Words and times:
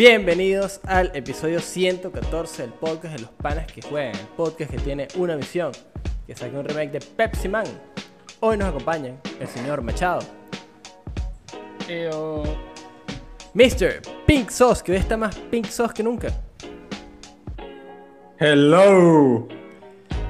Bienvenidos 0.00 0.80
al 0.86 1.14
episodio 1.14 1.60
114 1.60 2.62
del 2.62 2.72
podcast 2.72 3.16
de 3.16 3.20
los 3.20 3.30
panas 3.32 3.70
que 3.70 3.82
juegan, 3.82 4.16
el 4.16 4.26
podcast 4.28 4.70
que 4.70 4.78
tiene 4.78 5.06
una 5.16 5.36
misión, 5.36 5.72
que 6.26 6.34
saque 6.34 6.56
un 6.56 6.64
remake 6.64 6.92
de 6.92 7.00
Pepsi 7.00 7.50
Man. 7.50 7.66
Hoy 8.40 8.56
nos 8.56 8.70
acompañan 8.70 9.20
el 9.38 9.46
señor 9.46 9.82
Machado, 9.82 10.20
Eo. 11.86 12.44
Mr. 13.52 14.00
Pink 14.26 14.48
Sauce, 14.48 14.82
que 14.82 14.92
hoy 14.92 14.98
está 14.98 15.18
más 15.18 15.36
Pink 15.36 15.66
Sauce 15.66 15.92
que 15.92 16.02
nunca, 16.02 16.28
Hello. 18.38 19.59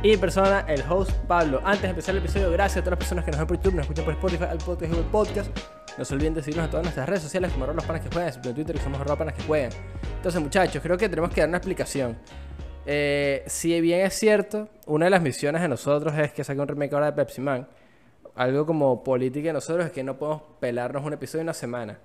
Y 0.02 0.08
mi 0.08 0.16
persona, 0.16 0.64
el 0.66 0.82
host 0.88 1.12
Pablo. 1.26 1.60
Antes 1.62 1.82
de 1.82 1.88
empezar 1.90 2.14
el 2.14 2.22
episodio, 2.22 2.50
gracias 2.50 2.78
a 2.78 2.80
todas 2.80 2.92
las 2.92 2.98
personas 2.98 3.24
que 3.24 3.30
nos 3.32 3.38
ven 3.40 3.46
por 3.46 3.56
YouTube, 3.56 3.74
nos 3.74 3.82
escuchan 3.82 4.04
por 4.06 4.14
Spotify, 4.14 4.44
al 4.44 4.58
podcast 4.58 4.92
y 4.92 4.96
Podcast. 5.10 5.58
No 5.98 6.04
se 6.06 6.14
olviden 6.14 6.34
de 6.34 6.42
seguirnos 6.42 6.64
en 6.64 6.70
todas 6.70 6.84
nuestras 6.84 7.06
redes 7.06 7.22
sociales 7.22 7.52
como 7.52 7.66
los 7.66 7.84
panas 7.84 8.02
que 8.02 8.08
juegan, 8.10 8.32
en 8.32 8.54
Twitter 8.54 8.76
que 8.76 8.82
somos 8.82 9.18
panas 9.18 9.34
que 9.34 9.42
juegan. 9.42 9.70
Entonces, 10.16 10.40
muchachos, 10.40 10.82
creo 10.82 10.96
que 10.96 11.08
tenemos 11.08 11.30
que 11.30 11.42
dar 11.42 11.48
una 11.48 11.58
explicación. 11.58 12.16
Eh, 12.86 13.44
si 13.46 13.78
bien 13.82 14.06
es 14.06 14.14
cierto, 14.14 14.70
una 14.86 15.04
de 15.04 15.10
las 15.10 15.20
misiones 15.20 15.60
de 15.60 15.68
nosotros 15.68 16.16
es 16.16 16.32
que 16.32 16.44
saque 16.44 16.60
un 16.60 16.68
remake 16.68 16.94
ahora 16.94 17.06
de 17.06 17.12
Pepsi 17.12 17.42
Man. 17.42 17.68
Algo 18.36 18.64
como 18.64 19.04
política 19.04 19.48
de 19.48 19.52
nosotros 19.52 19.84
es 19.84 19.92
que 19.92 20.02
no 20.02 20.16
podemos 20.16 20.42
pelarnos 20.60 21.04
un 21.04 21.12
episodio 21.12 21.42
en 21.42 21.46
una 21.46 21.54
semana. 21.54 21.98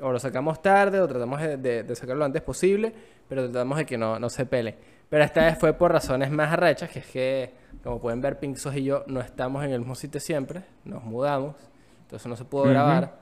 O 0.00 0.10
lo 0.10 0.18
sacamos 0.18 0.62
tarde 0.62 0.98
o 0.98 1.06
tratamos 1.06 1.42
de 1.42 1.94
sacarlo 1.94 2.20
lo 2.20 2.24
antes 2.24 2.40
posible, 2.40 2.92
pero 3.28 3.44
tratamos 3.44 3.76
de 3.76 3.84
que 3.84 3.98
no, 3.98 4.18
no 4.18 4.30
se 4.30 4.46
pele. 4.46 4.93
Pero 5.14 5.26
esta 5.26 5.44
vez 5.44 5.56
fue 5.56 5.72
por 5.74 5.92
razones 5.92 6.28
más 6.32 6.52
arrechas, 6.52 6.90
que 6.90 6.98
es 6.98 7.06
que, 7.06 7.54
como 7.84 8.00
pueden 8.00 8.20
ver, 8.20 8.40
Pink 8.40 8.56
Sos 8.56 8.74
y 8.74 8.82
yo 8.82 9.04
no 9.06 9.20
estamos 9.20 9.64
en 9.64 9.70
el 9.70 9.78
mismo 9.78 9.94
sitio 9.94 10.18
siempre, 10.18 10.64
nos 10.84 11.04
mudamos, 11.04 11.54
entonces 12.02 12.26
no 12.26 12.34
se 12.34 12.44
pudo 12.44 12.64
grabar. 12.64 13.14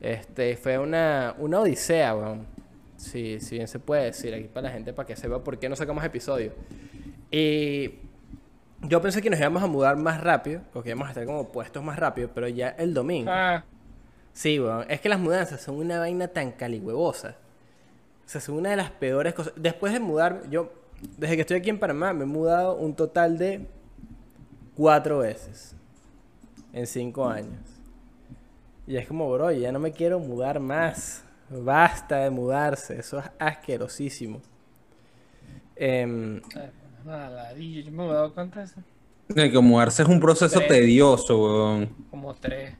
Este, 0.00 0.56
fue 0.56 0.76
una, 0.76 1.36
una 1.38 1.60
odisea, 1.60 2.16
weón. 2.16 2.48
Sí, 2.96 3.38
si 3.38 3.54
bien 3.54 3.68
se 3.68 3.78
puede 3.78 4.06
decir 4.06 4.34
aquí 4.34 4.48
para 4.48 4.66
la 4.66 4.74
gente, 4.74 4.92
para 4.92 5.06
que 5.06 5.14
sepa 5.14 5.38
por 5.38 5.56
qué 5.56 5.68
no 5.68 5.76
sacamos 5.76 6.02
episodios. 6.02 6.52
Y 7.30 7.92
yo 8.82 9.00
pensé 9.00 9.22
que 9.22 9.30
nos 9.30 9.38
íbamos 9.38 9.62
a 9.62 9.68
mudar 9.68 9.94
más 9.96 10.20
rápido, 10.20 10.62
porque 10.72 10.88
íbamos 10.88 11.06
a 11.06 11.10
estar 11.10 11.26
como 11.26 11.52
puestos 11.52 11.80
más 11.80 11.96
rápido, 11.96 12.28
pero 12.34 12.48
ya 12.48 12.70
el 12.70 12.92
domingo. 12.92 13.30
Ah, 13.32 13.64
Sí, 14.32 14.58
weón. 14.58 14.84
Es 14.88 15.00
que 15.00 15.08
las 15.08 15.20
mudanzas 15.20 15.60
son 15.60 15.76
una 15.76 16.00
vaina 16.00 16.26
tan 16.26 16.50
caligüevosa. 16.50 17.36
O 18.26 18.28
sea, 18.28 18.40
son 18.40 18.56
una 18.56 18.70
de 18.70 18.76
las 18.76 18.90
peores 18.90 19.32
cosas. 19.32 19.52
Después 19.54 19.92
de 19.92 20.00
mudar, 20.00 20.42
yo, 20.50 20.72
desde 21.16 21.34
que 21.36 21.40
estoy 21.42 21.56
aquí 21.58 21.70
en 21.70 21.78
Panamá, 21.78 22.12
me 22.12 22.24
he 22.24 22.26
mudado 22.26 22.76
un 22.76 22.94
total 22.94 23.38
de 23.38 23.66
cuatro 24.74 25.18
veces. 25.18 25.74
En 26.72 26.86
cinco 26.86 27.26
años. 27.28 27.58
Y 28.86 28.96
es 28.96 29.06
como, 29.08 29.30
bro, 29.32 29.50
ya 29.50 29.72
no 29.72 29.78
me 29.78 29.92
quiero 29.92 30.18
mudar 30.18 30.60
más. 30.60 31.24
Basta 31.48 32.18
de 32.18 32.30
mudarse. 32.30 32.98
Eso 32.98 33.18
es 33.18 33.24
asquerosísimo. 33.38 34.42
Nada, 37.04 37.30
ladillo. 37.30 37.82
Yo 37.82 37.92
me 37.92 38.04
he 38.04 38.08
dado 38.12 38.34
cuenta 38.34 38.60
de 38.60 38.66
eso. 38.66 38.80
De 39.28 39.50
que 39.50 39.58
mudarse 39.58 40.02
es 40.02 40.08
un 40.08 40.20
proceso 40.20 40.58
Tres. 40.58 40.68
tedioso, 40.68 41.42
weón. 41.42 41.88
Como 42.10 42.34
tres. 42.34 42.74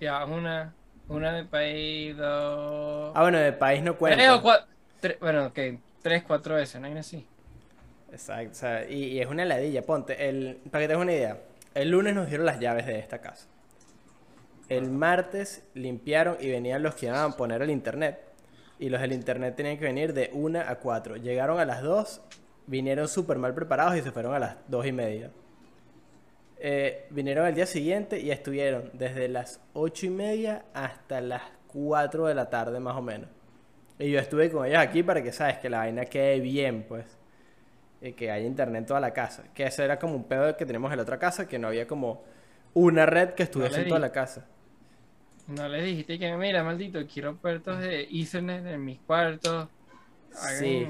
Ya, 0.00 0.24
una. 0.24 0.74
Una 1.08 1.32
de 1.32 1.44
país, 1.44 2.16
dos. 2.16 3.12
ah, 3.14 3.22
bueno, 3.22 3.38
de 3.38 3.52
país 3.52 3.82
no 3.82 3.96
cuenta. 3.96 4.18
tres 4.18 4.30
o 4.30 4.42
cuatro. 4.42 4.66
bueno, 5.20 5.46
ok. 5.46 5.58
Tres, 6.08 6.22
cuatro 6.22 6.54
veces, 6.54 6.80
¿no 6.80 6.86
hay 6.86 6.96
así? 6.96 7.26
Exacto, 8.10 8.52
o 8.52 8.54
sea, 8.54 8.88
y, 8.88 9.04
y 9.08 9.20
es 9.20 9.26
una 9.26 9.44
ladilla, 9.44 9.82
ponte, 9.82 10.26
el, 10.26 10.56
para 10.70 10.82
que 10.84 10.88
tengas 10.88 11.02
una 11.02 11.12
idea, 11.12 11.42
el 11.74 11.90
lunes 11.90 12.14
nos 12.14 12.28
dieron 12.28 12.46
las 12.46 12.58
llaves 12.58 12.86
de 12.86 12.98
esta 12.98 13.20
casa. 13.20 13.46
El 14.70 14.90
martes 14.90 15.64
limpiaron 15.74 16.38
y 16.40 16.48
venían 16.48 16.82
los 16.82 16.94
que 16.94 17.06
iban 17.06 17.18
a 17.30 17.36
poner 17.36 17.60
el 17.60 17.68
internet. 17.68 18.20
Y 18.78 18.88
los 18.88 19.02
del 19.02 19.12
internet 19.12 19.54
tenían 19.54 19.76
que 19.76 19.84
venir 19.84 20.14
de 20.14 20.30
1 20.32 20.60
a 20.60 20.76
4. 20.76 21.16
Llegaron 21.16 21.60
a 21.60 21.66
las 21.66 21.82
2, 21.82 22.22
vinieron 22.66 23.06
súper 23.06 23.36
mal 23.36 23.52
preparados 23.52 23.98
y 23.98 24.00
se 24.00 24.10
fueron 24.10 24.34
a 24.34 24.38
las 24.38 24.56
2 24.68 24.86
y 24.86 24.92
media. 24.92 25.30
Eh, 26.56 27.06
vinieron 27.10 27.44
al 27.44 27.54
día 27.54 27.66
siguiente 27.66 28.18
y 28.18 28.30
estuvieron 28.30 28.90
desde 28.94 29.28
las 29.28 29.60
8 29.74 30.06
y 30.06 30.10
media 30.10 30.64
hasta 30.72 31.20
las 31.20 31.42
4 31.66 32.28
de 32.28 32.34
la 32.34 32.48
tarde 32.48 32.80
más 32.80 32.96
o 32.96 33.02
menos. 33.02 33.28
Y 33.98 34.10
yo 34.10 34.18
estuve 34.20 34.50
con 34.50 34.64
ellos 34.66 34.78
aquí 34.78 35.02
para 35.02 35.22
que, 35.22 35.32
sabes, 35.32 35.58
que 35.58 35.68
la 35.68 35.78
vaina 35.78 36.04
quede 36.04 36.40
bien, 36.40 36.84
pues 36.88 37.04
y 38.00 38.12
que 38.12 38.30
haya 38.30 38.46
internet 38.46 38.80
en 38.82 38.86
toda 38.86 39.00
la 39.00 39.12
casa. 39.12 39.44
Que 39.52 39.64
eso 39.64 39.82
era 39.82 39.98
como 39.98 40.14
un 40.14 40.24
pedo 40.24 40.56
que 40.56 40.64
tenemos 40.64 40.90
en 40.92 40.98
la 40.98 41.02
otra 41.02 41.18
casa, 41.18 41.48
que 41.48 41.58
no 41.58 41.66
había 41.68 41.86
como 41.88 42.22
una 42.74 43.06
red 43.06 43.30
que 43.30 43.42
estuviese 43.42 43.82
en 43.82 43.88
toda 43.88 43.98
la 44.00 44.12
casa. 44.12 44.46
No 45.48 45.66
le 45.68 45.82
dijiste 45.82 46.18
que, 46.18 46.32
mira, 46.36 46.62
maldito, 46.62 47.00
quiero 47.12 47.36
puertos 47.36 47.80
de 47.80 48.02
Ethernet 48.02 48.64
en 48.66 48.84
mis 48.84 49.00
cuartos. 49.00 49.68
Hagan- 50.32 50.58
Sí. 50.58 50.86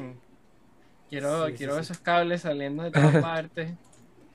Quiero, 1.09 1.47
Sí, 1.47 1.55
quiero 1.55 1.75
sí. 1.77 1.81
esos 1.81 1.99
cables 1.99 2.43
saliendo 2.43 2.83
de 2.83 2.91
todas 2.91 3.17
partes. 3.23 3.71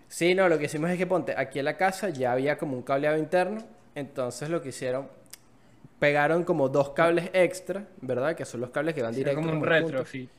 Sí, 0.07 0.33
no, 0.33 0.49
lo 0.49 0.57
que 0.57 0.65
hicimos 0.65 0.89
es 0.89 0.97
que 0.97 1.05
ponte, 1.05 1.35
aquí 1.37 1.59
en 1.59 1.65
la 1.65 1.77
casa 1.77 2.09
ya 2.09 2.31
había 2.31 2.57
como 2.57 2.75
un 2.75 2.83
cableado 2.83 3.17
interno, 3.17 3.61
entonces 3.95 4.49
lo 4.49 4.61
que 4.61 4.69
hicieron, 4.69 5.09
pegaron 6.03 6.43
como 6.43 6.67
dos 6.67 6.89
cables 6.89 7.29
extra, 7.31 7.87
¿verdad? 8.01 8.35
Que 8.35 8.43
son 8.43 8.59
los 8.59 8.71
cables 8.71 8.93
que 8.93 9.01
van 9.01 9.15
directo 9.15 9.39
como 9.39 9.53
un 9.53 9.61
como 9.61 9.71
punto. 9.71 10.01
retrofit. 10.01 10.29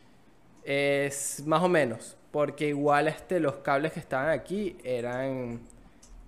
Es 0.63 1.43
más 1.47 1.63
o 1.63 1.71
menos, 1.71 2.19
porque 2.31 2.69
igual 2.69 3.09
este, 3.09 3.41
los 3.41 3.57
cables 3.57 3.93
que 3.93 4.01
estaban 4.01 4.29
aquí 4.29 4.77
eran 4.85 5.63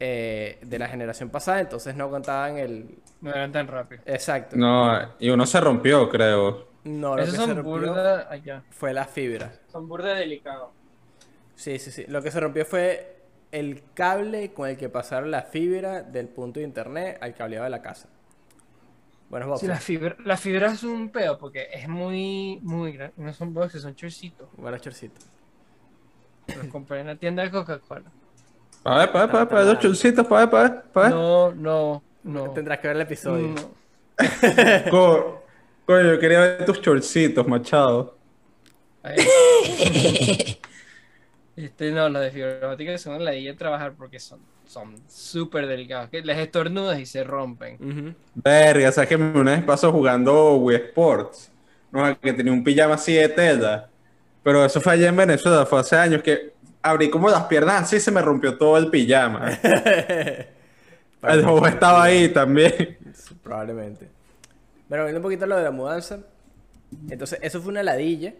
eh, 0.01 0.59
de 0.63 0.79
la 0.79 0.89
generación 0.89 1.29
pasada, 1.29 1.61
entonces 1.61 1.95
no 1.97 2.09
contaban 2.09 2.57
el... 2.57 2.99
No 3.21 3.31
eran 3.31 3.53
tan 3.53 3.69
rápido. 3.69 4.01
Exacto. 4.07 4.57
No, 4.57 4.91
y 5.19 5.29
uno 5.29 5.45
se 5.45 5.61
rompió, 5.61 6.09
creo. 6.09 6.69
No, 6.85 7.15
lo 7.19 7.23
Esos 7.23 7.35
que 7.35 7.41
se 7.41 7.45
son 7.45 7.57
rompió 7.57 7.91
burda 7.91 8.31
allá. 8.31 8.65
fue 8.71 8.95
la 8.95 9.05
fibra. 9.05 9.53
Son 9.67 9.87
burda 9.87 10.15
delicados. 10.15 10.71
Sí, 11.57 11.79
sí, 11.79 11.91
sí. 11.91 12.07
Lo 12.09 12.23
que 12.23 12.31
se 12.31 12.41
rompió 12.41 12.65
fue 12.65 13.17
el 13.53 13.83
cable 13.93 14.55
con 14.55 14.67
el 14.71 14.79
que 14.79 14.89
pasaron 14.89 15.31
la 15.31 15.43
fibra 15.43 16.03
del 16.03 16.29
punto 16.29 16.61
de 16.61 16.65
internet 16.67 17.19
al 17.21 17.35
cableado 17.35 17.65
de 17.65 17.71
la 17.71 17.83
casa. 17.83 18.09
Bueno, 19.29 19.49
Bob. 19.49 19.59
Sí, 19.59 19.67
la 19.67 19.77
fibra, 19.77 20.17
la 20.25 20.37
fibra 20.37 20.73
es 20.73 20.83
un 20.85 21.11
pedo 21.11 21.37
porque 21.39 21.69
es 21.73 21.89
muy, 21.89 22.61
muy 22.63 22.93
grande. 22.93 23.15
No 23.17 23.33
son 23.33 23.53
boxes, 23.53 23.83
son 23.83 23.95
chorcitos. 23.95 24.49
Bueno, 24.57 24.79
chorcito. 24.79 25.21
Los 26.57 26.67
compré 26.69 27.01
en 27.01 27.09
la 27.09 27.17
tienda 27.17 27.43
de 27.43 27.51
Coca-Cola. 27.51 28.13
Pa' 28.83 28.99
ver, 28.99 29.13
pa' 29.13 29.27
ver, 29.27 29.49
pa' 29.49 29.55
ver, 29.57 29.65
dos 29.65 29.79
chulcitos, 29.81 30.27
pa' 30.27 30.39
ver, 30.41 30.51
pa' 30.51 30.63
ver, 30.63 30.83
pa' 30.93 31.01
ver. 31.03 31.11
No, 31.11 31.53
no, 31.53 32.03
no. 32.23 32.51
Tendrás 32.53 32.79
que 32.79 32.87
ver 32.89 32.97
el 32.97 33.03
episodio. 33.03 33.49
no. 33.49 33.77
Co- 34.91 35.43
Coño, 35.85 36.15
yo 36.15 36.19
quería 36.19 36.41
ver 36.41 36.65
tus 36.65 36.81
chorcitos, 36.81 37.47
machado. 37.47 38.17
Ahí. 39.03 39.17
Este, 41.57 41.91
no, 41.91 42.09
los 42.11 42.21
de 42.21 42.31
fibra 42.31 42.71
óptica 42.71 42.99
son 42.99 43.25
la 43.25 43.31
de 43.31 43.55
trabajar 43.55 43.95
porque 43.97 44.21
son 44.21 44.41
son 44.66 44.94
súper 45.09 45.66
delicados. 45.66 46.10
Que 46.10 46.22
les 46.22 46.38
estornudas 46.38 46.99
y 46.99 47.06
se 47.06 47.25
rompen. 47.25 47.77
Ujú. 47.81 48.15
Verga, 48.34 48.93
sabes 48.93 49.09
que 49.09 49.16
una 49.16 49.53
vez 49.53 49.65
pasó 49.65 49.93
jugando 49.93 50.56
Wii 50.56 50.77
Sports. 50.77 51.50
No, 51.91 52.19
que 52.21 52.32
tenía 52.32 52.53
un 52.53 52.65
pijama 52.65 52.94
así 52.94 53.15
de 53.15 53.28
tela. 53.28 53.88
Pero 54.43 54.65
eso 54.65 54.81
fue 54.81 54.93
allá 54.93 55.09
en 55.09 55.16
Venezuela, 55.16 55.66
fue 55.66 55.81
hace 55.81 55.97
años 55.97 56.22
que 56.22 56.53
abrí 56.82 57.10
como 57.10 57.28
las 57.28 57.44
piernas 57.44 57.82
así 57.82 57.97
y 57.97 58.00
se 58.00 58.10
me 58.10 58.22
rompió 58.22 58.56
todo 58.56 58.77
el 58.77 58.91
pijama. 58.91 59.59
El 61.22 61.43
juego 61.43 61.66
estaba 61.66 62.04
ahí 62.04 62.28
también. 62.28 62.98
Probablemente. 63.43 64.09
Pero 64.88 65.04
viendo 65.04 65.19
un 65.19 65.22
poquito 65.22 65.47
lo 65.47 65.56
de 65.56 65.65
la 65.65 65.71
mudanza. 65.71 66.21
Entonces, 67.10 67.38
eso 67.43 67.60
fue 67.60 67.71
una 67.71 67.83
ladilla. 67.83 68.34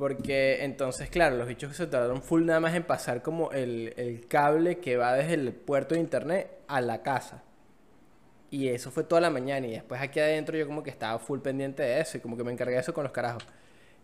Porque 0.00 0.64
entonces, 0.64 1.10
claro, 1.10 1.36
los 1.36 1.46
bichos 1.46 1.76
se 1.76 1.86
tardaron 1.86 2.22
full 2.22 2.46
nada 2.46 2.58
más 2.58 2.74
en 2.74 2.84
pasar 2.84 3.20
como 3.20 3.52
el, 3.52 3.92
el 3.98 4.26
cable 4.28 4.78
que 4.78 4.96
va 4.96 5.12
desde 5.12 5.34
el 5.34 5.52
puerto 5.52 5.94
de 5.94 6.00
internet 6.00 6.50
a 6.68 6.80
la 6.80 7.02
casa. 7.02 7.44
Y 8.48 8.68
eso 8.68 8.90
fue 8.90 9.04
toda 9.04 9.20
la 9.20 9.28
mañana. 9.28 9.66
Y 9.66 9.72
después 9.72 10.00
aquí 10.00 10.18
adentro 10.18 10.56
yo 10.56 10.66
como 10.66 10.82
que 10.82 10.88
estaba 10.88 11.18
full 11.18 11.40
pendiente 11.40 11.82
de 11.82 12.00
eso. 12.00 12.16
Y 12.16 12.20
como 12.20 12.38
que 12.38 12.44
me 12.44 12.50
encargué 12.50 12.76
de 12.76 12.80
eso 12.80 12.94
con 12.94 13.04
los 13.04 13.12
carajos. 13.12 13.46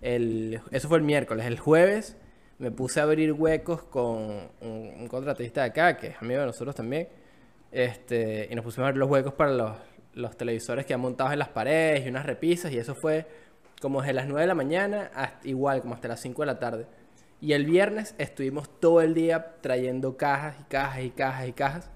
El, 0.02 0.60
eso 0.70 0.86
fue 0.86 0.98
el 0.98 1.04
miércoles. 1.04 1.46
El 1.46 1.58
jueves 1.58 2.18
me 2.58 2.70
puse 2.70 3.00
a 3.00 3.04
abrir 3.04 3.32
huecos 3.32 3.82
con 3.84 4.50
un, 4.60 4.92
un 5.00 5.08
contratista 5.08 5.62
de 5.62 5.68
acá, 5.68 5.96
que 5.96 6.08
es 6.08 6.16
amigo 6.20 6.40
de 6.40 6.46
nosotros 6.46 6.74
también. 6.74 7.08
Este, 7.72 8.48
y 8.50 8.54
nos 8.54 8.66
pusimos 8.66 8.84
a 8.84 8.88
abrir 8.88 8.98
los 8.98 9.08
huecos 9.08 9.32
para 9.32 9.52
los, 9.52 9.72
los 10.12 10.36
televisores 10.36 10.84
que 10.84 10.92
han 10.92 11.00
montado 11.00 11.32
en 11.32 11.38
las 11.38 11.48
paredes 11.48 12.04
y 12.04 12.10
unas 12.10 12.26
repisas. 12.26 12.70
Y 12.70 12.76
eso 12.76 12.94
fue 12.94 13.45
como 13.80 14.00
desde 14.00 14.14
las 14.14 14.26
9 14.26 14.40
de 14.40 14.46
la 14.46 14.54
mañana 14.54 15.10
hasta 15.14 15.46
igual, 15.46 15.82
como 15.82 15.94
hasta 15.94 16.08
las 16.08 16.20
5 16.20 16.42
de 16.42 16.46
la 16.46 16.58
tarde. 16.58 16.86
Y 17.40 17.52
el 17.52 17.66
viernes 17.66 18.14
estuvimos 18.18 18.68
todo 18.80 19.02
el 19.02 19.14
día 19.14 19.56
trayendo 19.60 20.16
cajas 20.16 20.56
y 20.60 20.64
cajas 20.64 21.00
y 21.02 21.10
cajas 21.10 21.48
y 21.48 21.52
cajas. 21.52 21.90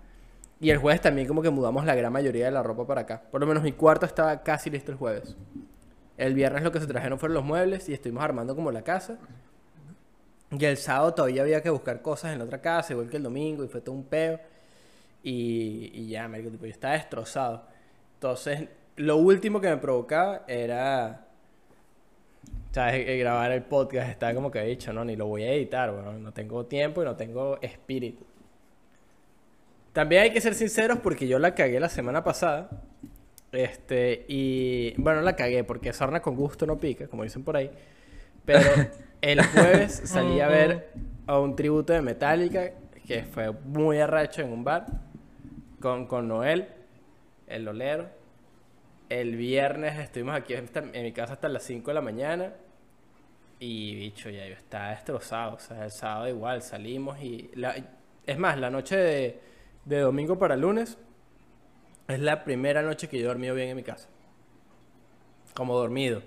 Y 0.61 0.71
el 0.71 0.79
jueves 0.79 1.01
también 1.01 1.27
como 1.27 1.41
que 1.41 1.49
mudamos 1.49 1.87
la 1.87 1.95
gran 1.95 2.13
mayoría 2.13 2.45
de 2.45 2.51
la 2.51 2.63
ropa 2.63 2.87
para 2.87 3.03
acá. 3.03 3.23
Por 3.31 3.41
lo 3.41 3.47
menos 3.47 3.63
mi 3.63 3.73
cuarto 3.73 4.05
estaba 4.05 4.43
casi 4.43 4.69
listo 4.69 4.93
el 4.93 4.99
jueves. 4.99 5.35
El 6.19 6.35
viernes 6.35 6.63
lo 6.63 6.71
que 6.71 6.81
se 6.81 6.87
trajeron 6.87 7.19
fueron 7.19 7.35
los 7.35 7.45
muebles 7.45 7.89
y 7.89 7.95
estuvimos 7.95 8.23
armando 8.23 8.55
como 8.55 8.71
la 8.71 8.83
casa. 8.83 9.19
Y 10.51 10.63
el 10.65 10.77
sábado 10.77 11.15
todavía 11.15 11.43
había 11.43 11.63
que 11.63 11.71
buscar 11.71 12.03
cosas 12.03 12.33
en 12.33 12.41
la 12.41 12.45
otra 12.45 12.61
casa, 12.61 12.93
igual 12.93 13.09
que 13.09 13.17
el 13.17 13.23
domingo, 13.23 13.65
y 13.65 13.69
fue 13.69 13.81
todo 13.81 13.95
un 13.95 14.05
peo. 14.05 14.39
Y, 15.23 15.91
y 15.95 16.09
ya, 16.09 16.29
marico, 16.29 16.51
tipo, 16.51 16.67
yo 16.67 16.73
estaba 16.73 16.95
destrozado. 16.95 17.65
Entonces, 18.15 18.69
lo 18.97 19.17
último 19.17 19.61
que 19.63 19.69
me 19.69 19.79
provocaba 19.79 20.43
era 20.47 21.27
¿Sabes? 22.73 23.19
Grabar 23.19 23.51
el 23.51 23.63
podcast 23.63 24.11
está 24.11 24.33
como 24.35 24.51
que 24.51 24.61
he 24.61 24.67
dicho, 24.67 24.93
no, 24.93 25.05
ni 25.05 25.17
lo 25.17 25.27
voy 25.27 25.43
a 25.43 25.53
editar, 25.53 25.91
bueno, 25.93 26.13
no 26.13 26.33
tengo 26.33 26.67
tiempo 26.67 27.03
y 27.03 27.05
no 27.05 27.17
tengo 27.17 27.59
espíritu. 27.61 28.25
También 29.93 30.23
hay 30.23 30.31
que 30.31 30.41
ser 30.41 30.55
sinceros 30.55 31.01
porque 31.01 31.27
yo 31.27 31.39
la 31.41 31.55
cagué 31.55 31.81
la 31.81 31.89
semana 31.89 32.23
pasada. 32.23 32.71
Este, 33.51 34.25
y 34.29 34.95
bueno, 34.99 35.21
la 35.23 35.35
cagué 35.35 35.65
porque 35.65 35.93
sarna 35.93 36.23
con 36.23 36.37
gusto 36.37 36.65
no 36.65 36.79
pica, 36.79 37.09
como 37.09 37.25
dicen 37.25 37.43
por 37.43 37.57
ahí. 37.57 37.71
Pero 38.45 38.71
el 39.21 39.45
jueves 39.45 40.03
salí 40.05 40.41
a 40.41 40.47
ver 40.47 40.93
a 41.27 41.41
un 41.41 41.57
tributo 41.57 41.93
de 41.93 42.03
Metallica 42.03 42.71
que 43.05 43.25
fue 43.25 43.51
muy 43.51 43.99
arracho 43.99 44.43
en 44.43 44.53
un 44.53 44.63
bar 44.63 44.87
con, 45.81 46.07
con 46.07 46.29
Noel, 46.29 46.69
el 47.49 47.67
olero. 47.67 48.20
El 49.11 49.37
viernes 49.37 49.99
estuvimos 49.99 50.35
aquí 50.35 50.55
en 50.55 51.03
mi 51.05 51.13
casa 51.13 51.35
hasta 51.35 51.51
las 51.51 51.65
5 51.65 51.91
de 51.91 51.95
la 51.97 52.01
mañana. 52.01 52.55
Y 53.59 53.95
bicho, 53.95 54.31
ya 54.31 54.47
yo 54.47 54.55
estaba 54.55 54.91
destrozado. 54.91 55.55
O 55.57 55.59
sea, 55.59 55.85
el 55.85 55.91
sábado 55.91 56.29
igual 56.29 56.63
salimos 56.63 57.21
y. 57.21 57.51
la- 57.55 57.77
es 58.27 58.39
más, 58.39 58.59
la 58.59 58.71
noche 58.71 58.97
de, 58.97 59.41
de 59.85 59.99
domingo 60.01 60.39
para 60.39 60.57
lunes 60.57 60.99
es 62.09 62.21
la 62.21 62.45
primera 62.45 62.83
noche 62.83 63.09
que 63.09 63.19
yo 63.19 63.25
he 63.25 63.29
dormido 63.29 63.55
bien 63.55 63.71
en 63.71 63.77
mi 63.77 63.83
casa. 63.83 64.09
Como 65.55 65.77
dormido. 65.77 66.23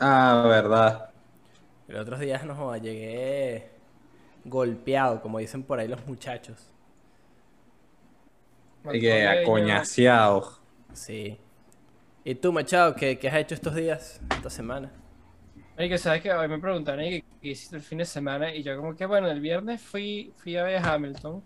Ah, 0.00 0.42
verdad. 0.48 1.12
Los 1.88 2.02
otros 2.02 2.20
días 2.20 2.44
no 2.44 2.54
joda, 2.54 2.78
llegué 2.78 3.70
golpeado, 4.44 5.20
como 5.22 5.38
dicen 5.40 5.62
por 5.64 5.80
ahí 5.80 5.88
los 5.88 6.06
muchachos. 6.06 6.72
Y 8.90 9.00
que 9.00 9.26
Mancoleño. 9.26 9.28
acoñaseado. 9.28 10.58
Sí. 10.92 11.38
¿Y 12.24 12.34
tú, 12.34 12.52
Machado, 12.52 12.94
qué, 12.94 13.18
qué 13.18 13.28
has 13.28 13.36
hecho 13.36 13.54
estos 13.54 13.74
días, 13.74 14.20
esta 14.34 14.50
semana? 14.50 14.92
Marico, 15.76 15.96
¿sabes 15.98 16.22
qué? 16.22 16.32
Hoy 16.32 16.48
me 16.48 16.58
preguntaron 16.58 17.04
¿y 17.04 17.22
qué, 17.22 17.48
hiciste 17.48 17.76
el 17.76 17.82
fin 17.82 17.98
de 17.98 18.04
semana? 18.04 18.54
Y 18.54 18.62
yo 18.62 18.76
como 18.76 18.96
que, 18.96 19.06
bueno, 19.06 19.28
el 19.30 19.40
viernes 19.40 19.80
fui, 19.82 20.32
fui 20.36 20.56
a 20.56 20.64
ver 20.64 20.76
a 20.84 20.94
Hamilton. 20.94 21.42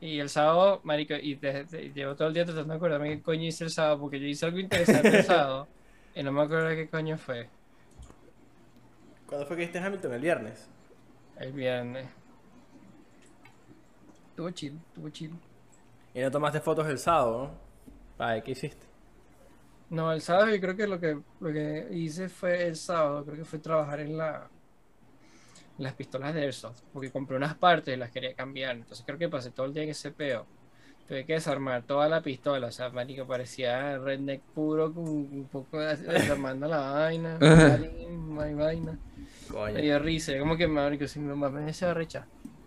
Y 0.00 0.20
el 0.20 0.28
sábado, 0.28 0.80
marico, 0.84 1.14
y 1.14 1.34
desde- 1.36 1.92
llevo 1.92 2.14
todo 2.16 2.28
el 2.28 2.34
día 2.34 2.44
tratando 2.44 2.72
de 2.74 2.76
acordarme 2.76 3.08
qué 3.16 3.22
coño 3.22 3.44
hice 3.44 3.64
el 3.64 3.70
sábado, 3.70 4.00
porque 4.00 4.20
yo 4.20 4.26
hice 4.26 4.46
algo 4.46 4.58
interesante 4.58 5.18
el 5.18 5.24
sábado. 5.24 5.68
Y 6.14 6.22
no 6.22 6.32
me 6.32 6.42
acuerdo 6.42 6.68
qué 6.70 6.88
coño 6.88 7.18
fue 7.18 7.50
¿Cuándo 9.26 9.46
fue 9.46 9.56
que 9.56 9.62
viste 9.62 9.78
Hamilton? 9.78 10.14
¿El 10.14 10.20
viernes? 10.22 10.70
el 11.36 11.52
viernes. 11.52 12.08
Estuvo 14.30 14.50
chill, 14.50 14.78
estuvo 14.88 15.08
chill. 15.10 15.32
Y 16.14 16.20
no 16.20 16.30
tomaste 16.30 16.60
fotos 16.60 16.86
el 16.88 16.98
sábado, 16.98 17.44
¿no? 17.44 17.65
Ay, 18.18 18.42
¿qué 18.42 18.52
hiciste? 18.52 18.86
No, 19.90 20.12
el 20.12 20.20
sábado 20.20 20.50
yo 20.54 20.60
creo 20.60 20.76
que 20.76 20.86
lo 20.86 20.98
que 21.00 21.18
lo 21.40 21.52
que 21.52 21.88
hice 21.92 22.28
fue 22.28 22.66
el 22.66 22.76
sábado, 22.76 23.24
creo 23.24 23.36
que 23.38 23.44
fue 23.44 23.58
trabajar 23.60 24.00
en 24.00 24.16
la 24.16 24.50
en 25.78 25.84
las 25.84 25.94
pistolas 25.94 26.34
de 26.34 26.42
Airsoft, 26.42 26.82
porque 26.92 27.10
compré 27.10 27.36
unas 27.36 27.54
partes 27.56 27.94
y 27.94 27.98
las 27.98 28.10
quería 28.10 28.34
cambiar, 28.34 28.76
entonces 28.76 29.04
creo 29.06 29.18
que 29.18 29.28
pasé 29.28 29.50
todo 29.50 29.66
el 29.66 29.74
día 29.74 29.82
en 29.82 29.90
ese 29.90 30.10
peo. 30.10 30.46
Tuve 31.06 31.24
que 31.24 31.34
desarmar 31.34 31.84
toda 31.84 32.08
la 32.08 32.22
pistola, 32.22 32.66
o 32.68 32.72
sea, 32.72 32.90
marico, 32.90 33.26
parecía 33.26 33.98
redneck 33.98 34.42
puro 34.54 34.92
con 34.92 35.06
un 35.08 35.48
poco 35.50 35.78
de 35.80 35.96
desarmando 35.96 36.66
la 36.66 36.78
vaina, 36.92 37.38
no 37.40 38.40
hay 38.40 38.54
vaina. 38.54 38.98
Me 39.72 39.80
Coño. 39.80 39.80
dio 39.82 39.98
risa, 39.98 40.38
como 40.38 40.56
que 40.56 40.66
marico, 40.66 41.06
si 41.06 41.20
mi 41.20 41.28
mamá 41.28 41.50
me 41.50 41.72
se 41.72 41.84
va 41.86 41.92
a 41.92 41.94
rechar. 41.94 42.26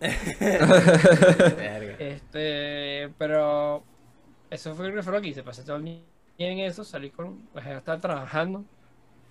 Verga. 1.56 1.96
Este, 1.98 3.12
pero 3.18 3.84
eso 4.50 4.74
fue, 4.74 5.02
fue 5.02 5.12
lo 5.12 5.20
que 5.20 5.28
hice. 5.28 5.42
Pasé 5.42 5.62
todo 5.62 5.76
el 5.76 5.84
día 5.84 6.02
en 6.38 6.58
eso, 6.58 6.84
salí 6.84 7.10
con. 7.10 7.38
Pues 7.52 7.64
ya 7.64 7.78
estaba 7.78 8.00
trabajando. 8.00 8.64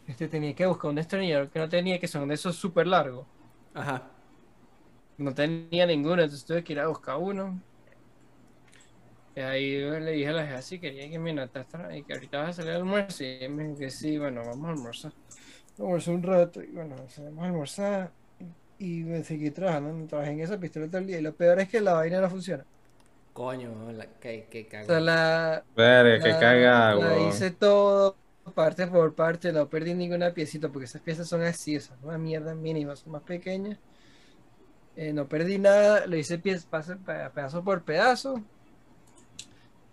Este, 0.07 0.27
tenía 0.27 0.55
que 0.55 0.65
buscar 0.65 0.89
un 0.89 0.95
destornillador 0.95 1.49
que 1.49 1.59
no 1.59 1.69
tenía, 1.69 1.99
que 1.99 2.07
son 2.07 2.27
de 2.27 2.35
esos 2.35 2.55
súper 2.55 2.87
largos. 2.87 3.27
Ajá. 3.73 4.09
No 5.17 5.33
tenía 5.33 5.85
ninguno, 5.85 6.21
entonces 6.21 6.45
tuve 6.45 6.63
que 6.63 6.73
ir 6.73 6.79
a 6.79 6.87
buscar 6.87 7.17
uno. 7.17 7.61
Y 9.35 9.41
ahí 9.41 9.79
le 9.79 10.11
dije 10.11 10.29
a 10.29 10.33
la 10.33 10.45
jefa 10.45 10.61
si 10.61 10.79
quería 10.79 11.09
que 11.09 11.19
me 11.19 11.33
notara 11.33 11.95
y 11.95 12.03
que 12.03 12.13
ahorita 12.13 12.39
vas 12.39 12.49
a 12.49 12.53
salir 12.53 12.71
al 12.71 12.77
almuerzo. 12.77 13.23
Y 13.23 13.47
me 13.49 13.65
dijo 13.65 13.77
que 13.77 13.89
sí, 13.91 14.17
bueno, 14.17 14.41
vamos 14.45 14.65
a 14.65 14.71
almorzar. 14.71 15.13
Almorzé 15.77 16.11
un 16.11 16.23
rato 16.23 16.63
y 16.63 16.67
bueno, 16.71 16.95
salimos 17.09 17.43
a 17.43 17.47
almorzar. 17.47 18.11
Y 18.79 19.03
me 19.03 19.23
seguí 19.23 19.51
trabajando, 19.51 20.07
trabajé 20.07 20.31
en 20.31 20.39
esa 20.41 20.57
pistola 20.59 20.87
todo 20.87 20.99
el 20.99 21.07
día. 21.07 21.19
Y 21.19 21.21
lo 21.21 21.33
peor 21.35 21.59
es 21.59 21.69
que 21.69 21.81
la 21.81 21.93
vaina 21.93 22.21
no 22.21 22.29
funciona. 22.29 22.65
Coño, 23.39 23.93
la, 23.93 24.05
qué, 24.19 24.49
qué 24.51 24.67
O 24.81 24.85
sea, 24.85 24.99
la, 24.99 25.63
Verga, 25.73 26.21
qué 26.21 26.29
La- 26.31 26.39
cagada, 26.41 26.95
la 26.95 27.07
weón. 27.15 27.29
hice 27.29 27.51
todo, 27.51 28.17
parte 28.53 28.85
por 28.85 29.15
parte, 29.15 29.53
no 29.53 29.69
perdí 29.69 29.93
ninguna 29.93 30.33
piecita, 30.33 30.67
porque 30.67 30.83
esas 30.83 31.01
piezas 31.01 31.29
son 31.29 31.43
así, 31.43 31.77
o 31.77 31.79
sea, 31.79 31.95
una 32.03 32.17
mierda 32.17 32.53
mínima, 32.53 32.97
son 32.97 33.13
más 33.13 33.21
pequeñas. 33.21 33.77
Eh, 34.97 35.13
no 35.13 35.25
perdí 35.29 35.57
nada, 35.57 36.05
lo 36.05 36.17
hice 36.17 36.37
pieza, 36.37 36.67
pedazo 37.33 37.63
por 37.63 37.81
pedazo. 37.83 38.43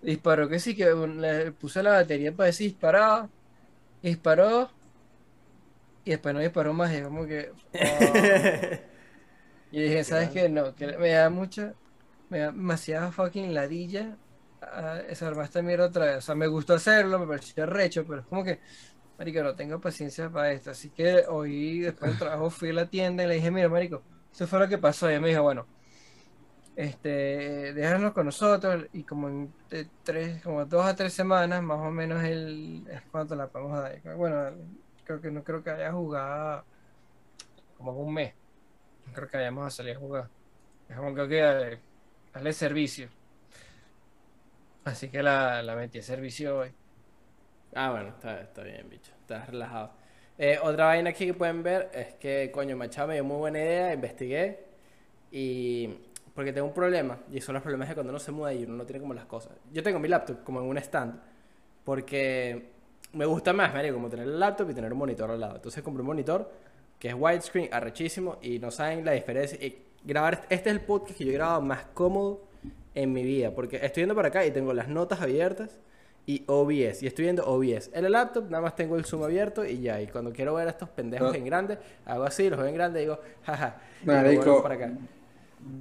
Disparó 0.03 0.49
que 0.49 0.59
sí, 0.59 0.75
que 0.75 0.87
le 0.87 1.53
puse 1.53 1.85
la 1.85 1.91
batería 1.93 2.33
para 2.33 2.51
si 2.51 2.65
disparaba. 2.65 3.29
Disparó. 4.03 4.71
Y 6.05 6.11
después 6.11 6.35
no 6.35 6.41
disparó 6.41 6.73
más, 6.75 6.93
y 6.93 7.01
como 7.01 7.25
que. 7.29 7.53
oh. 7.75 8.77
Y 9.71 9.83
dije, 9.83 10.03
¿sabes 10.03 10.31
qué? 10.31 10.49
No, 10.49 10.75
que 10.75 10.99
me 10.99 11.11
da 11.11 11.31
mucha, 11.31 11.75
me 12.29 12.41
da 12.41 12.47
demasiada 12.47 13.13
fucking 13.13 13.55
ladilla 13.55 14.17
a 14.61 14.97
desarmar 14.97 15.45
esta 15.45 15.63
mierda 15.63 15.87
otra 15.87 16.07
vez. 16.07 16.17
O 16.19 16.21
sea, 16.21 16.35
me 16.35 16.47
gustó 16.47 16.75
hacerlo, 16.75 17.19
me 17.19 17.27
pareció 17.27 17.67
recho, 17.67 18.05
pero 18.07 18.21
es 18.21 18.27
como 18.27 18.45
que, 18.45 18.61
marico, 19.19 19.43
no 19.43 19.55
tengo 19.55 19.81
paciencia 19.81 20.31
para 20.31 20.53
esto. 20.53 20.71
Así 20.71 20.91
que 20.91 21.25
hoy, 21.29 21.81
después 21.81 22.11
del 22.13 22.19
trabajo, 22.19 22.51
fui 22.51 22.71
a 22.71 22.73
la 22.75 22.87
tienda 22.87 23.25
y 23.25 23.29
le 23.29 23.35
dije, 23.35 23.51
mira, 23.51 23.69
marico, 23.69 24.03
eso 24.33 24.47
fue 24.47 24.59
lo 24.59 24.69
que 24.69 24.79
pasó. 24.79 25.09
Y 25.09 25.13
ella 25.13 25.21
me 25.21 25.29
dijo, 25.29 25.43
bueno, 25.43 25.67
este, 26.77 27.73
déjanos 27.73 28.13
con 28.13 28.27
nosotros 28.27 28.87
y 28.93 29.03
como 29.05 29.29
en 29.29 29.53
tres, 30.05 30.43
como 30.43 30.65
dos 30.67 30.85
a 30.85 30.95
tres 30.95 31.15
semanas, 31.15 31.63
más 31.63 31.79
o 31.79 31.91
menos 31.91 32.23
el, 32.23 32.87
es 32.91 33.03
cuánto 33.11 33.35
la 33.35 33.49
podemos 33.49 33.81
dar. 33.81 33.99
Bueno, 34.17 34.51
creo 35.05 35.21
que 35.21 35.31
no 35.31 35.43
creo 35.43 35.63
que 35.63 35.71
haya 35.71 35.93
jugado 35.93 36.65
como 37.79 37.93
un 37.93 38.13
mes. 38.13 38.35
No 39.07 39.13
creo 39.15 39.29
que 39.29 39.37
vayamos 39.37 39.67
a 39.67 39.71
salir 39.71 39.97
a 39.97 40.01
jugar. 40.01 40.29
Es 40.89 40.97
como 40.97 41.15
que 41.15 41.79
darle 42.37 42.53
servicio. 42.53 43.09
Así 44.85 45.09
que 45.09 45.23
la, 45.23 45.63
la 45.63 45.75
metí 45.75 46.03
servicio 46.03 46.59
hoy. 46.59 46.71
Ah, 47.75 47.91
bueno, 47.91 48.11
está, 48.11 48.43
está 48.43 48.63
bien, 48.63 48.89
bicho. 48.91 49.11
Estás 49.23 49.49
relajado. 49.49 49.93
Eh, 50.37 50.59
otra 50.63 50.87
vaina 50.87 51.11
aquí 51.11 51.25
que 51.27 51.33
pueden 51.33 51.63
ver 51.63 51.91
es 51.95 52.15
que, 52.15 52.51
coño, 52.53 52.77
Machado 52.77 53.09
me 53.09 53.15
dio 53.15 53.25
muy 53.25 53.39
buena 53.39 53.59
idea, 53.59 53.93
investigué 53.95 54.65
y... 55.33 55.89
Porque 56.35 56.53
tengo 56.53 56.67
un 56.67 56.75
problema, 56.75 57.19
y 57.33 57.41
son 57.41 57.55
los 57.55 57.63
problemas 57.63 57.89
de 57.89 57.95
cuando 57.95 58.11
uno 58.11 58.19
se 58.19 58.31
muda 58.31 58.53
y 58.53 58.65
uno 58.65 58.75
no 58.75 58.85
tiene 58.85 59.01
como 59.01 59.15
las 59.15 59.25
cosas. 59.25 59.53
Yo 59.73 59.83
tengo 59.83 59.99
mi 59.99 60.07
laptop 60.07 60.45
como 60.45 60.61
en 60.61 60.67
un 60.67 60.77
stand, 60.77 61.19
porque 61.83 62.73
me 63.15 63.25
gusta 63.25 63.55
más, 63.55 63.73
Mario, 63.73 63.95
como 63.95 64.11
tener 64.11 64.27
el 64.27 64.39
laptop 64.39 64.69
y 64.69 64.75
tener 64.75 64.93
un 64.93 64.99
monitor 64.99 65.31
al 65.31 65.41
lado. 65.41 65.57
Entonces 65.57 65.83
compré 65.83 66.03
un 66.03 66.09
monitor 66.09 66.53
que 66.99 67.09
es 67.09 67.15
widescreen, 67.15 67.73
arrechísimo, 67.73 68.37
y 68.43 68.59
no 68.59 68.71
saben 68.71 69.03
la 69.07 69.13
diferencia. 69.13 69.57
Y 69.65 69.86
grabar, 70.05 70.35
este 70.35 70.55
este 70.55 70.71
es 70.71 70.77
el 70.77 70.83
podcast 70.83 71.17
que 71.19 71.25
yo 71.25 71.31
he 71.31 71.35
grabado 71.35 71.61
más 71.63 71.85
cómodo 71.95 72.43
en 72.95 73.13
mi 73.13 73.23
vida, 73.25 73.51
porque 73.51 73.77
estoy 73.77 74.03
viendo 74.03 74.15
para 74.15 74.29
acá 74.29 74.45
y 74.47 74.51
tengo 74.51 74.73
las 74.73 74.89
notas 74.89 75.21
abiertas 75.21 75.79
y 76.27 76.43
OBS. 76.47 77.03
Y 77.03 77.07
estoy 77.07 77.25
viendo 77.27 77.45
OBS. 77.47 77.91
En 77.93 78.05
el 78.05 78.13
laptop 78.13 78.51
nada 78.51 78.63
más 78.63 78.75
tengo 78.75 78.97
el 78.97 79.05
zoom 79.05 79.23
abierto 79.25 79.65
y 79.65 79.81
ya. 79.81 80.01
Y 80.01 80.07
cuando 80.09 80.33
quiero 80.33 80.55
ver 80.55 80.67
a 80.67 80.71
estos 80.71 80.89
pendejos 80.89 81.33
Ah. 81.35 81.37
en 81.37 81.45
grande, 81.45 81.79
hago 82.05 82.25
así, 82.25 82.49
los 82.51 82.59
veo 82.59 82.69
en 82.69 82.75
grande 82.75 83.01
y 83.01 83.03
digo, 83.05 83.21
jaja. 83.45 83.77
y 84.03 84.07
Marico. 84.07 84.63
para 84.63 84.75
acá. 84.75 84.93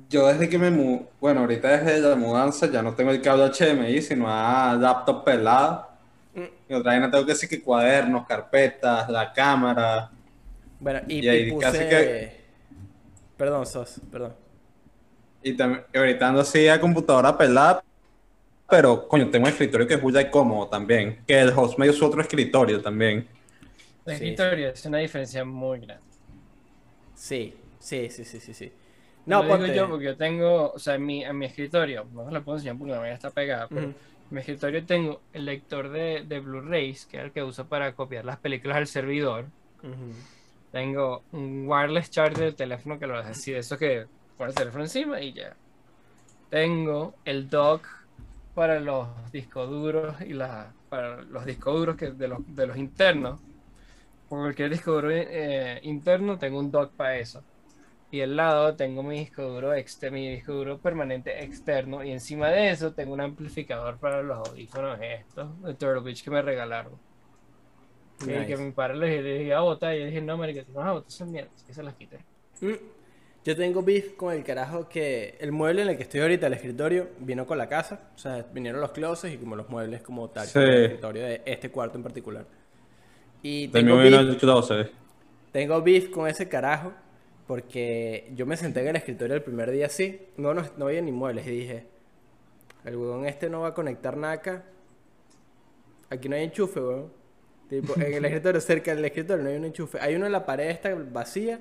Yo 0.09 0.27
desde 0.27 0.49
que 0.49 0.57
me 0.57 0.71
mu 0.71 1.05
bueno, 1.19 1.41
ahorita 1.41 1.77
desde 1.77 1.99
la 1.99 2.15
mudanza 2.15 2.65
ya 2.71 2.81
no 2.81 2.93
tengo 2.95 3.11
el 3.11 3.21
cable 3.21 3.45
HDMI, 3.45 4.01
sino 4.01 4.25
a 4.27 4.75
laptop 4.79 5.23
pelado. 5.23 5.87
Mm. 6.33 6.43
Y 6.69 6.73
otra 6.73 6.91
vez 6.93 7.01
no 7.01 7.11
tengo 7.11 7.25
que 7.25 7.31
decir 7.33 7.47
que 7.49 7.61
cuadernos, 7.61 8.25
carpetas, 8.27 9.09
la 9.09 9.31
cámara. 9.31 10.09
Bueno, 10.79 11.01
y, 11.07 11.23
Y 11.25 11.29
ahí 11.29 11.39
y 11.47 11.51
puse... 11.51 11.65
casi 11.65 11.79
que- 11.79 12.44
Perdón, 13.37 13.65
Sos, 13.65 13.99
perdón. 14.11 14.33
Y 15.43 15.53
también, 15.53 15.83
ahorita 15.93 16.27
ando 16.27 16.41
así 16.41 16.67
a 16.67 16.79
computadora 16.79 17.37
pelada, 17.37 17.83
pero 18.69 19.07
coño, 19.07 19.29
tengo 19.29 19.45
un 19.45 19.51
escritorio 19.51 19.87
que 19.87 19.93
es 19.93 20.01
muy 20.01 20.29
cómodo 20.31 20.67
también. 20.67 21.23
Que 21.27 21.39
el 21.39 21.49
host 21.49 21.77
medio 21.77 21.93
su 21.93 22.05
otro 22.05 22.21
escritorio 22.21 22.81
también. 22.81 23.27
Sí, 24.05 24.11
escritorio 24.11 24.69
es 24.69 24.85
una 24.85 24.99
diferencia 24.99 25.45
muy 25.45 25.79
grande. 25.79 26.03
Sí, 27.15 27.53
sí, 27.79 28.09
sí, 28.09 28.25
sí, 28.25 28.39
sí, 28.39 28.53
sí. 28.53 28.71
No, 29.25 29.39
lo 29.39 29.43
digo 29.45 29.57
ponte... 29.57 29.75
yo 29.75 29.89
porque 29.89 30.05
yo 30.05 30.17
tengo, 30.17 30.71
o 30.71 30.79
sea, 30.79 30.95
en 30.95 31.05
mi, 31.05 31.23
en 31.23 31.37
mi 31.37 31.45
escritorio, 31.45 32.05
no 32.13 32.25
se 32.25 32.31
lo 32.31 32.43
puedo 32.43 32.57
enseñar 32.57 32.77
porque 32.77 32.93
la 32.93 33.01
mía 33.01 33.13
está 33.13 33.31
pegada, 33.31 33.67
pero 33.67 33.81
en 33.81 33.95
mi 34.29 34.39
escritorio 34.39 34.85
tengo 34.85 35.21
el 35.33 35.45
lector 35.45 35.89
de, 35.89 36.23
de 36.25 36.39
Blu-rays, 36.39 37.05
que 37.05 37.17
es 37.17 37.23
el 37.23 37.31
que 37.31 37.43
uso 37.43 37.65
para 37.67 37.93
copiar 37.93 38.25
las 38.25 38.37
películas 38.37 38.77
al 38.77 38.87
servidor. 38.87 39.45
Ujú. 39.83 40.13
Tengo 40.75 41.23
un 41.31 41.69
wireless 41.69 42.09
charger 42.09 42.47
del 42.47 42.55
teléfono 42.55 42.99
que 42.99 43.07
lo 43.07 43.17
hace 43.17 43.29
así, 43.29 43.51
de 43.53 43.59
eso 43.59 43.77
que 43.77 44.07
pone 44.37 44.49
el 44.49 44.55
teléfono 44.57 44.83
encima 44.83 45.21
y 45.21 45.31
ya. 45.31 45.55
Tengo 46.49 47.13
el 47.23 47.49
dock 47.49 47.87
para 48.53 48.81
los 48.81 49.07
discos 49.31 49.69
duros 49.69 50.19
y 50.19 50.33
la, 50.33 50.73
para 50.89 51.21
los 51.21 51.45
discos 51.45 51.75
duros 51.75 51.95
que 51.95 52.11
de 52.11 52.27
los, 52.27 52.39
de 52.53 52.67
los 52.67 52.75
internos. 52.75 53.39
por 54.27 54.41
cualquier 54.41 54.69
disco 54.69 54.91
duro 54.91 55.11
eh, 55.11 55.79
interno, 55.83 56.37
tengo 56.37 56.59
un 56.59 56.69
dock 56.69 56.91
para 56.91 57.19
eso. 57.19 57.41
Y 58.11 58.19
al 58.19 58.35
lado 58.35 58.75
tengo 58.75 59.01
mi 59.01 59.19
disco 59.19 59.43
duro 59.43 59.71
mi 60.11 60.29
disco 60.29 60.51
duro 60.51 60.77
permanente 60.79 61.41
externo. 61.41 62.03
Y 62.03 62.11
encima 62.11 62.49
de 62.49 62.71
eso 62.71 62.91
tengo 62.91 63.13
un 63.13 63.21
amplificador 63.21 63.97
para 63.97 64.21
los 64.21 64.49
audífonos 64.49 64.99
estos 65.01 65.61
de 65.61 65.73
Turtle 65.75 66.03
Beach 66.03 66.21
que 66.21 66.31
me 66.31 66.41
regalaron. 66.41 67.14
Y 68.21 68.27
Nice. 68.27 68.45
que 68.47 68.57
mi 68.57 68.71
padre 68.71 68.97
les 68.97 69.23
les 69.23 69.41
iba 69.45 69.57
a 69.57 69.61
botar 69.61 69.95
y 69.95 69.99
yo 69.99 70.05
dije, 70.05 70.21
no, 70.21 70.37
marica, 70.37 70.63
no 70.69 70.75
vas 70.75 70.87
a 70.87 70.91
botar 70.93 71.07
esas 71.09 71.27
mierdas, 71.27 71.63
que 71.63 71.73
se 71.73 71.83
las 71.83 71.93
quité. 71.95 72.19
Mm. 72.61 72.73
Yo 73.43 73.55
tengo 73.55 73.83
beef 73.83 74.13
con 74.13 74.33
el 74.33 74.43
carajo 74.43 74.89
que 74.89 75.35
el 75.39 75.51
mueble 75.51 75.83
en 75.83 75.89
el 75.89 75.97
que 75.97 76.03
estoy 76.03 76.21
ahorita, 76.21 76.47
el 76.47 76.53
escritorio, 76.53 77.09
vino 77.19 77.45
con 77.45 77.57
la 77.59 77.69
casa. 77.69 78.09
O 78.15 78.17
sea, 78.17 78.43
vinieron 78.51 78.81
los 78.81 78.91
closets 78.91 79.35
y 79.35 79.37
como 79.37 79.55
los 79.55 79.69
muebles 79.69 80.01
como 80.01 80.29
tal. 80.29 80.47
Sí. 80.47 80.57
el 80.57 80.85
escritorio 80.85 81.23
de 81.23 81.41
este 81.45 81.69
cuarto 81.69 81.97
en 81.97 82.03
particular. 82.03 82.45
Y 83.43 83.67
tengo 83.67 83.97
vino 83.97 84.17
beef, 84.17 84.29
el 84.31 84.39
12. 84.39 84.89
tengo 85.51 85.81
beef 85.83 86.09
con 86.09 86.27
ese 86.27 86.49
carajo 86.49 86.93
porque 87.45 88.31
yo 88.33 88.47
me 88.47 88.57
senté 88.57 88.81
en 88.81 88.87
el 88.87 88.95
escritorio 88.95 89.35
el 89.35 89.43
primer 89.43 89.69
día 89.69 89.85
así. 89.85 90.19
No, 90.37 90.55
no, 90.55 90.63
no 90.77 90.87
había 90.87 91.01
ni 91.01 91.11
muebles 91.11 91.45
y 91.45 91.51
dije, 91.51 91.85
el 92.83 92.95
huevón 92.95 93.27
este 93.27 93.47
no 93.49 93.61
va 93.61 93.67
a 93.67 93.73
conectar 93.75 94.17
nada 94.17 94.33
acá. 94.33 94.63
Aquí 96.09 96.29
no 96.29 96.35
hay 96.35 96.45
enchufe, 96.45 96.79
weón. 96.79 97.11
Tipo, 97.69 97.95
en 97.95 98.13
el 98.13 98.25
escritorio, 98.25 98.61
cerca 98.61 98.93
del 98.95 99.05
escritorio 99.05 99.43
no 99.43 99.49
hay 99.49 99.57
un 99.57 99.65
enchufe. 99.65 99.99
Hay 99.99 100.15
uno 100.15 100.25
en 100.25 100.31
la 100.31 100.45
pared 100.45 100.69
esta 100.69 100.93
vacía. 100.95 101.59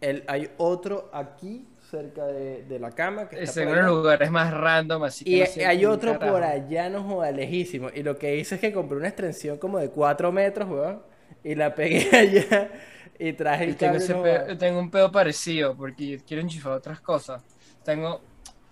El, 0.00 0.24
hay 0.28 0.50
otro 0.58 1.10
aquí, 1.12 1.66
cerca 1.90 2.26
de, 2.26 2.64
de 2.64 2.78
la 2.78 2.90
cama. 2.92 3.28
Que 3.28 3.36
está 3.36 3.50
Ese 3.50 3.62
en 3.64 3.86
lugares 3.86 4.30
más 4.30 4.52
random, 4.52 5.02
así 5.04 5.26
que 5.26 5.36
Y 5.36 5.40
no 5.40 5.46
sé 5.46 5.66
hay 5.66 5.84
otro 5.84 6.12
carajo. 6.14 6.32
por 6.34 6.42
allá, 6.42 6.88
no 6.88 7.02
joda, 7.04 7.30
lejísimo. 7.32 7.88
Y 7.94 8.02
lo 8.02 8.16
que 8.16 8.36
hice 8.36 8.54
es 8.56 8.60
que 8.60 8.72
compré 8.72 8.96
una 8.98 9.08
extensión 9.08 9.58
como 9.58 9.78
de 9.78 9.90
4 9.90 10.32
metros, 10.32 10.68
weón. 10.70 11.02
Y 11.44 11.54
la 11.54 11.74
pegué 11.74 12.08
allá. 12.16 12.70
Y 13.18 13.32
traje 13.34 13.66
Y 13.66 13.68
el 13.68 13.76
tengo, 13.76 13.98
cable. 13.98 14.08
no 14.08 14.22
pedo- 14.22 14.58
tengo 14.58 14.78
un 14.80 14.90
pedo 14.90 15.12
parecido 15.12 15.76
porque 15.76 16.20
quiero 16.26 16.42
enchufar 16.42 16.72
otras 16.72 17.00
cosas. 17.00 17.42
Tengo, 17.84 18.22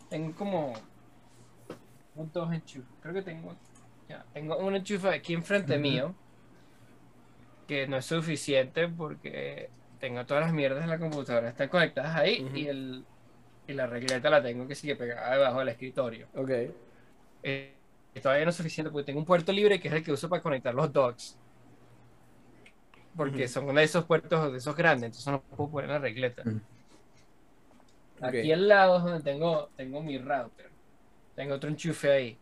tengo 0.08 0.34
como 0.34 0.72
un 2.14 2.30
dos 2.32 2.52
enchufes. 2.52 2.88
Creo 3.00 3.14
que 3.14 3.22
tengo, 3.22 3.54
ya, 4.08 4.24
tengo 4.32 4.56
un 4.58 4.74
enchufe 4.76 5.08
aquí 5.08 5.34
enfrente 5.34 5.78
mío 5.78 6.14
que 7.68 7.86
no 7.86 7.98
es 7.98 8.06
suficiente 8.06 8.88
porque 8.88 9.70
tengo 10.00 10.24
todas 10.26 10.44
las 10.44 10.52
mierdas 10.52 10.82
de 10.82 10.88
la 10.88 10.98
computadora 10.98 11.50
están 11.50 11.68
conectadas 11.68 12.16
ahí 12.16 12.44
y 12.54 12.66
el 12.66 13.04
y 13.68 13.74
la 13.74 13.86
regleta 13.86 14.30
la 14.30 14.42
tengo 14.42 14.66
que 14.66 14.74
sigue 14.74 14.96
pegada 14.96 15.30
debajo 15.30 15.58
del 15.58 15.68
escritorio. 15.68 16.26
Ok. 16.34 16.50
Eh, 17.42 17.74
todavía 18.22 18.44
no 18.46 18.50
es 18.50 18.56
suficiente 18.56 18.90
porque 18.90 19.04
tengo 19.04 19.20
un 19.20 19.26
puerto 19.26 19.52
libre 19.52 19.78
que 19.78 19.88
es 19.88 19.94
el 19.94 20.02
que 20.02 20.10
uso 20.10 20.28
para 20.28 20.42
conectar 20.42 20.74
los 20.74 20.90
docks. 20.90 21.36
Porque 23.14 23.44
Ujú. 23.44 23.52
son 23.52 23.74
de 23.74 23.82
esos 23.82 24.06
puertos 24.06 24.52
de 24.52 24.58
esos 24.58 24.74
grandes, 24.74 25.08
entonces 25.08 25.32
no 25.32 25.42
puedo 25.42 25.70
poner 25.70 25.90
la 25.90 25.98
regleta. 25.98 26.42
Aquí 28.22 28.50
al 28.52 28.66
lado 28.66 28.96
es 28.96 29.04
donde 29.04 29.22
tengo, 29.22 29.68
tengo 29.76 30.02
mi 30.02 30.16
router. 30.18 30.70
Tengo 31.34 31.54
otro 31.54 31.68
enchufe 31.68 32.10
ahí. 32.10 32.38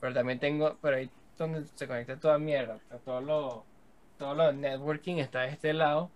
Pero 0.00 0.14
también 0.14 0.38
tengo, 0.38 0.78
pero 0.80 0.96
ahí 0.96 1.10
donde 1.36 1.66
se 1.66 1.88
conecta 1.88 2.16
toda 2.20 2.38
mierda. 2.38 2.78
todo 3.04 3.20
lo, 3.20 3.66
todo 4.22 4.34
lo 4.36 4.46
de 4.46 4.52
networking 4.52 5.16
está 5.16 5.40
de 5.40 5.48
este 5.48 5.72
lado. 5.72 6.08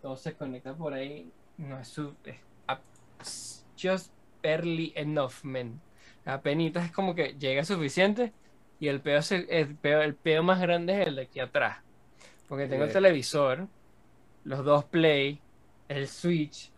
Todo 0.00 0.16
se 0.16 0.32
conecta 0.34 0.74
por 0.74 0.94
ahí. 0.94 1.32
No 1.58 1.76
es 1.76 1.88
su. 1.88 2.14
Es 2.24 3.64
just 3.80 4.12
barely 4.44 4.92
enough, 4.94 5.42
man. 5.42 5.80
Apenitas 6.24 6.84
es 6.84 6.92
como 6.92 7.16
que 7.16 7.34
llega 7.34 7.64
suficiente. 7.64 8.32
Y 8.78 8.86
el 8.86 9.00
pedo, 9.00 9.22
se- 9.22 9.46
el 9.50 9.74
pedo, 9.74 10.02
el 10.02 10.14
pedo 10.14 10.44
más 10.44 10.60
grande 10.60 11.02
es 11.02 11.08
el 11.08 11.16
de 11.16 11.22
aquí 11.22 11.40
atrás. 11.40 11.78
Porque 12.48 12.68
tengo 12.68 12.84
el 12.84 12.92
televisor, 12.92 13.66
los 14.44 14.64
dos 14.64 14.84
Play, 14.84 15.40
el 15.88 16.06
Switch. 16.06 16.70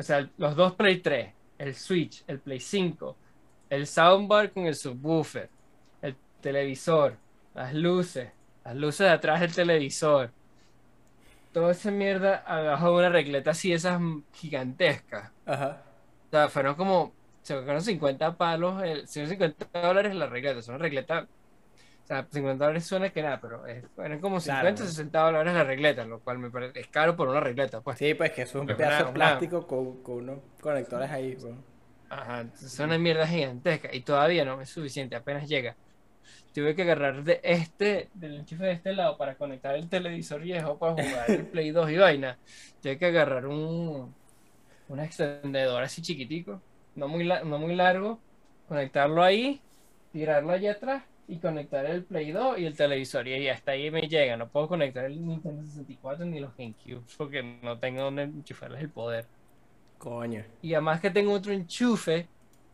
O 0.00 0.02
sea, 0.02 0.28
los 0.36 0.56
dos 0.56 0.74
Play 0.74 0.98
3, 0.98 1.32
el 1.58 1.74
Switch, 1.76 2.24
el 2.26 2.40
Play 2.40 2.58
5, 2.60 3.16
el 3.70 3.86
soundbar 3.86 4.50
con 4.52 4.66
el 4.66 4.74
subwoofer, 4.74 5.48
el 6.02 6.16
televisor, 6.40 7.16
las 7.54 7.74
luces, 7.74 8.30
las 8.68 8.76
luces 8.76 9.00
de 9.06 9.10
atrás 9.10 9.40
del 9.40 9.54
televisor. 9.54 10.30
Toda 11.52 11.72
esa 11.72 11.90
mierda 11.90 12.36
abajo 12.46 12.90
de 12.90 12.96
una 12.98 13.08
regleta 13.08 13.50
así, 13.52 13.72
esas 13.72 14.00
gigantescas. 14.32 15.32
Ajá. 15.46 15.82
O 16.28 16.30
sea, 16.30 16.48
fueron 16.48 16.74
como, 16.74 17.12
se 17.42 17.54
fueron 17.62 17.82
50 17.82 18.36
palos, 18.36 18.82
el, 18.82 19.08
50 19.08 19.66
dólares 19.80 20.14
la 20.14 20.26
regleta, 20.26 20.58
es 20.60 20.68
una 20.68 20.78
regleta, 20.78 21.26
o 22.04 22.06
sea, 22.06 22.26
50 22.30 22.64
dólares 22.64 22.86
suena 22.86 23.10
que 23.10 23.22
nada, 23.22 23.40
pero 23.40 23.66
es- 23.66 23.84
eran 23.98 24.20
como 24.20 24.40
50, 24.40 24.74
Claro. 24.76 24.90
60 24.90 25.20
dólares 25.20 25.54
la 25.54 25.64
regleta, 25.64 26.04
lo 26.04 26.20
cual 26.20 26.38
me 26.38 26.50
parece, 26.50 26.80
es 26.80 26.88
caro 26.88 27.16
por 27.16 27.28
una 27.28 27.40
regleta, 27.40 27.80
pues. 27.80 27.98
Sí, 27.98 28.14
pues 28.14 28.32
que 28.32 28.42
es 28.42 28.54
un 28.54 28.66
pedazo 28.66 29.06
de 29.06 29.12
plástico 29.12 29.66
con, 29.66 30.02
con 30.02 30.16
unos 30.16 30.38
conectores 30.60 31.10
ahí, 31.10 31.36
weón. 31.42 31.64
Ajá, 32.10 32.42
es 32.42 32.78
una 32.80 32.98
mierda 32.98 33.26
gigantesca 33.26 33.94
y 33.94 34.00
todavía 34.02 34.44
no 34.44 34.60
es 34.60 34.70
suficiente, 34.70 35.16
apenas 35.16 35.48
llega. 35.48 35.76
Tuve 36.52 36.74
que 36.74 36.82
agarrar 36.82 37.22
de 37.22 37.40
este, 37.42 38.08
del 38.14 38.36
enchufe 38.36 38.64
de 38.64 38.72
este 38.72 38.92
lado 38.92 39.16
para 39.16 39.36
conectar 39.36 39.74
el 39.74 39.88
televisor 39.88 40.40
viejo 40.40 40.78
para 40.78 40.92
jugar 40.92 41.30
el 41.30 41.46
Play 41.50 41.70
2 41.70 41.90
y 41.90 41.96
vaina. 41.96 42.38
Tuve 42.82 42.98
que 42.98 43.06
agarrar 43.06 43.46
un, 43.46 44.14
un 44.88 45.00
extendedor 45.00 45.82
así 45.82 46.02
chiquitico, 46.02 46.60
no 46.96 47.08
muy, 47.08 47.24
no 47.26 47.58
muy 47.58 47.76
largo, 47.76 48.18
conectarlo 48.66 49.22
ahí, 49.22 49.60
tirarlo 50.12 50.52
allá 50.52 50.72
atrás 50.72 51.04
y 51.28 51.36
conectar 51.36 51.84
el 51.84 52.04
Play 52.04 52.32
2 52.32 52.58
y 52.58 52.64
el 52.64 52.76
televisor. 52.76 53.28
Y 53.28 53.48
hasta 53.48 53.72
ahí 53.72 53.90
me 53.90 54.08
llega. 54.08 54.36
No 54.36 54.48
puedo 54.48 54.68
conectar 54.68 55.04
el 55.04 55.24
Nintendo 55.24 55.62
64 55.62 56.24
ni 56.24 56.40
los 56.40 56.56
GameCube 56.56 57.02
porque 57.16 57.42
no 57.62 57.78
tengo 57.78 58.02
donde 58.02 58.22
enchufarles 58.24 58.80
el 58.80 58.88
poder. 58.88 59.26
Coño. 59.98 60.44
Y 60.62 60.74
además 60.74 61.00
que 61.00 61.10
tengo 61.10 61.32
otro 61.32 61.52
enchufe 61.52 62.26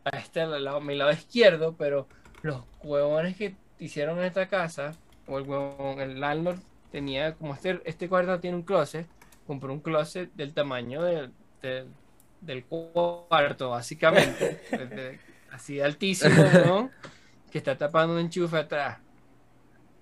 a 0.05 0.19
este 0.19 0.47
lado, 0.47 0.81
mi 0.81 0.95
lado 0.95 1.11
izquierdo, 1.11 1.75
pero 1.77 2.07
los 2.43 2.63
huevones 2.83 3.37
que 3.37 3.57
hicieron 3.79 4.19
en 4.19 4.25
esta 4.25 4.49
casa, 4.49 4.93
o 5.27 5.39
el 5.39 5.45
huevón, 5.49 6.01
el 6.01 6.21
landlord 6.21 6.59
tenía, 6.91 7.35
como 7.35 7.55
este, 7.55 7.81
este 7.85 8.09
cuarto 8.09 8.39
tiene 8.41 8.57
un 8.57 8.63
closet, 8.63 9.07
compró 9.47 9.73
un 9.73 9.81
closet 9.81 10.31
del 10.35 10.53
tamaño 10.55 11.03
del, 11.03 11.33
del, 11.61 11.89
del 12.41 12.65
cuarto, 12.65 13.71
básicamente, 13.71 14.61
de- 14.71 14.87
de- 14.87 15.21
así 15.51 15.77
de 15.77 15.85
altísimo, 15.85 16.35
¿no? 16.67 16.91
Que 17.51 17.59
está 17.59 17.77
tapando 17.77 18.15
un 18.15 18.21
enchufe 18.21 18.57
atrás. 18.57 18.99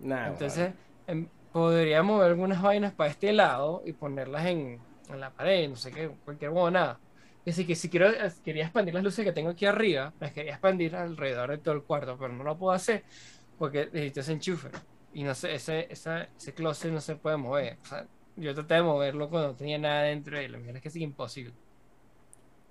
Nada. 0.01 0.29
Entonces, 0.29 0.73
em, 1.07 1.29
podría 1.53 2.03
mover 2.03 2.29
algunas 2.29 2.61
vainas 2.63 2.93
para 2.93 3.11
este 3.11 3.33
lado 3.33 3.83
y 3.85 3.93
ponerlas 3.93 4.47
en, 4.47 4.81
en 5.09 5.21
la 5.21 5.31
pared, 5.31 5.69
no 5.69 5.77
sé 5.77 5.93
qué, 5.93 6.09
cualquier 6.25 6.51
huevonada. 6.51 6.99
Así 7.47 7.67
que 7.67 7.75
si 7.75 7.89
quiero, 7.89 8.09
quería 8.45 8.65
expandir 8.65 8.95
las 8.95 9.03
luces 9.03 9.25
que 9.25 9.33
tengo 9.33 9.51
aquí 9.51 9.67
arriba, 9.67 10.13
las 10.21 10.33
quería 10.33 10.53
expandir 10.53 10.95
alrededor 10.95 11.51
de 11.51 11.59
todo 11.59 11.75
el 11.75 11.83
cuarto, 11.83 12.17
pero 12.19 12.33
no 12.33 12.45
lo 12.45 12.57
puedo 12.57 12.73
hacer 12.73 13.05
porque 13.63 13.89
necesito 13.93 14.19
ese 14.19 14.33
enchufe. 14.33 14.69
Y 15.15 15.23
no 15.23 15.37
sé, 15.37 15.55
ese, 15.55 15.87
esa- 15.89 16.27
ese 16.37 16.53
closet 16.53 16.91
no 16.91 17.01
se 17.01 17.15
puede 17.15 17.37
mover. 17.37 17.77
O 17.81 17.87
sea, 17.87 18.05
yo 18.35 18.53
traté 18.57 18.75
de 18.75 18.83
moverlo 18.83 19.31
cuando 19.31 19.51
no 19.51 19.55
tenía 19.55 19.79
nada 19.79 20.03
dentro 20.03 20.43
y 20.43 20.49
la 20.49 20.59
verdad 20.59 20.75
es 20.79 20.83
que 20.83 20.89
es 20.89 20.97
imposible. 20.97 21.55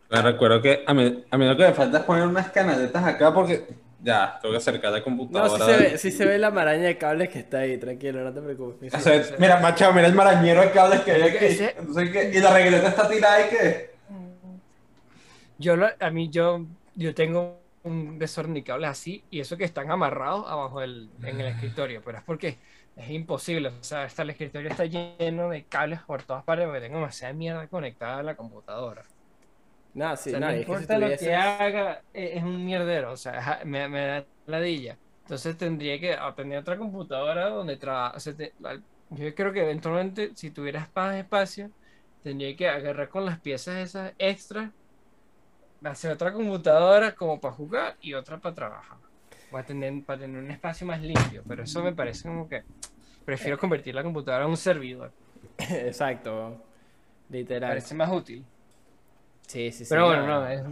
Me 0.09 0.21
recuerdo 0.21 0.61
que 0.61 0.83
a 0.85 0.93
mí, 0.93 1.23
a 1.31 1.37
mí 1.37 1.45
lo 1.45 1.55
que 1.55 1.63
me 1.63 1.73
falta 1.73 1.99
es 1.99 2.03
poner 2.03 2.27
unas 2.27 2.51
canaletas 2.51 3.05
acá 3.05 3.33
porque 3.33 3.65
ya, 4.03 4.37
tengo 4.41 4.51
que 4.51 4.57
acercar 4.57 4.91
la 4.91 4.97
No, 4.97 5.03
computadora. 5.05 5.65
sí 5.65 5.71
se, 5.71 5.77
ve, 5.77 5.97
sí 5.97 6.11
se 6.11 6.25
ve 6.25 6.37
la 6.37 6.51
maraña 6.51 6.83
de 6.83 6.97
cables 6.97 7.29
que 7.29 7.39
está 7.39 7.59
ahí, 7.59 7.77
tranquilo, 7.77 8.21
no 8.21 8.33
te 8.33 8.41
preocupes. 8.41 8.93
O 8.93 8.99
sea, 8.99 9.23
mira, 9.39 9.61
macho, 9.61 9.93
mira 9.93 10.07
el 10.07 10.13
marañero 10.13 10.59
de 10.59 10.71
cables 10.71 10.99
que 11.03 11.11
hay 11.13 11.21
aquí. 11.21 11.45
Ese- 11.45 11.75
Entonces, 11.77 12.09
¿qué? 12.11 12.31
Y 12.33 12.41
la 12.41 12.53
regleta 12.53 12.89
está 12.89 13.07
tirada 13.07 13.47
y 13.47 13.49
que. 13.49 13.91
Yo, 15.57 15.77
lo- 15.77 15.87
a 15.97 16.09
mí, 16.09 16.27
yo, 16.29 16.65
yo 16.95 17.15
tengo 17.15 17.60
un 17.83 18.17
desorden 18.19 18.53
de 18.53 18.63
cables 18.63 18.89
así 18.91 19.25
y 19.29 19.39
eso 19.39 19.57
que 19.57 19.63
están 19.65 19.91
amarrados 19.91 20.45
abajo 20.49 20.79
del, 20.81 21.13
en 21.21 21.39
el 21.41 21.47
escritorio, 21.47 22.03
pero 22.03 22.17
es 22.19 22.23
porque 22.23 22.61
es 22.95 23.09
imposible. 23.09 23.69
O 23.69 23.83
sea, 23.83 24.03
hasta 24.03 24.21
el 24.23 24.31
escritorio 24.31 24.69
está 24.69 24.85
lleno 24.85 25.49
de 25.49 25.67
cables 25.67 26.01
por 26.03 26.23
todas 26.23 26.43
partes 26.43 26.65
porque 26.67 26.81
tengo 26.81 26.97
demasiada 26.99 27.33
mierda 27.33 27.67
conectada 27.67 28.19
a 28.19 28.23
la 28.23 28.35
computadora. 28.37 29.09
No, 29.93 30.15
O 30.15 30.15
sí, 30.15 30.37
sea, 30.37 30.39
no, 30.39 30.47
que 30.47 30.65
si 30.75 30.87
importa 30.87 30.97
lo 30.99 31.15
que 31.17 31.33
haga, 31.35 32.05
e- 32.13 32.37
es 32.37 32.43
un 32.43 32.63
mierdero. 32.65 33.11
O 33.11 33.17
sea, 33.17 33.61
me, 33.65 33.87
me 33.89 34.05
da 34.05 34.27
ladilla. 34.45 34.97
Entonces 35.25 35.57
tendría 35.57 35.99
que 35.99 36.17
tener 36.35 36.59
otra 36.59 36.77
computadora 36.77 37.49
donde 37.49 37.77
trabajar. 37.77 38.21
yo 39.09 39.35
creo 39.35 39.51
que 39.53 39.61
eventualmente, 39.61 40.35
si 40.35 40.51
tuvieras 40.51 40.89
más 40.95 41.15
espacio, 41.17 41.71
tendría 42.21 42.55
que 42.55 42.69
agarrar 42.69 43.09
con 43.09 43.25
las 43.25 43.41
piezas 43.41 43.77
esas 43.77 44.13
extras, 44.17 44.73
hacer 45.83 46.11
otra 46.11 46.31
computadora 46.31 47.15
como 47.15 47.39
para 47.39 47.53
jugar 47.53 47.97
y 48.01 48.13
otra 48.13 48.37
para 48.37 48.55
trabajar. 48.55 48.97
Para 49.49 49.65
tener, 49.65 50.03
para 50.03 50.19
tener 50.19 50.41
un 50.43 50.51
espacio 50.51 50.87
más 50.87 51.01
limpio. 51.01 51.43
Pero 51.47 51.63
eso 51.63 51.83
me 51.83 51.93
parece 51.93 52.27
como 52.27 52.47
que 52.47 52.63
prefiero 53.25 53.57
convertir 53.57 53.95
la 53.95 54.03
computadora 54.03 54.45
en 54.45 54.51
un 54.51 54.57
servidor. 54.57 55.11
Exacto. 55.57 56.63
Literal. 57.29 57.71
parece 57.71 57.95
más 57.95 58.11
útil. 58.11 58.45
Sí, 59.47 59.71
sí, 59.71 59.85
sí. 59.85 59.89
Pero 59.89 60.07
bueno, 60.07 60.25
no. 60.25 60.47
es... 60.47 60.63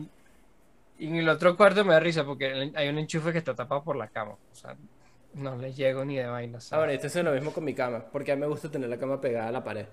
Y 0.98 1.08
en 1.08 1.16
el 1.16 1.30
otro 1.30 1.56
cuarto 1.56 1.86
me 1.86 1.94
da 1.94 2.00
risa 2.00 2.26
porque 2.26 2.72
hay 2.76 2.90
un 2.90 2.98
enchufe 2.98 3.32
que 3.32 3.38
está 3.38 3.56
tapado 3.56 3.84
por 3.84 3.96
la 3.96 4.10
cama. 4.10 4.32
O 4.32 4.56
sea, 4.56 4.76
No 5.34 5.56
le 5.56 5.74
llego 5.74 6.04
ni 6.04 6.18
de 6.18 6.26
vaina. 6.28 6.60
¿sabes? 6.60 6.80
bueno, 6.82 6.94
esto 6.94 7.08
es 7.08 7.26
lo 7.26 7.32
mismo 7.32 7.54
con 7.54 7.64
mi 7.64 7.74
cama, 7.74 8.04
porque 8.12 8.34
a 8.34 8.36
mí 8.36 8.42
me 8.42 8.48
gusta 8.48 8.70
tener 8.70 8.90
la 8.90 8.98
cama 8.98 9.22
pegada 9.22 9.48
a 9.48 9.52
la 9.52 9.64
pared. 9.64 9.86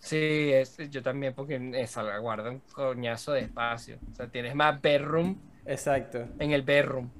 Sí, 0.00 0.50
es- 0.52 0.78
yo 0.90 1.02
también, 1.02 1.34
porque 1.34 1.60
esa 1.76 2.18
guarda 2.18 2.50
un 2.50 2.60
coñazo 2.72 3.32
de 3.32 3.42
espacio. 3.42 3.98
O 4.12 4.14
sea, 4.14 4.28
tienes 4.28 4.54
más 4.54 4.80
bedroom 4.80 5.36
Exacto. 5.66 6.26
en 6.38 6.52
el 6.52 6.62
bedroom. 6.62 7.10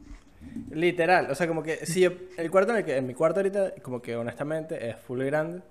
Literal, 0.70 1.30
o 1.30 1.34
sea, 1.34 1.48
como 1.48 1.62
que 1.62 1.84
si 1.86 2.00
yo, 2.02 2.10
el 2.38 2.50
cuarto 2.50 2.72
en 2.72 2.78
el 2.78 2.84
que, 2.84 2.96
en 2.96 3.06
mi 3.06 3.14
cuarto 3.14 3.40
ahorita, 3.40 3.74
como 3.82 4.02
que 4.02 4.16
honestamente 4.16 4.88
es 4.88 4.96
full 4.96 5.22
grande. 5.24 5.62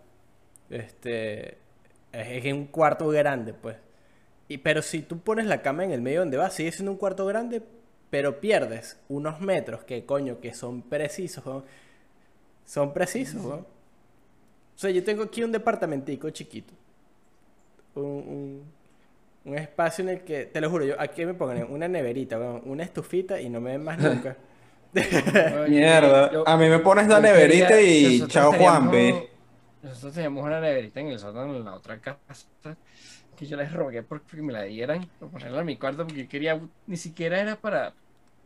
Este, 0.69 1.51
es, 2.13 2.45
es 2.45 2.53
un 2.53 2.67
cuarto 2.67 3.07
grande, 3.09 3.53
pues. 3.53 3.77
Y, 4.49 4.59
pero 4.59 4.81
si 4.83 5.01
tú 5.03 5.19
pones 5.19 5.47
la 5.47 5.61
cama 5.63 5.85
en 5.85 5.91
el 5.91 6.01
medio 6.01 6.21
donde 6.21 6.37
va, 6.37 6.49
sigue 6.51 6.71
siendo 6.73 6.91
un 6.93 6.97
cuarto 6.99 7.25
grande, 7.27 7.63
pero 8.11 8.41
pierdes 8.41 8.99
unos 9.09 9.41
metros 9.41 9.83
que 9.85 10.05
coño, 10.05 10.39
que 10.41 10.53
son 10.53 10.83
precisos, 10.83 11.45
weón. 11.45 11.65
Son 12.65 12.93
precisos, 12.93 13.43
weón. 13.43 13.61
O 13.61 14.79
sea, 14.79 14.89
yo 14.91 15.03
tengo 15.03 15.23
aquí 15.23 15.43
un 15.43 15.51
departamentico 15.51 16.29
chiquito. 16.29 16.73
Un, 17.95 18.03
un, 18.05 18.63
un 19.45 19.57
espacio 19.57 20.03
en 20.03 20.09
el 20.09 20.21
que, 20.23 20.45
te 20.45 20.61
lo 20.61 20.69
juro, 20.69 20.85
yo 20.85 20.95
aquí 20.99 21.25
me 21.25 21.33
ponen 21.33 21.67
una 21.69 21.87
neverita, 21.87 22.37
weón, 22.39 22.61
una 22.65 22.83
estufita 22.83 23.39
y 23.41 23.49
no 23.49 23.59
me 23.61 23.71
ven 23.71 23.83
más 23.83 23.97
nunca. 24.01 24.37
Mierda. 25.67 26.31
yo- 26.31 26.47
A 26.47 26.57
mí 26.57 26.67
me 26.69 26.79
pones 26.79 27.07
la 27.07 27.19
neverita 27.19 27.67
quería- 27.69 28.09
y 28.09 28.27
chao 28.27 28.51
Juanpe. 28.53 29.29
Nosotros 29.81 30.13
teníamos 30.13 30.43
una 30.43 30.59
neverita 30.59 30.99
en 30.99 31.07
el 31.07 31.19
sótano 31.19 31.55
en 31.55 31.63
la 31.63 31.73
otra 31.73 31.99
casa 31.99 32.45
que 33.37 33.45
yo 33.45 33.55
les 33.55 33.71
rogué 33.71 34.03
porque 34.03 34.41
me 34.41 34.51
la 34.51 34.63
dieran 34.63 35.07
por 35.19 35.29
ponerla 35.29 35.61
en 35.61 35.65
mi 35.67 35.77
cuarto 35.77 36.05
porque 36.05 36.23
yo 36.23 36.29
quería, 36.29 36.59
ni 36.87 36.97
siquiera 36.97 37.39
era 37.39 37.55
para, 37.55 37.93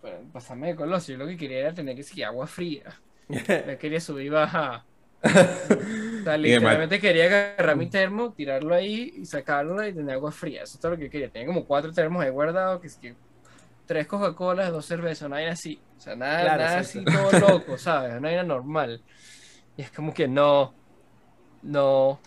para 0.01 0.19
pasarme 0.31 0.67
de 0.67 0.75
colosio, 0.75 1.13
yo 1.17 1.23
lo 1.23 1.27
que 1.27 1.35
quería 1.37 1.59
era 1.59 1.73
tener 1.73 1.95
que 1.95 2.03
seguir 2.03 2.25
agua 2.25 2.45
fría. 2.47 2.83
No 3.29 3.77
quería 3.79 3.99
subir 3.99 4.27
y 4.27 4.29
bajar. 4.29 4.83
O 5.23 6.23
sea, 6.23 6.37
literalmente 6.37 6.99
quería 6.99 7.25
agarrar 7.25 7.75
mi 7.75 7.89
termo, 7.89 8.33
tirarlo 8.33 8.73
ahí 8.73 9.11
y 9.17 9.25
sacarlo 9.25 9.85
y 9.85 9.93
tener 9.93 10.15
agua 10.15 10.31
fría. 10.31 10.63
Eso 10.63 10.75
es 10.75 10.79
todo 10.79 10.91
lo 10.93 10.97
que 10.97 11.09
quería. 11.09 11.29
Tenía 11.29 11.47
como 11.47 11.65
cuatro 11.65 11.91
termos 11.91 12.23
ahí 12.23 12.29
guardados, 12.29 12.79
que 12.79 12.87
es 12.87 12.95
que 12.97 13.15
tres 13.85 14.07
Coca-Colas, 14.07 14.71
dos 14.71 14.85
cervezas, 14.85 15.27
una 15.27 15.37
vaina 15.37 15.51
así. 15.51 15.81
O 15.97 15.99
sea, 15.99 16.15
nada, 16.15 16.41
Claro, 16.41 16.63
nada 16.63 16.79
así 16.79 17.03
todo 17.03 17.39
loco, 17.39 17.77
¿sabes? 17.77 18.11
Una 18.11 18.29
vaina 18.29 18.43
normal. 18.43 19.01
Y 19.75 19.81
es 19.81 19.91
como 19.91 20.13
que 20.13 20.27
no, 20.27 20.73
no, 21.61 22.19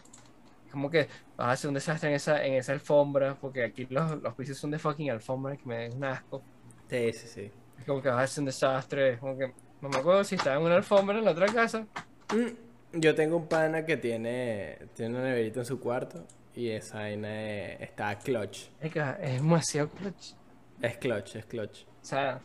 como 0.71 0.91
que 0.91 1.09
vas 1.37 1.49
a 1.49 1.53
hacer 1.53 1.69
un 1.69 1.75
desastre 1.75 2.11
en 2.11 2.17
esa, 2.17 2.45
en 2.45 2.55
esa 2.55 2.73
alfombra, 2.73 3.35
porque 3.41 3.65
aquí 3.65 3.87
los, 3.89 4.21
los 4.23 4.35
pisos 4.35 4.59
son 4.59 4.71
de 4.71 4.79
fucking 4.79 5.11
alfombra 5.11 5.57
que 5.57 5.65
me 5.65 5.77
den 5.79 5.97
un 5.97 6.05
asco. 6.05 6.43
Sí, 6.91 7.13
sí, 7.13 7.29
sí. 7.29 7.51
Es 7.79 7.85
como 7.87 8.03
que 8.03 8.09
vas 8.09 8.19
a 8.19 8.23
hacer 8.23 8.43
un 8.43 8.47
desastre, 8.47 9.13
es 9.15 9.19
como 9.19 9.39
que 9.39 9.53
no 9.81 9.89
me 9.89 9.99
acuerdo 9.99 10.25
si 10.25 10.35
estaba 10.35 10.57
en 10.57 10.63
una 10.63 10.77
alfombra 10.77 11.19
en 11.19 11.25
la 11.25 11.31
otra 11.31 11.47
casa. 11.47 11.87
Mm, 12.35 12.66
Yo 12.99 13.15
tengo 13.15 13.37
un 13.37 13.47
pana 13.47 13.85
que 13.85 13.97
tiene, 13.97 14.79
tiene 14.95 15.15
una 15.17 15.25
neverita 15.25 15.61
en 15.61 15.67
su 15.67 15.79
cuarto 15.81 16.25
y 16.55 16.71
esa 16.71 16.99
vaina 16.99 17.43
es- 17.73 17.81
está 17.83 18.19
clutch. 18.19 18.69
Es 18.81 18.93
demasiado 19.35 19.89
clutch. 19.91 20.33
Es 20.81 20.97
clutch, 20.99 21.37
es 21.37 21.45
clutch. 21.47 21.83
O 21.83 22.05
sea, 22.05 22.41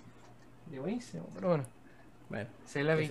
de 0.67 0.79
buenísimo, 0.79 1.27
pero 1.33 1.49
bueno, 1.49 1.65
Bueno, 2.29 2.49
se 2.65 2.83
la 2.83 2.95
¿qué 2.95 3.01
vi. 3.01 3.09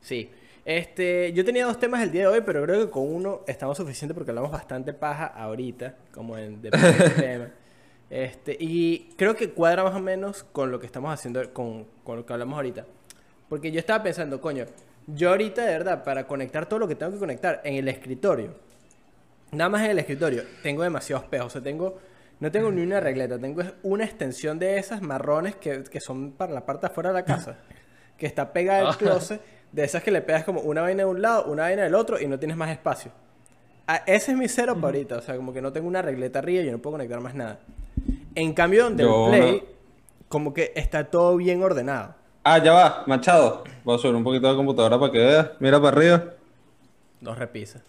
Sí. 0.00 0.30
Este, 0.64 1.32
yo 1.34 1.44
tenía 1.44 1.66
dos 1.66 1.78
temas 1.78 2.02
el 2.02 2.10
día 2.10 2.22
de 2.22 2.26
hoy, 2.28 2.40
pero 2.44 2.62
creo 2.62 2.84
que 2.86 2.90
con 2.90 3.06
uno 3.14 3.42
estamos 3.46 3.76
suficiente 3.76 4.14
porque 4.14 4.30
hablamos 4.30 4.50
bastante 4.50 4.94
paja 4.94 5.26
ahorita, 5.26 5.94
como 6.12 6.38
en 6.38 6.62
de 6.62 6.70
tema. 7.16 7.50
Este, 8.10 8.56
y 8.58 9.10
creo 9.16 9.34
que 9.36 9.50
cuadra 9.50 9.82
más 9.84 9.94
o 9.94 10.00
menos 10.00 10.42
con 10.44 10.70
lo 10.70 10.78
que 10.80 10.86
estamos 10.86 11.12
haciendo, 11.12 11.52
con, 11.52 11.84
con 12.02 12.16
lo 12.16 12.24
que 12.26 12.32
hablamos 12.32 12.56
ahorita. 12.56 12.86
Porque 13.48 13.70
yo 13.72 13.78
estaba 13.78 14.02
pensando, 14.02 14.40
coño, 14.40 14.64
yo 15.06 15.30
ahorita 15.30 15.62
de 15.64 15.72
verdad, 15.72 16.02
para 16.04 16.26
conectar 16.26 16.66
todo 16.66 16.78
lo 16.80 16.88
que 16.88 16.94
tengo 16.94 17.12
que 17.12 17.18
conectar 17.18 17.60
en 17.64 17.74
el 17.74 17.88
escritorio, 17.88 18.54
nada 19.52 19.68
más 19.70 19.82
en 19.84 19.90
el 19.92 19.98
escritorio, 19.98 20.42
tengo 20.62 20.82
demasiados 20.82 21.24
espejos. 21.24 21.46
O 21.46 21.50
sea, 21.50 21.62
tengo, 21.62 21.98
no 22.40 22.50
tengo 22.50 22.70
ni 22.70 22.82
una 22.82 23.00
regleta, 23.00 23.38
tengo 23.38 23.62
una 23.82 24.04
extensión 24.04 24.58
de 24.58 24.78
esas 24.78 25.02
marrones 25.02 25.56
que, 25.56 25.84
que 25.84 26.00
son 26.00 26.32
para 26.32 26.52
la 26.52 26.64
parte 26.66 26.86
de 26.86 26.92
afuera 26.92 27.10
de 27.10 27.14
la 27.14 27.24
casa, 27.24 27.58
que 28.18 28.26
está 28.26 28.52
pegada 28.52 28.80
al 28.80 28.86
closet, 28.98 29.40
de 29.72 29.84
esas 29.84 30.02
que 30.02 30.10
le 30.10 30.22
pegas 30.22 30.44
como 30.44 30.60
una 30.60 30.82
vaina 30.82 31.02
de 31.04 31.08
un 31.10 31.20
lado, 31.20 31.44
una 31.46 31.64
vaina 31.64 31.82
del 31.82 31.94
otro 31.94 32.20
y 32.20 32.26
no 32.26 32.38
tienes 32.38 32.56
más 32.56 32.70
espacio. 32.70 33.10
Ah, 33.86 34.02
ese 34.06 34.32
es 34.32 34.38
mi 34.38 34.48
cero 34.48 34.74
para 34.76 34.86
ahorita, 34.86 35.18
o 35.18 35.20
sea, 35.20 35.36
como 35.36 35.52
que 35.52 35.60
no 35.60 35.72
tengo 35.72 35.86
una 35.86 36.00
regleta 36.00 36.38
arriba 36.38 36.62
y 36.62 36.66
yo 36.66 36.72
no 36.72 36.78
puedo 36.78 36.94
conectar 36.94 37.20
más 37.20 37.34
nada. 37.34 37.58
En 38.34 38.54
cambio, 38.54 38.84
donde 38.84 39.02
Yo 39.02 39.26
el 39.26 39.30
Play, 39.30 39.52
no- 39.60 39.74
como 40.28 40.54
que 40.54 40.72
está 40.74 41.04
todo 41.10 41.36
bien 41.36 41.62
ordenado. 41.62 42.14
Ah, 42.44 42.58
ya 42.62 42.72
va, 42.72 43.04
Machado. 43.06 43.64
Voy 43.84 43.96
a 43.96 43.98
subir 43.98 44.14
un 44.14 44.24
poquito 44.24 44.48
la 44.50 44.56
computadora 44.56 44.98
para 44.98 45.12
que 45.12 45.18
veas. 45.18 45.50
Mira 45.60 45.80
para 45.80 45.96
arriba. 45.96 46.34
Dos 47.20 47.38
repisas. 47.38 47.82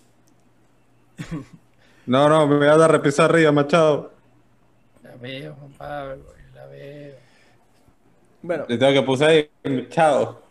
No, 2.08 2.30
no, 2.30 2.46
me 2.48 2.58
voy 2.58 2.68
a 2.68 2.78
dar 2.78 2.92
repisa 2.92 3.26
arriba, 3.26 3.52
Machado. 3.52 4.14
La 5.02 5.16
veo, 5.16 5.56
Juan 5.56 5.72
Pablo, 5.74 6.26
la 6.54 6.66
veo. 6.68 7.16
Bueno, 8.42 8.66
Le 8.68 8.78
tengo 8.78 8.94
que 8.94 9.02
puse 9.04 9.26
ahí, 9.26 9.50
Machado. 9.64 10.42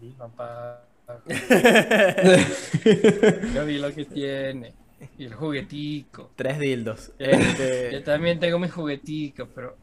Sí, 0.00 0.14
Juan 0.16 0.30
Pablo. 0.36 0.80
Yo 3.54 3.66
vi 3.66 3.78
lo 3.78 3.92
que 3.94 4.04
tiene. 4.06 4.74
Y 5.18 5.24
el 5.26 5.34
juguetico. 5.34 6.30
tres 6.36 6.58
dildos. 6.58 7.12
Yo 7.18 7.26
Este, 7.26 8.00
también 8.02 8.38
tengo 8.40 8.58
mis 8.58 8.72
jugueticos, 8.72 9.48
pero 9.54 9.76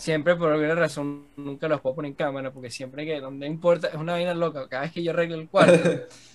siempre 0.00 0.34
por 0.36 0.50
alguna 0.52 0.74
razón 0.74 1.28
nunca 1.36 1.68
los 1.68 1.80
puedo 1.80 1.96
poner 1.96 2.10
en 2.10 2.14
cámara 2.16 2.52
porque 2.52 2.70
siempre 2.70 3.04
que 3.06 3.20
no 3.20 3.46
importa, 3.46 3.88
es 3.88 3.94
una 3.94 4.12
vaina 4.14 4.34
loca. 4.34 4.68
Cada 4.68 4.82
vez 4.84 4.92
que 4.92 5.02
yo 5.02 5.12
arreglo 5.12 5.36
el 5.36 5.48
cuarto, 5.48 5.82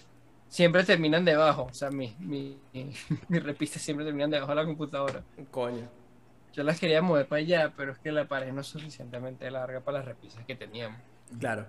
siempre 0.48 0.84
terminan 0.84 1.26
debajo. 1.26 1.64
O 1.72 1.74
sea, 1.74 1.90
mis 1.92 2.18
mi, 2.20 2.58
mis 3.28 3.44
repistas 3.44 3.82
siempre 3.82 4.06
terminan 4.06 4.30
debajo 4.32 4.52
de 4.52 4.56
la 4.56 4.66
computadora. 4.66 5.26
coño. 5.52 5.90
Yo 6.54 6.64
las 6.64 6.80
quería 6.80 7.02
mover 7.02 7.28
para 7.28 7.42
allá, 7.42 7.74
pero 7.76 7.92
es 7.92 8.00
que 8.00 8.12
la 8.12 8.28
pared 8.28 8.52
no 8.54 8.62
es 8.62 8.68
suficientemente 8.68 9.52
larga 9.52 9.82
para 9.82 10.00
las 10.00 10.06
repisas 10.08 10.46
que 10.46 10.56
teníamos. 10.56 11.02
Claro. 11.40 11.68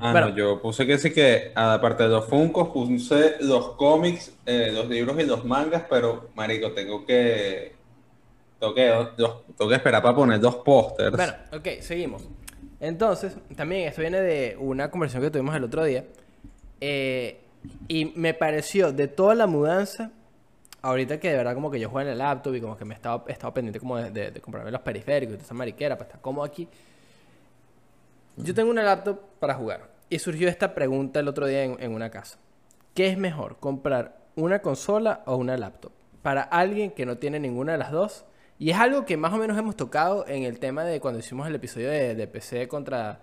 Ah, 0.00 0.12
Bueno. 0.12 0.28
no, 0.28 0.36
yo 0.36 0.60
puse 0.62 0.86
que 0.86 0.98
sí 0.98 1.12
que, 1.12 1.52
aparte 1.54 2.04
de 2.04 2.08
los 2.10 2.26
Funkos, 2.26 2.70
puse 2.70 3.36
los 3.40 3.70
cómics, 3.76 4.36
eh, 4.46 4.70
los 4.72 4.88
libros 4.88 5.18
y 5.20 5.26
los 5.26 5.44
mangas, 5.44 5.84
pero, 5.88 6.30
marico, 6.34 6.72
tengo 6.72 7.06
que... 7.06 7.77
Tengo 8.58 8.74
que, 8.74 9.06
tengo 9.16 9.68
que 9.68 9.74
esperar 9.76 10.02
para 10.02 10.14
poner 10.14 10.40
dos 10.40 10.56
pósters. 10.56 11.16
Bueno, 11.16 11.32
ok, 11.52 11.80
seguimos. 11.80 12.26
Entonces, 12.80 13.36
también 13.56 13.88
esto 13.88 14.00
viene 14.00 14.20
de 14.20 14.56
una 14.58 14.90
conversación 14.90 15.22
que 15.22 15.30
tuvimos 15.30 15.54
el 15.54 15.64
otro 15.64 15.84
día. 15.84 16.04
eh, 16.80 17.40
y 17.88 18.06
me 18.14 18.34
pareció 18.34 18.92
de 18.92 19.08
toda 19.08 19.34
la 19.34 19.46
mudanza, 19.48 20.12
ahorita 20.80 21.18
que 21.18 21.28
de 21.30 21.36
verdad 21.36 21.54
como 21.54 21.70
que 21.72 21.80
yo 21.80 21.88
juego 21.90 22.06
en 22.06 22.12
el 22.12 22.18
laptop 22.18 22.54
y 22.54 22.60
como 22.60 22.76
que 22.78 22.84
me 22.84 22.94
he 22.94 22.96
estado 23.32 23.52
pendiente 23.52 23.80
como 23.80 23.96
de, 23.96 24.10
de- 24.12 24.30
de 24.30 24.40
comprarme 24.40 24.70
los 24.70 24.80
periféricos 24.80 25.34
y 25.34 25.36
toda 25.38 25.44
esa 25.44 25.54
mariquera 25.54 25.96
para 25.98 26.06
estar 26.08 26.20
cómodo 26.20 26.44
aquí. 26.44 26.68
Yo 28.36 28.54
tengo 28.54 28.70
una 28.70 28.82
laptop 28.84 29.18
para 29.40 29.54
jugar. 29.54 29.88
Y 30.08 30.18
surgió 30.20 30.48
esta 30.48 30.74
pregunta 30.74 31.20
el 31.20 31.28
otro 31.28 31.46
día 31.46 31.64
en, 31.64 31.76
en 31.80 31.92
una 31.92 32.10
casa. 32.10 32.38
¿Qué 32.94 33.08
es 33.08 33.18
mejor, 33.18 33.56
comprar 33.58 34.16
una 34.36 34.60
consola 34.60 35.22
o 35.26 35.36
una 35.36 35.56
laptop? 35.56 35.92
Para 36.22 36.42
alguien 36.42 36.92
que 36.92 37.04
no 37.06 37.18
tiene 37.18 37.40
ninguna 37.40 37.72
de 37.72 37.78
las 37.78 37.90
dos. 37.90 38.24
Y 38.58 38.70
es 38.70 38.76
algo 38.76 39.04
que 39.04 39.16
más 39.16 39.32
o 39.32 39.36
menos 39.36 39.56
hemos 39.56 39.76
tocado 39.76 40.26
en 40.26 40.42
el 40.42 40.58
tema 40.58 40.84
de 40.84 41.00
cuando 41.00 41.20
hicimos 41.20 41.46
el 41.46 41.54
episodio 41.54 41.90
de, 41.90 42.14
de 42.14 42.26
PC 42.26 42.66
contra, 42.66 43.20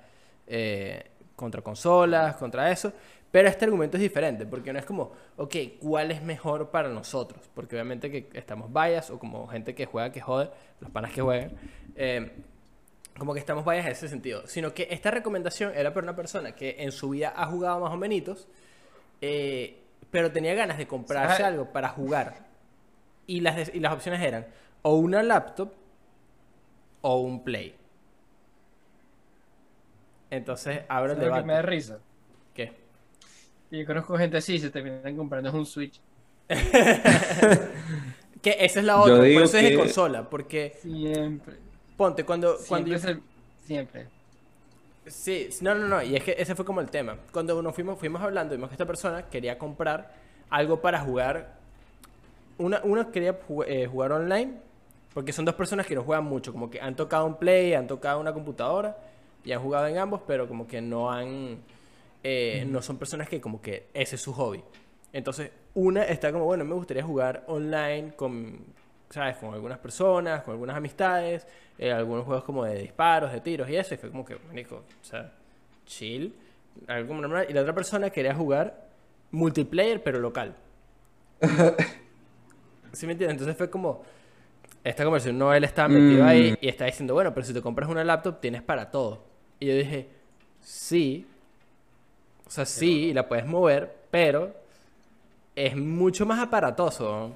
eh, 0.47 1.11
contra 1.35 1.61
consolas, 1.61 2.37
contra 2.37 2.71
eso. 2.71 2.93
Pero 3.31 3.49
este 3.49 3.65
argumento 3.65 3.97
es 3.97 4.03
diferente, 4.03 4.45
porque 4.45 4.71
no 4.71 4.79
es 4.79 4.85
como, 4.85 5.11
ok, 5.35 5.55
¿cuál 5.81 6.11
es 6.11 6.23
mejor 6.23 6.69
para 6.69 6.87
nosotros? 6.87 7.49
Porque 7.53 7.75
obviamente 7.75 8.09
que 8.09 8.29
estamos 8.31 8.71
bias 8.71 9.09
o 9.09 9.19
como 9.19 9.45
gente 9.47 9.75
que 9.75 9.85
juega 9.85 10.09
que 10.09 10.21
jode, 10.21 10.49
los 10.79 10.89
panas 10.89 11.11
que 11.11 11.21
juegan. 11.21 11.51
eh, 11.95 12.31
como 13.17 13.33
que 13.33 13.39
estamos 13.39 13.63
vayas 13.63 13.85
en 13.85 13.91
ese 13.93 14.09
sentido, 14.09 14.45
sino 14.45 14.73
que 14.73 14.87
esta 14.91 15.09
recomendación 15.09 15.71
era 15.75 15.93
para 15.93 16.03
una 16.03 16.15
persona 16.15 16.53
que 16.53 16.75
en 16.79 16.91
su 16.91 17.09
vida 17.09 17.33
ha 17.35 17.45
jugado 17.45 17.79
más 17.79 17.93
o 17.93 17.97
menos, 17.97 18.47
eh, 19.21 19.81
pero 20.11 20.31
tenía 20.31 20.53
ganas 20.53 20.77
de 20.77 20.87
comprarse 20.87 21.43
algo 21.43 21.71
para 21.71 21.89
jugar. 21.89 22.45
Y 23.27 23.41
las, 23.41 23.73
y 23.73 23.79
las 23.79 23.93
opciones 23.93 24.21
eran 24.21 24.45
o 24.87 24.95
una 24.95 25.21
laptop 25.23 25.71
o 27.01 27.19
un 27.21 27.43
play. 27.43 27.75
Entonces, 30.29 30.81
abro 30.89 31.13
el 31.13 31.17
¿Sabes 31.17 31.29
lo 31.29 31.35
que 31.37 31.43
me 31.43 31.53
da 31.53 31.59
debate. 31.59 31.75
risa? 31.75 31.99
¿Qué? 32.53 32.73
Yo 33.71 33.85
conozco 33.85 34.17
gente 34.17 34.37
así, 34.37 34.59
se 34.59 34.69
terminan 34.69 35.15
comprando 35.15 35.51
un 35.53 35.65
Switch. 35.65 35.99
Que 38.41 38.57
esa 38.59 38.79
es 38.79 38.85
la 38.85 38.99
otra, 39.01 39.15
por 39.17 39.25
eso 39.25 39.57
es 39.57 39.63
de 39.63 39.75
consola, 39.75 40.29
porque 40.29 40.77
Siempre. 40.79 41.55
ponte 41.97 42.23
cuando 42.23 42.57
cuando 42.67 42.89
Siempre. 42.89 42.91
yo- 42.91 42.95
es 42.97 43.05
el- 43.05 43.21
siempre. 43.65 44.07
Sí, 45.07 45.49
no, 45.61 45.73
no, 45.73 45.87
no, 45.87 46.03
y 46.03 46.15
es 46.15 46.23
que 46.23 46.35
ese 46.37 46.53
fue 46.55 46.63
como 46.65 46.79
el 46.81 46.89
tema. 46.91 47.17
Cuando 47.31 47.59
nos 47.63 47.73
fuimos, 47.73 47.97
fuimos 47.97 48.21
hablando, 48.21 48.53
vimos 48.55 48.69
que 48.69 48.75
esta 48.75 48.85
persona 48.85 49.23
quería 49.29 49.57
comprar 49.57 50.13
algo 50.49 50.79
para 50.81 50.99
jugar. 50.99 51.55
Una, 52.59 52.81
una 52.83 53.11
quería 53.11 53.37
eh, 53.67 53.87
jugar 53.87 54.11
online, 54.11 54.53
porque 55.15 55.31
son 55.31 55.45
dos 55.45 55.55
personas 55.55 55.87
que 55.87 55.95
no 55.95 56.03
juegan 56.03 56.25
mucho, 56.25 56.51
como 56.51 56.69
que 56.69 56.81
han 56.81 56.93
tocado 56.93 57.25
un 57.25 57.37
play, 57.37 57.73
han 57.73 57.87
tocado 57.87 58.19
una 58.19 58.33
computadora 58.33 58.97
y 59.45 59.53
han 59.53 59.61
jugado 59.61 59.87
en 59.87 59.97
ambos, 59.97 60.21
pero 60.27 60.45
como 60.45 60.67
que 60.67 60.81
no 60.81 61.09
han 61.09 61.59
eh, 62.21 62.65
no 62.67 62.81
son 62.81 62.97
personas 62.97 63.29
que 63.29 63.39
como 63.39 63.61
que 63.61 63.87
ese 63.93 64.15
es 64.15 64.21
su 64.21 64.33
hobby. 64.33 64.61
Entonces, 65.13 65.51
una 65.73 66.03
está 66.03 66.33
como, 66.33 66.43
bueno, 66.43 66.65
me 66.65 66.73
gustaría 66.73 67.01
jugar 67.01 67.45
online 67.47 68.11
con, 68.17 68.59
¿sabes? 69.09 69.37
Con 69.37 69.53
algunas 69.53 69.77
personas, 69.77 70.43
con 70.43 70.51
algunas 70.51 70.75
amistades, 70.75 71.47
eh, 71.77 71.93
algunos 71.93 72.25
juegos 72.25 72.43
como 72.43 72.65
de 72.65 72.79
disparos, 72.79 73.31
de 73.31 73.39
tiros 73.39 73.69
y 73.69 73.77
eso. 73.77 73.93
Y 73.93 73.97
fue 73.97 74.09
como 74.09 74.25
que, 74.25 74.37
manico, 74.47 74.83
o 75.01 75.05
sea, 75.05 75.31
chill, 75.85 76.35
algo 76.87 77.07
como 77.07 77.21
normal. 77.21 77.45
Y 77.47 77.53
la 77.53 77.61
otra 77.61 77.73
persona 77.73 78.09
quería 78.09 78.35
jugar 78.35 78.89
multiplayer, 79.31 80.03
pero 80.03 80.19
local. 80.19 80.55
¿Sí 82.91 83.05
me 83.05 83.13
entiendes? 83.13 83.35
Entonces 83.35 83.55
fue 83.55 83.69
como, 83.69 84.03
esta 84.85 85.03
conversación 85.03 85.37
no 85.39 85.51
él 85.53 85.63
estaba 85.63 85.87
metido 85.89 86.23
Mm. 86.23 86.27
ahí 86.27 86.57
y 86.61 86.67
está 86.67 86.85
diciendo, 86.85 87.15
bueno, 87.15 87.33
pero 87.33 87.45
si 87.45 87.53
te 87.53 87.61
compras 87.61 87.89
una 87.89 88.03
laptop 88.03 88.39
tienes 88.39 88.61
para 88.61 88.91
todo. 88.91 89.23
Y 89.59 89.65
yo 89.67 89.73
dije, 89.75 90.07
sí. 90.61 91.25
O 92.47 92.51
sea, 92.51 92.65
sí, 92.65 93.05
y 93.05 93.13
la 93.13 93.27
puedes 93.27 93.47
mover, 93.47 93.93
pero 94.11 94.53
es 95.55 95.75
mucho 95.75 96.25
más 96.27 96.39
aparatoso. 96.39 97.33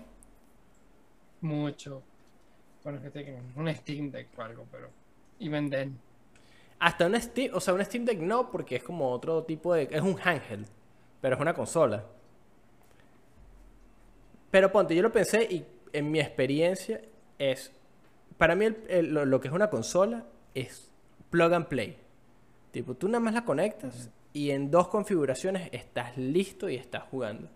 Mucho. 1.42 2.04
Bueno, 2.84 3.02
que 3.02 3.10
tengan 3.10 3.44
un 3.56 3.74
Steam 3.76 4.12
Deck 4.12 4.28
o 4.38 4.42
algo, 4.44 4.66
pero. 4.72 4.90
Y 5.40 5.50
venden. 5.50 5.98
Hasta 6.78 7.08
un 7.08 7.20
Steam, 7.20 7.52
o 7.56 7.60
sea, 7.60 7.74
un 7.74 7.84
Steam 7.84 8.06
Deck 8.06 8.20
no, 8.20 8.52
porque 8.52 8.76
es 8.76 8.84
como 8.84 9.10
otro 9.10 9.44
tipo 9.44 9.74
de... 9.74 9.88
Es 9.92 10.02
un 10.02 10.18
handheld, 10.24 10.68
pero 11.20 11.36
es 11.36 11.42
una 11.42 11.54
consola. 11.54 12.06
Pero 14.52 14.72
ponte, 14.72 14.96
yo 14.96 15.02
lo 15.02 15.12
pensé 15.12 15.44
y 15.44 15.66
en 15.92 16.12
mi 16.12 16.20
experiencia 16.20 17.02
es... 17.40 17.72
Para 18.38 18.56
mí 18.56 18.66
el- 18.66 18.84
el- 18.88 19.14
lo, 19.14 19.26
lo 19.26 19.42
que 19.42 19.48
es 19.48 19.54
una 19.54 19.70
consola 19.70 20.26
es 20.54 20.92
plug 21.32 21.54
and 21.54 21.66
play. 21.68 21.98
Tipo, 22.72 22.94
tú 22.96 23.08
nada 23.08 23.20
más 23.20 23.34
la 23.34 23.44
conectas 23.44 24.12
y 24.32 24.52
en 24.52 24.70
dos 24.70 24.90
configuraciones 24.90 25.70
estás 25.72 26.16
listo 26.18 26.70
y 26.70 26.76
estás 26.76 27.04
jugando. 27.10 27.50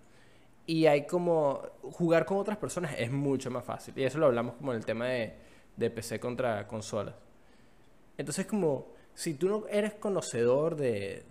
Y 0.65 0.87
hay 0.87 1.05
como... 1.05 1.61
Jugar 1.83 2.25
con 2.25 2.37
otras 2.37 2.57
personas 2.57 2.95
es 2.97 3.11
mucho 3.11 3.51
más 3.51 3.63
fácil. 3.63 3.93
Y 3.97 4.03
eso 4.03 4.17
lo 4.17 4.25
hablamos 4.25 4.55
como 4.55 4.71
en 4.71 4.79
el 4.79 4.85
tema 4.85 5.05
de, 5.07 5.33
de 5.77 5.89
PC 5.91 6.19
contra 6.19 6.65
consolas. 6.67 7.15
Entonces, 8.17 8.45
como, 8.45 8.87
si 9.13 9.33
tú 9.35 9.49
no 9.49 9.67
eres 9.69 9.93
conocedor 9.95 10.75
de, 10.75 11.23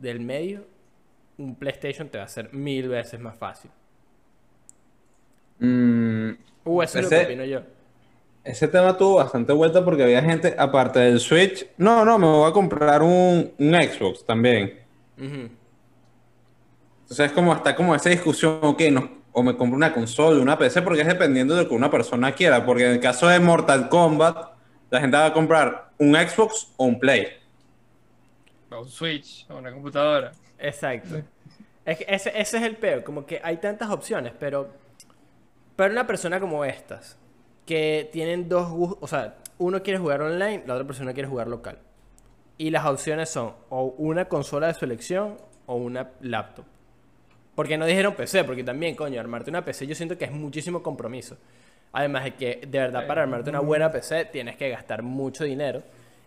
del 0.00 0.20
medio, 0.20 0.66
un 1.38 1.54
PlayStation 1.56 2.08
te 2.08 2.18
va 2.18 2.24
a 2.24 2.28
ser 2.28 2.52
mil 2.52 2.88
veces 2.88 3.18
más 3.20 3.36
fácil. 3.36 3.70
Mm, 5.58 6.32
Uh, 6.64 6.82
eso 6.82 6.98
es 6.98 7.04
lo 7.04 7.10
que 7.10 7.24
opino 7.24 7.44
yo. 7.44 7.60
Ese 8.44 8.68
tema 8.68 8.96
tuvo 8.96 9.16
bastante 9.16 9.52
vuelta 9.52 9.84
porque 9.84 10.02
había 10.02 10.22
gente, 10.22 10.54
aparte 10.58 10.98
del 10.98 11.20
Switch, 11.20 11.66
no, 11.76 12.04
no, 12.04 12.18
me 12.18 12.26
voy 12.26 12.50
a 12.50 12.52
comprar 12.52 13.02
un, 13.02 13.52
un 13.58 13.74
Xbox 13.74 14.24
también. 14.24 14.80
Ujú. 15.16 15.50
Entonces 17.02 17.26
es 17.26 17.32
como, 17.32 17.54
está 17.54 17.76
como 17.76 17.94
esa 17.94 18.10
discusión, 18.10 18.58
ok, 18.62 18.80
no, 18.90 19.22
o 19.32 19.42
me 19.42 19.56
compro 19.56 19.76
una 19.76 19.92
consola, 19.92 20.40
una 20.40 20.58
PC, 20.58 20.82
porque 20.82 21.02
es 21.02 21.06
dependiendo 21.06 21.54
de 21.54 21.62
lo 21.62 21.68
que 21.68 21.74
una 21.74 21.90
persona 21.90 22.32
quiera. 22.32 22.64
Porque 22.64 22.84
en 22.84 22.92
el 22.92 23.00
caso 23.00 23.28
de 23.28 23.40
Mortal 23.40 23.88
Kombat, 23.88 24.52
la 24.90 25.00
gente 25.00 25.16
va 25.16 25.26
a 25.26 25.32
comprar 25.32 25.90
un 25.98 26.14
Xbox 26.14 26.72
o 26.76 26.84
un 26.84 26.98
Play. 26.98 27.28
O 28.70 28.80
un 28.80 28.88
Switch, 28.88 29.46
o 29.48 29.56
una 29.56 29.72
computadora. 29.72 30.32
Exacto. 30.58 31.22
Es 31.84 31.98
que 31.98 32.06
ese, 32.08 32.28
ese 32.38 32.58
es 32.58 32.62
el 32.62 32.76
peor, 32.76 33.02
como 33.02 33.26
que 33.26 33.40
hay 33.42 33.56
tantas 33.56 33.90
opciones, 33.90 34.32
pero 34.38 34.70
para 35.74 35.92
una 35.92 36.06
persona 36.06 36.38
como 36.38 36.64
estas, 36.64 37.18
que 37.66 38.08
tienen 38.12 38.48
dos 38.48 38.70
gustos, 38.70 38.98
o 39.00 39.06
sea, 39.06 39.36
uno 39.58 39.82
quiere 39.82 39.98
jugar 39.98 40.22
online, 40.22 40.64
la 40.66 40.74
otra 40.74 40.86
persona 40.86 41.12
quiere 41.12 41.28
jugar 41.28 41.48
local. 41.48 41.78
Y 42.58 42.70
las 42.70 42.84
opciones 42.84 43.28
son 43.28 43.54
o 43.70 43.94
una 43.98 44.26
consola 44.26 44.68
de 44.68 44.74
su 44.74 44.84
elección 44.84 45.36
o 45.66 45.76
una 45.76 46.10
laptop. 46.20 46.64
Porque 47.54 47.76
no 47.76 47.86
dijeron 47.86 48.14
PC, 48.14 48.44
porque 48.44 48.64
también, 48.64 48.94
coño, 48.94 49.20
armarte 49.20 49.50
una 49.50 49.64
PC 49.64 49.86
yo 49.86 49.94
siento 49.94 50.16
que 50.16 50.24
es 50.24 50.32
muchísimo 50.32 50.82
compromiso. 50.82 51.36
Además 51.92 52.24
de 52.24 52.34
que, 52.34 52.66
de 52.66 52.78
verdad, 52.78 53.06
para 53.06 53.22
armarte 53.22 53.50
una 53.50 53.60
buena 53.60 53.92
PC 53.92 54.26
tienes 54.26 54.56
que 54.56 54.70
gastar 54.70 55.02
mucho 55.02 55.44
dinero. 55.44 55.82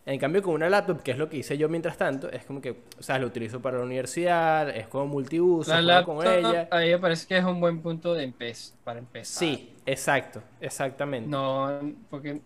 En 0.08 0.20
cambio, 0.20 0.44
con 0.44 0.54
una 0.54 0.70
laptop, 0.70 1.02
que 1.02 1.12
es 1.12 1.18
lo 1.18 1.28
que 1.28 1.38
hice 1.38 1.58
yo 1.58 1.68
mientras 1.68 1.98
tanto, 1.98 2.30
es 2.30 2.46
como 2.46 2.62
que, 2.62 2.84
o 3.00 3.02
sea, 3.02 3.18
lo 3.18 3.26
utilizo 3.26 3.60
para 3.60 3.80
la 3.80 3.86
universidad, 3.86 4.70
es 4.70 4.88
como 4.88 5.08
multiuso, 5.08 5.72
La 5.72 5.82
laptop, 5.82 6.18
con 6.18 6.28
ella. 6.28 6.68
a 6.70 6.80
mí 6.80 6.90
me 6.90 7.00
parece 7.00 7.28
que 7.28 7.38
es 7.38 7.44
un 7.44 7.60
buen 7.60 7.82
punto 7.82 8.14
de 8.14 8.24
empezar, 8.24 8.78
para 8.84 9.00
empezar. 9.00 9.40
Sí, 9.40 9.74
exacto, 9.84 10.44
exactamente. 10.62 11.28
No, 11.28 11.80
porque 12.12 12.40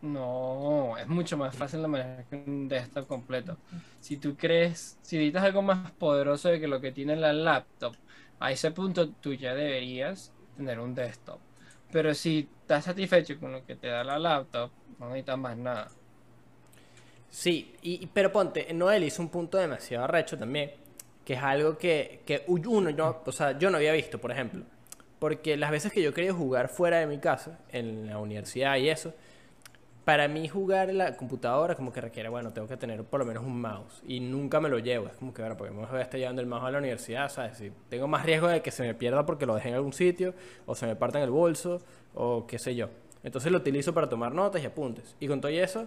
no, 0.00 0.96
es 0.96 1.06
mucho 1.08 1.36
más 1.36 1.54
fácil 1.54 1.82
de 1.82 1.88
manejar 1.88 2.24
que 2.24 2.36
un 2.36 2.68
desktop 2.68 3.06
completo. 3.06 3.58
Si 4.00 4.16
tú 4.16 4.34
crees, 4.36 4.98
si 5.02 5.16
necesitas 5.16 5.44
algo 5.44 5.60
más 5.60 5.90
poderoso 5.92 6.48
de 6.48 6.58
que 6.58 6.68
lo 6.68 6.80
que 6.80 6.92
tiene 6.92 7.16
la 7.16 7.34
laptop, 7.34 7.96
a 8.40 8.50
ese 8.50 8.70
punto 8.70 9.10
tú 9.10 9.34
ya 9.34 9.54
deberías 9.54 10.32
tener 10.56 10.80
un 10.80 10.94
desktop. 10.94 11.38
Pero 11.90 12.14
si 12.14 12.48
estás 12.62 12.84
satisfecho 12.84 13.38
con 13.38 13.52
lo 13.52 13.64
que 13.64 13.74
te 13.76 13.88
da 13.88 14.04
la 14.04 14.18
laptop, 14.18 14.70
no 14.98 15.06
necesitas 15.08 15.38
más 15.38 15.56
nada. 15.56 15.88
Sí, 17.30 17.74
y, 17.82 18.06
pero 18.06 18.32
ponte, 18.32 18.72
Noel 18.72 19.04
hizo 19.04 19.22
un 19.22 19.28
punto 19.28 19.58
demasiado 19.58 20.04
arrecho 20.04 20.38
también, 20.38 20.72
que 21.24 21.34
es 21.34 21.42
algo 21.42 21.76
que, 21.76 22.22
que 22.24 22.44
uno, 22.46 22.90
yo, 22.90 23.22
o 23.24 23.32
sea, 23.32 23.58
yo 23.58 23.70
no 23.70 23.76
había 23.76 23.92
visto, 23.92 24.18
por 24.18 24.30
ejemplo. 24.30 24.64
Porque 25.18 25.56
las 25.56 25.70
veces 25.70 25.92
que 25.92 26.02
yo 26.02 26.14
quería 26.14 26.32
jugar 26.32 26.68
fuera 26.68 26.98
de 26.98 27.06
mi 27.06 27.18
casa, 27.18 27.58
en 27.70 28.06
la 28.06 28.18
universidad 28.18 28.76
y 28.76 28.88
eso, 28.88 29.12
para 30.08 30.26
mí 30.26 30.48
jugar 30.48 30.94
la 30.94 31.18
computadora 31.18 31.74
como 31.74 31.92
que 31.92 32.00
requiere, 32.00 32.30
bueno, 32.30 32.50
tengo 32.54 32.66
que 32.66 32.78
tener 32.78 33.04
por 33.04 33.20
lo 33.20 33.26
menos 33.26 33.44
un 33.44 33.60
mouse. 33.60 34.02
Y 34.06 34.20
nunca 34.20 34.58
me 34.58 34.70
lo 34.70 34.78
llevo. 34.78 35.06
Es 35.08 35.16
como 35.16 35.34
que, 35.34 35.42
bueno, 35.42 35.58
porque 35.58 35.74
me 35.74 35.84
voy 35.84 35.98
a 35.98 36.02
estar 36.02 36.18
llevando 36.18 36.40
el 36.40 36.48
mouse 36.48 36.64
a 36.64 36.70
la 36.70 36.78
universidad, 36.78 37.28
¿sabes? 37.28 37.58
Si 37.58 37.70
tengo 37.90 38.08
más 38.08 38.24
riesgo 38.24 38.48
de 38.48 38.62
que 38.62 38.70
se 38.70 38.84
me 38.84 38.94
pierda 38.94 39.26
porque 39.26 39.44
lo 39.44 39.54
dejé 39.54 39.68
en 39.68 39.74
algún 39.74 39.92
sitio, 39.92 40.34
o 40.64 40.74
se 40.74 40.86
me 40.86 40.96
parta 40.96 41.18
en 41.18 41.24
el 41.24 41.30
bolso, 41.30 41.82
o 42.14 42.46
qué 42.46 42.58
sé 42.58 42.74
yo. 42.74 42.88
Entonces 43.22 43.52
lo 43.52 43.58
utilizo 43.58 43.92
para 43.92 44.08
tomar 44.08 44.32
notas 44.32 44.62
y 44.62 44.66
apuntes. 44.66 45.14
Y 45.20 45.28
con 45.28 45.42
todo 45.42 45.50
eso, 45.50 45.84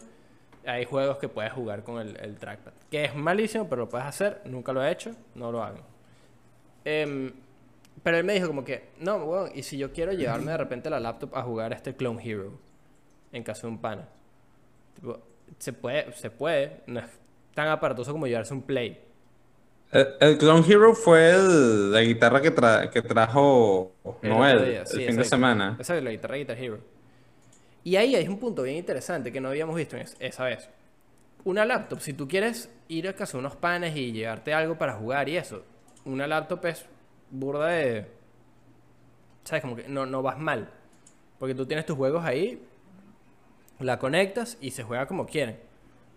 hay 0.65 0.85
juegos 0.85 1.17
que 1.17 1.27
puedes 1.29 1.51
jugar 1.53 1.83
con 1.83 1.99
el, 1.99 2.17
el 2.21 2.37
trackpad. 2.37 2.73
Que 2.89 3.05
es 3.05 3.15
malísimo, 3.15 3.67
pero 3.69 3.83
lo 3.83 3.89
puedes 3.89 4.05
hacer. 4.07 4.41
Nunca 4.45 4.73
lo 4.73 4.83
he 4.83 4.91
hecho, 4.91 5.11
no 5.35 5.51
lo 5.51 5.63
hagan. 5.63 5.81
Em, 6.85 7.31
pero 8.03 8.17
él 8.17 8.23
me 8.23 8.33
dijo 8.33 8.47
como 8.47 8.63
que, 8.63 8.89
no, 8.99 9.19
bueno, 9.25 9.49
y 9.53 9.63
si 9.63 9.77
yo 9.77 9.91
quiero 9.91 10.11
llevarme 10.13 10.51
de 10.51 10.57
repente 10.57 10.89
la 10.89 10.99
laptop 10.99 11.35
a 11.35 11.43
jugar 11.43 11.73
a 11.73 11.75
este 11.75 11.95
Clone 11.95 12.21
Hero, 12.23 12.53
en 13.31 13.43
caso 13.43 13.67
de 13.67 13.73
un 13.73 13.79
pana. 13.81 14.07
Tipo, 14.95 15.19
se 15.59 15.73
puede, 15.73 16.11
se 16.13 16.29
puede, 16.31 16.81
no 16.87 16.99
es 16.99 17.05
tan 17.53 17.67
aparatoso 17.67 18.11
como 18.11 18.27
llevarse 18.27 18.53
un 18.53 18.61
Play. 18.63 18.99
El, 19.91 20.07
el 20.21 20.37
Clone 20.37 20.63
Hero 20.67 20.95
fue 20.95 21.31
el- 21.31 21.91
la 21.91 22.01
guitarra 22.01 22.41
que, 22.41 22.55
tra- 22.55 22.89
que 22.89 23.01
trajo 23.01 23.91
El 24.21 24.29
Noel 24.29 24.65
día, 24.65 24.79
el 24.81 24.87
sí, 24.87 25.05
fin 25.05 25.17
de 25.17 25.25
semana. 25.25 25.75
Esa 25.79 25.97
es 25.97 26.03
la 26.03 26.11
guitarra 26.11 26.37
Guitar 26.37 26.57
Hero. 26.57 26.79
Y 27.83 27.95
ahí 27.95 28.15
hay 28.15 28.27
un 28.27 28.37
punto 28.39 28.63
bien 28.63 28.77
interesante 28.77 29.31
que 29.31 29.41
no 29.41 29.49
habíamos 29.49 29.75
visto 29.75 29.95
en 29.95 30.03
es- 30.03 30.15
esa 30.19 30.45
vez. 30.45 30.69
Una 31.43 31.65
laptop, 31.65 31.99
si 31.99 32.13
tú 32.13 32.27
quieres 32.27 32.69
ir 32.87 33.07
a 33.07 33.13
casa 33.15 33.37
unos 33.37 33.55
panes 33.55 33.95
y 33.97 34.11
llevarte 34.11 34.53
algo 34.53 34.77
para 34.77 34.93
jugar 34.93 35.27
y 35.29 35.37
eso, 35.37 35.63
una 36.05 36.27
laptop 36.27 36.65
es 36.67 36.85
burda 37.31 37.67
de... 37.67 38.05
¿Sabes? 39.43 39.61
Como 39.63 39.75
que 39.75 39.87
no, 39.87 40.05
no 40.05 40.21
vas 40.21 40.37
mal. 40.37 40.69
Porque 41.39 41.55
tú 41.55 41.65
tienes 41.65 41.85
tus 41.85 41.97
juegos 41.97 42.23
ahí, 42.23 42.61
la 43.79 43.97
conectas 43.97 44.57
y 44.61 44.71
se 44.71 44.83
juega 44.83 45.07
como 45.07 45.25
quieren. 45.25 45.57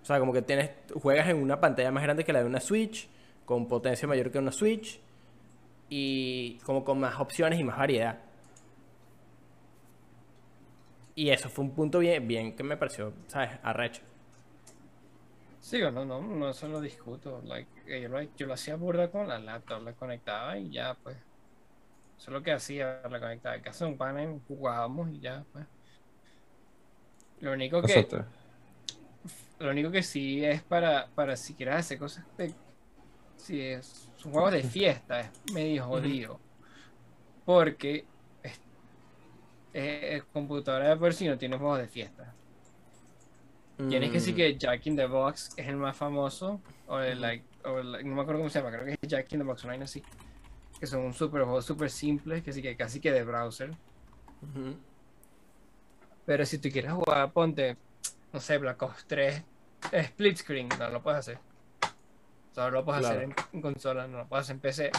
O 0.02 0.06
sea, 0.06 0.18
como 0.18 0.32
que 0.32 0.42
tienes, 0.42 0.70
juegas 1.00 1.28
en 1.28 1.36
una 1.38 1.60
pantalla 1.60 1.90
más 1.90 2.02
grande 2.02 2.24
que 2.24 2.32
la 2.32 2.40
de 2.40 2.46
una 2.46 2.60
Switch, 2.60 3.08
con 3.46 3.66
potencia 3.68 4.06
mayor 4.06 4.30
que 4.30 4.38
una 4.38 4.52
Switch, 4.52 5.00
y 5.88 6.58
como 6.64 6.84
con 6.84 7.00
más 7.00 7.18
opciones 7.20 7.58
y 7.58 7.64
más 7.64 7.78
variedad. 7.78 8.18
Y 11.14 11.30
eso 11.30 11.48
fue 11.48 11.64
un 11.64 11.74
punto 11.74 12.00
bien, 12.00 12.26
bien 12.26 12.56
que 12.56 12.62
me 12.62 12.76
pareció, 12.76 13.12
¿sabes? 13.28 13.50
Arrecho. 13.62 14.02
Sí 15.60 15.80
no, 15.80 16.04
no, 16.04 16.20
no 16.20 16.50
eso 16.50 16.68
lo 16.68 16.80
discuto. 16.80 17.40
Like, 17.44 17.70
eh, 17.86 18.02
yo, 18.02 18.08
lo, 18.08 18.20
yo 18.20 18.46
lo 18.46 18.54
hacía 18.54 18.76
burda 18.76 19.10
con 19.10 19.28
la 19.28 19.38
laptop, 19.38 19.82
la 19.82 19.92
conectaba 19.94 20.58
y 20.58 20.70
ya, 20.70 20.94
pues. 21.02 21.16
Eso 22.18 22.30
es 22.30 22.32
lo 22.34 22.42
que 22.42 22.52
hacía, 22.52 23.00
la 23.08 23.18
conectaba. 23.20 23.56
De 23.56 23.84
un 23.86 23.96
panel 23.96 24.40
jugábamos 24.46 25.10
y 25.10 25.20
ya, 25.20 25.44
pues. 25.52 25.66
Lo 27.40 27.52
único 27.52 27.80
que, 27.80 27.96
Nosotros. 27.96 28.26
lo 29.58 29.70
único 29.70 29.90
que 29.90 30.02
sí 30.02 30.44
es 30.44 30.62
para, 30.62 31.08
para 31.14 31.36
si 31.36 31.54
quieres 31.54 31.76
hacer 31.76 31.98
cosas 31.98 32.24
de, 32.36 32.54
si 33.36 33.60
es 33.60 34.10
son 34.16 34.32
juegos 34.32 34.52
de 34.52 34.62
fiesta, 34.62 35.20
es 35.20 35.30
medio 35.52 35.84
jodido. 35.84 36.40
Porque 37.44 38.06
es 39.74 40.22
computadora 40.24 40.88
de 40.90 40.96
por 40.96 41.12
sí 41.12 41.26
no 41.26 41.36
tiene 41.36 41.58
juegos 41.58 41.78
de 41.80 41.88
fiesta. 41.88 42.32
Tienes 43.76 44.10
que 44.10 44.14
decir 44.14 44.34
Mm, 44.34 44.36
que 44.36 44.56
Jack 44.56 44.86
in 44.86 44.96
the 44.96 45.06
Box 45.06 45.50
es 45.56 45.66
el 45.66 45.76
más 45.76 45.96
famoso. 45.96 46.60
O 46.86 47.00
el, 47.00 47.20
like, 47.20 47.44
o 47.64 47.78
el- 47.80 48.08
no 48.08 48.14
me 48.14 48.22
acuerdo 48.22 48.38
cómo 48.40 48.48
se 48.50 48.60
llama, 48.60 48.70
creo 48.70 48.84
que 48.84 48.92
es 48.92 48.98
Jack 49.08 49.32
in 49.32 49.40
the 49.40 49.44
Box, 49.44 49.64
no 49.64 49.72
hay 49.72 49.80
así. 49.82 50.02
Que 50.78 50.86
son 50.86 51.00
un 51.00 51.12
super 51.12 51.42
juegos 51.42 51.64
super 51.64 51.90
simples, 51.90 52.42
que 52.44 52.52
sí 52.52 52.62
que 52.62 52.76
casi 52.76 53.00
que 53.00 53.10
de 53.10 53.24
browser. 53.24 53.72
Pero 56.26 56.46
si 56.46 56.58
tú 56.58 56.68
quieres 56.70 56.92
jugar, 56.92 57.32
ponte, 57.32 57.76
no 58.32 58.40
sé, 58.40 58.58
Black 58.58 58.80
Ops 58.82 59.04
3, 59.06 59.42
split 59.92 60.36
screen, 60.38 60.68
no 60.78 60.88
lo 60.90 61.02
puedes 61.02 61.18
hacer. 61.20 61.38
Solo 62.54 62.70
lo 62.70 62.84
puedes 62.84 63.04
hacer 63.04 63.22
en, 63.24 63.34
en 63.52 63.60
consola, 63.60 64.06
no 64.06 64.18
lo 64.18 64.26
puedes 64.28 64.44
hacer 64.44 64.54
en 64.56 64.60
PC. 64.60 64.90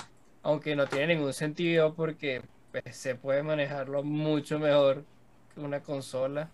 Aunque 0.44 0.76
no 0.76 0.86
tiene 0.88 1.16
ningún 1.16 1.34
sentido 1.34 1.94
porque 1.96 2.42
PC 2.82 3.16
puede 3.16 3.44
manejarlo 3.44 4.04
mucho 4.04 4.60
mejor 4.60 5.04
que 5.54 5.62
una 5.62 5.82
consola. 5.82 6.50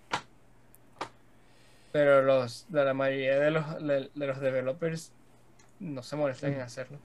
Pero 1.91 2.21
los, 2.21 2.65
de 2.69 2.85
la 2.85 2.93
mayoría 2.93 3.39
de 3.39 3.51
los, 3.51 3.85
de, 3.85 4.09
de 4.13 4.27
los 4.27 4.39
developers 4.39 5.11
no 5.79 6.03
se 6.03 6.15
molestan 6.15 6.53
en 6.53 6.61
hacerlo. 6.61 6.99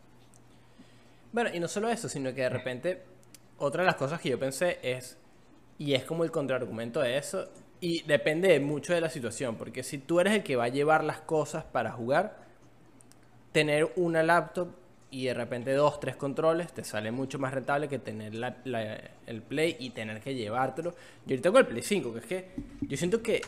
Bueno, 1.33 1.50
y 1.52 1.59
no 1.59 1.66
solo 1.66 1.88
eso, 1.88 2.09
sino 2.09 2.33
que 2.35 2.42
de 2.42 2.48
repente, 2.48 3.02
otra 3.59 3.83
de 3.83 3.87
las 3.87 3.96
cosas 3.96 4.20
que 4.20 4.29
yo 4.29 4.38
pensé 4.38 4.79
es, 4.83 5.18
y 5.79 5.94
es 5.94 6.05
como 6.05 6.24
el 6.24 6.31
contraargumento 6.31 7.00
de 7.00 7.16
eso, 7.18 7.48
y 7.81 8.02
depende 8.02 8.59
mucho 8.61 8.94
de 8.94 9.00
la 9.00 9.11
situación, 9.11 9.57
porque 9.57 9.83
si 9.83 9.98
tú 9.98 10.20
eres 10.20 10.35
el 10.35 10.42
que 10.42 10.57
va 10.57 10.64
a 10.64 10.68
llevar 10.68 11.05
las 11.05 11.20
cosas 11.20 11.64
para 11.64 11.90
jugar, 11.90 12.38
tener 13.52 13.92
una 13.96 14.22
laptop 14.22 14.68
y 15.11 15.27
de 15.27 15.35
repente 15.35 15.73
dos, 15.73 16.01
tres 16.01 16.16
controles, 16.16 16.73
te 16.73 16.85
sale 16.85 17.11
mucho 17.11 17.38
más 17.38 17.55
rentable 17.55 17.88
que 17.88 17.99
tener 17.99 18.35
la- 18.35 18.57
la- 18.64 18.99
el 19.27 19.42
Play 19.42 19.77
y 19.79 19.90
tener 19.90 20.21
que 20.21 20.35
llevártelo. 20.35 20.90
Yo 21.27 21.35
ahorita 21.35 21.51
con 21.51 21.61
el 21.61 21.66
Play 21.66 21.83
5, 21.83 22.12
que 22.12 22.19
es 22.19 22.27
que 22.27 22.49
yo 22.83 22.97
siento 22.97 23.23
que 23.23 23.40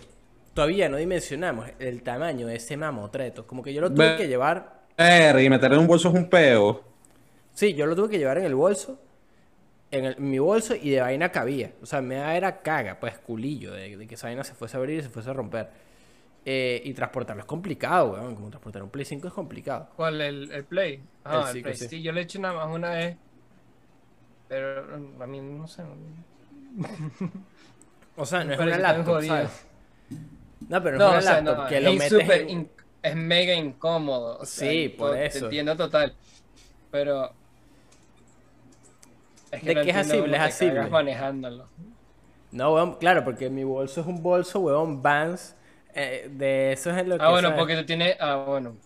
todavía 0.55 0.89
no 0.89 0.97
dimensionamos 0.97 1.69
el 1.79 2.03
tamaño 2.03 2.47
de 2.47 2.57
ese 2.57 2.77
mamotreto. 2.77 3.47
Como 3.47 3.63
que 3.63 3.75
yo 3.75 3.81
lo 3.81 3.91
tuve 3.93 4.11
Ve- 4.13 4.17
que 4.17 4.29
llevar 4.29 4.79
y 4.99 5.49
meterle 5.51 5.77
en 5.77 5.83
un 5.83 5.87
bolso 5.89 6.09
es 6.09 6.15
un 6.15 6.29
peo. 6.31 6.83
Sí, 7.55 7.75
yo 7.75 7.87
lo 7.87 7.95
tuve 7.97 8.09
que 8.11 8.19
llevar 8.19 8.39
en 8.39 8.45
el 8.45 8.55
bolso, 8.55 8.99
en, 9.91 10.05
el- 10.05 10.17
en 10.17 10.31
mi 10.31 10.39
bolso 10.39 10.75
y 10.75 10.91
de 10.91 11.01
vaina 11.01 11.31
cabía. 11.31 11.73
O 11.83 11.87
sea, 11.87 12.01
me 12.01 12.17
da 12.17 12.37
era 12.37 12.61
caga, 12.63 12.99
pues 13.01 13.19
culillo, 13.19 13.73
de, 13.73 13.97
de 13.97 14.07
que 14.07 14.15
esa 14.15 14.29
vaina 14.29 14.45
se 14.45 14.55
fuese 14.55 14.77
a 14.77 14.81
abrir 14.81 15.01
y 15.01 15.03
se 15.03 15.09
fuese 15.09 15.31
a 15.31 15.33
romper. 15.33 15.69
Eh, 16.45 16.81
y 16.85 16.95
transportarlo 16.95 17.43
es 17.43 17.47
complicado, 17.47 18.13
weón. 18.13 18.35
Como 18.35 18.49
transportar 18.51 18.83
un 18.83 18.91
Play 18.91 19.05
5 19.05 19.29
es 19.29 19.35
complicado. 19.35 19.89
¿Cuál? 19.97 20.21
¿El, 20.21 20.51
el 20.51 20.65
Play? 20.65 21.03
Ah, 21.25 21.49
El 21.51 21.57
el, 21.59 21.63
Play. 21.63 21.75
sí. 21.77 21.89
Sí, 21.89 22.03
yo 22.03 22.13
le 22.13 22.21
he 22.21 22.25
hecho 22.25 22.41
nada 22.41 22.55
más 22.55 22.75
una 22.75 22.91
vez. 22.91 23.17
Pero 24.49 24.99
mm, 24.99 25.23
a 25.23 25.27
mí 25.27 25.41
no 25.41 25.67
sé. 25.69 25.83
O 28.17 28.25
sea, 28.27 28.45
no 28.45 28.53
es 28.55 28.59
una 28.59 28.79
laptop. 28.79 29.23
¿sabes? 29.23 29.67
No, 30.69 30.83
pero 30.83 30.99
no, 30.99 31.05
No, 31.11 31.11
es 31.11 31.11
o 31.11 31.19
una 31.19 31.23
sea, 31.23 31.33
laptop 31.43 31.59
no, 31.65 31.67
que 31.69 31.81
lo 31.81 31.91
es 31.91 31.99
metes 31.99 32.21
súper 32.21 32.41
en- 32.43 32.51
in- 32.51 32.71
es 33.03 33.15
mega 33.17 33.55
incómodo. 33.55 34.39
o 34.39 34.45
sea, 34.47 34.71
Sí, 34.71 34.89
por 34.89 35.13
te 35.13 35.27
eso. 35.27 35.45
entiendo 35.45 35.77
total. 35.77 36.15
Pero. 36.91 37.33
Es 39.51 39.63
¿De 39.65 39.75
no 39.75 39.83
qué 39.83 39.91
es 39.91 39.97
asible? 39.97 40.37
Es 40.37 40.43
te 40.59 40.65
asible. 40.65 40.87
manejándolo. 40.89 41.67
No, 42.51 42.75
weón, 42.75 42.95
claro, 42.97 43.25
porque 43.25 43.49
mi 43.51 43.65
bolso 43.65 44.01
es 44.01 44.07
un 44.07 44.23
bolso, 44.23 44.61
weón, 44.61 45.03
Vans. 45.03 45.55
Eh, 45.95 46.29
de 46.33 46.73
eso 46.73 46.91
es 46.91 47.07
lo 47.07 47.19
que... 47.19 47.25
Ah, 47.25 47.31
bueno, 47.31 47.49
¿sabes? 47.49 47.61
porque 47.61 47.77
tú 47.77 47.85
tienes. 47.85 48.17
Ah, 48.21 48.37
bueno. 48.47 48.77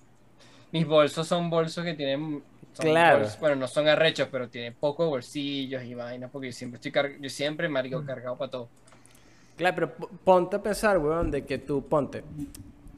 Mis 0.71 0.87
bolsos 0.87 1.27
son 1.27 1.51
bolsos 1.51 1.85
que 1.85 1.95
tienen. 1.95 2.43
Claro. 2.79 3.27
bueno, 3.39 3.57
no 3.57 3.69
son 3.69 3.87
arrechos, 3.87 4.29
pero 4.33 4.49
tienen 4.49 4.75
pocos 4.75 5.07
bolsillos 5.09 5.83
y 5.85 5.95
vainas. 5.95 6.31
Porque 6.31 6.47
yo 6.49 6.53
siempre 6.53 6.77
estoy 6.77 6.91
car- 6.93 7.21
yo 7.21 7.29
siempre, 7.29 7.69
Mm. 7.69 7.73
marico, 7.73 8.05
cargado 8.05 8.37
para 8.39 8.51
todo. 8.51 8.69
Claro, 9.57 9.75
pero 9.75 9.95
po- 9.95 10.09
ponte 10.25 10.57
a 10.57 10.63
pensar, 10.63 10.97
weón, 10.99 11.31
de 11.31 11.45
que 11.45 11.59
tú, 11.59 11.87
ponte. 11.87 12.25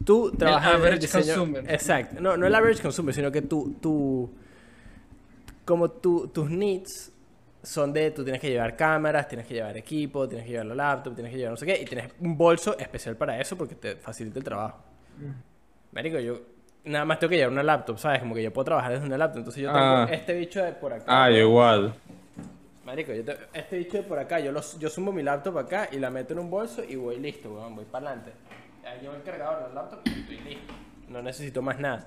Tú 0.05 0.31
trabajas 0.33 0.69
en 0.69 0.77
el 0.77 0.81
average 0.83 1.01
diseño... 1.01 1.25
consumer. 1.39 1.65
Exacto. 1.73 2.21
No, 2.21 2.37
no 2.37 2.47
el 2.47 2.55
average 2.55 2.83
consumer, 2.83 3.13
sino 3.15 3.33
que 3.33 3.43
tú, 3.43 3.75
tú... 3.81 4.31
Como 5.65 5.91
tú, 5.91 6.29
tus 6.29 6.51
needs 6.51 7.11
son 7.65 7.93
de... 7.93 8.11
Tú 8.13 8.23
tienes 8.23 8.41
que 8.41 8.51
llevar 8.51 8.77
cámaras, 8.77 9.27
tienes 9.27 9.47
que 9.47 9.55
llevar 9.55 9.77
equipo, 9.77 10.29
tienes 10.29 10.45
que 10.47 10.53
llevar 10.53 10.67
la 10.67 10.75
laptop, 10.75 11.15
tienes 11.15 11.33
que 11.33 11.39
llevar 11.39 11.53
no 11.53 11.57
sé 11.57 11.67
qué. 11.67 11.81
Y 11.83 11.85
tienes 11.85 12.13
un 12.21 12.37
bolso 12.37 12.79
especial 12.79 13.17
para 13.17 13.41
eso 13.41 13.57
porque 13.57 13.75
te 13.75 13.97
facilita 13.97 14.39
el 14.39 14.45
trabajo. 14.45 14.79
Marico, 15.93 16.19
yo... 16.19 16.39
Nada 16.85 17.07
más 17.07 17.19
tengo 17.19 17.31
que 17.31 17.37
llevar 17.37 17.53
una 17.53 17.63
laptop, 17.63 17.97
¿sabes? 17.99 18.21
Como 18.21 18.35
que 18.35 18.43
yo 18.43 18.53
puedo 18.53 18.67
trabajar 18.67 18.93
desde 18.93 19.07
una 19.07 19.17
laptop. 19.17 19.39
Entonces 19.39 19.63
yo 19.63 19.71
tengo 19.73 19.83
Ah. 19.85 20.09
este 20.11 20.35
bicho 20.35 20.63
de 20.63 20.73
por 20.73 20.93
acá. 20.93 21.05
Ah, 21.07 21.31
igual. 21.31 21.95
Marico, 22.85 23.11
yo 23.15 23.25
te- 23.25 23.39
este 23.55 23.79
bicho 23.79 23.97
de 23.97 24.03
por 24.03 24.19
acá, 24.19 24.39
yo, 24.41 24.53
los, 24.53 24.79
yo 24.79 24.91
sumo 24.91 25.11
mi 25.11 25.23
laptop 25.23 25.57
acá 25.57 25.89
y 25.91 25.99
la 25.99 26.11
meto 26.11 26.35
en 26.35 26.41
un 26.41 26.51
bolso 26.51 26.85
y 26.87 26.97
voy 26.97 27.19
listo, 27.19 27.55
weón, 27.55 27.75
voy 27.75 27.87
para 27.87 28.09
adelante. 28.09 28.33
Ahí 28.87 29.01
llevo 29.01 29.15
el 29.15 29.23
cargador 29.23 29.65
del 29.65 29.75
laptop 29.75 30.01
y 30.05 30.11
estoy 30.11 30.41
listo. 30.41 30.75
No 31.09 31.23
necesito 31.23 31.63
más 31.63 31.79
nada. 31.81 32.07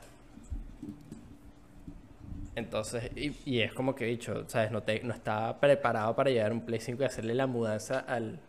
Entonces, 2.57 3.11
y, 3.15 3.39
y 3.45 3.61
es 3.61 3.73
como 3.73 3.95
que 3.95 4.05
he 4.05 4.07
dicho, 4.07 4.45
¿sabes? 4.49 4.71
No, 4.71 4.83
te, 4.83 5.01
no 5.03 5.13
estaba 5.13 5.59
preparado 5.59 6.15
para 6.15 6.31
llevar 6.31 6.51
un 6.53 6.65
Play 6.65 6.79
5 6.81 7.03
y 7.03 7.05
hacerle 7.05 7.35
la 7.35 7.47
mudanza 7.47 7.99
al, 7.99 8.41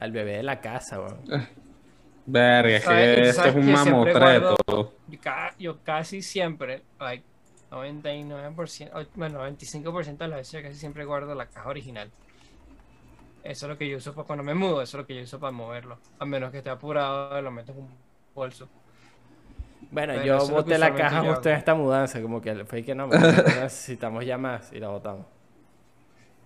al 0.00 0.12
bebé 0.12 0.38
de 0.38 0.42
la 0.44 0.60
casa, 0.60 1.00
weón. 1.00 1.24
Verga, 2.26 2.78
es 2.78 2.84
¿Sabes? 2.84 3.10
que 3.12 3.20
Y 3.20 3.28
este 3.28 3.48
es 3.48 3.54
un 3.54 3.70
mamotreto. 3.70 4.56
Yo, 5.06 5.18
yo 5.58 5.82
casi 5.82 6.22
siempre, 6.22 6.86
like 6.98 7.26
99%, 7.70 8.98
o- 8.98 9.04
bueno, 9.14 9.38
95% 9.38 10.24
de 10.24 10.30
las 10.30 10.38
veces 10.40 10.52
yo 10.62 10.62
casi 10.68 10.78
siempre 10.80 11.04
guardo 11.04 11.34
la 11.34 11.48
caja 11.50 11.68
original. 11.68 12.12
Eso 13.42 13.66
es 13.66 13.70
lo 13.70 13.78
que 13.78 13.88
yo 13.88 13.96
uso 13.98 14.14
para 14.14 14.26
cuando 14.26 14.44
me 14.44 14.54
mudo, 14.54 14.82
eso 14.82 14.96
es 14.98 15.02
lo 15.02 15.06
que 15.06 15.16
yo 15.16 15.22
uso 15.22 15.40
para 15.40 15.52
moverlo. 15.52 16.02
A 16.18 16.24
menos 16.26 16.50
que 16.52 16.58
esté 16.58 16.70
apurado, 16.70 17.40
lo 17.42 17.50
meto 17.50 17.72
en 17.72 17.78
un 17.78 18.06
bolso. 18.34 18.72
Bueno, 19.92 20.14
Pero 20.14 20.24
yo 20.24 20.36
es 20.36 20.48
boté 20.48 20.78
la 20.78 20.94
caja 20.94 21.22
yo 21.22 21.34
justo 21.34 21.50
en 21.50 21.56
esta 21.56 21.74
mudanza, 21.74 22.20
como 22.22 22.40
que 22.40 22.64
fue 22.64 22.82
que 22.84 22.94
no, 22.94 23.08
necesitamos 23.60 24.24
ya 24.24 24.38
más 24.38 24.72
y 24.72 24.80
la 24.80 24.88
botamos. 24.88 25.26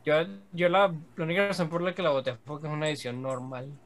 Yo, 0.05 0.15
yo 0.53 0.69
la, 0.69 0.95
la 1.17 1.25
única 1.25 1.49
razón 1.49 1.69
por 1.69 1.83
la 1.83 1.95
que 1.95 2.03
la 2.03 2.11
boté 2.11 2.33
fue 2.37 2.43
porque 2.45 2.67
es 2.69 2.73
una 2.73 2.89
edición 2.89 3.21
normal. 3.23 3.81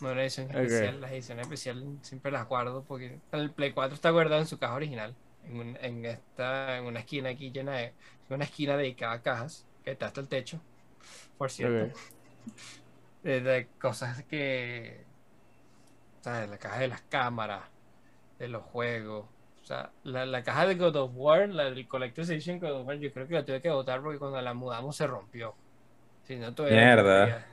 No 0.00 0.12
una 0.12 0.22
edición 0.22 0.50
especial. 0.50 1.00
Las 1.00 1.12
ediciones 1.12 1.44
especiales 1.46 1.84
siempre 2.02 2.32
las 2.32 2.48
guardo 2.48 2.84
porque 2.84 3.20
el 3.32 3.52
Play 3.52 3.72
4 3.72 3.94
está 3.94 4.10
guardado 4.10 4.40
en 4.42 4.46
su 4.48 4.58
caja 4.58 4.74
original. 4.74 5.16
En, 5.44 5.58
un- 5.60 5.78
en 5.82 6.04
esta, 6.06 6.78
en 6.78 6.84
una 6.86 7.00
esquina 7.00 7.30
aquí 7.30 7.52
llena 7.52 7.74
de. 7.76 7.94
Una 8.30 8.44
esquina 8.44 8.76
dedicada 8.76 9.14
a 9.14 9.22
cajas. 9.22 9.66
Que 9.84 9.92
está 9.92 10.06
hasta 10.06 10.20
el 10.22 10.28
techo. 10.28 10.60
Por 11.38 11.50
cierto. 11.50 11.88
De, 13.22 13.40
de 13.40 13.68
cosas 13.78 14.22
que. 14.24 15.06
¿Sabes? 16.20 16.48
La 16.48 16.58
caja 16.58 16.78
de 16.78 16.88
las 16.88 17.02
cámaras. 17.02 17.64
De 18.42 18.48
los 18.48 18.64
juegos. 18.64 19.26
O 19.62 19.64
sea, 19.64 19.90
la, 20.02 20.26
la 20.26 20.42
caja 20.42 20.66
de 20.66 20.74
God 20.74 20.96
of 20.96 21.12
War, 21.14 21.48
la 21.48 21.70
del 21.70 21.86
Collector's 21.86 22.28
Edition 22.30 22.58
God 22.58 22.80
of 22.80 22.86
War, 22.88 22.98
yo 22.98 23.12
creo 23.12 23.28
que 23.28 23.34
la 23.34 23.44
tuve 23.44 23.62
que 23.62 23.70
botar 23.70 24.02
porque 24.02 24.18
cuando 24.18 24.42
la 24.42 24.52
mudamos 24.52 24.96
se 24.96 25.06
rompió. 25.06 25.54
Si 26.26 26.34
no, 26.34 26.52
todavía 26.52 26.76
Mierda. 26.78 27.46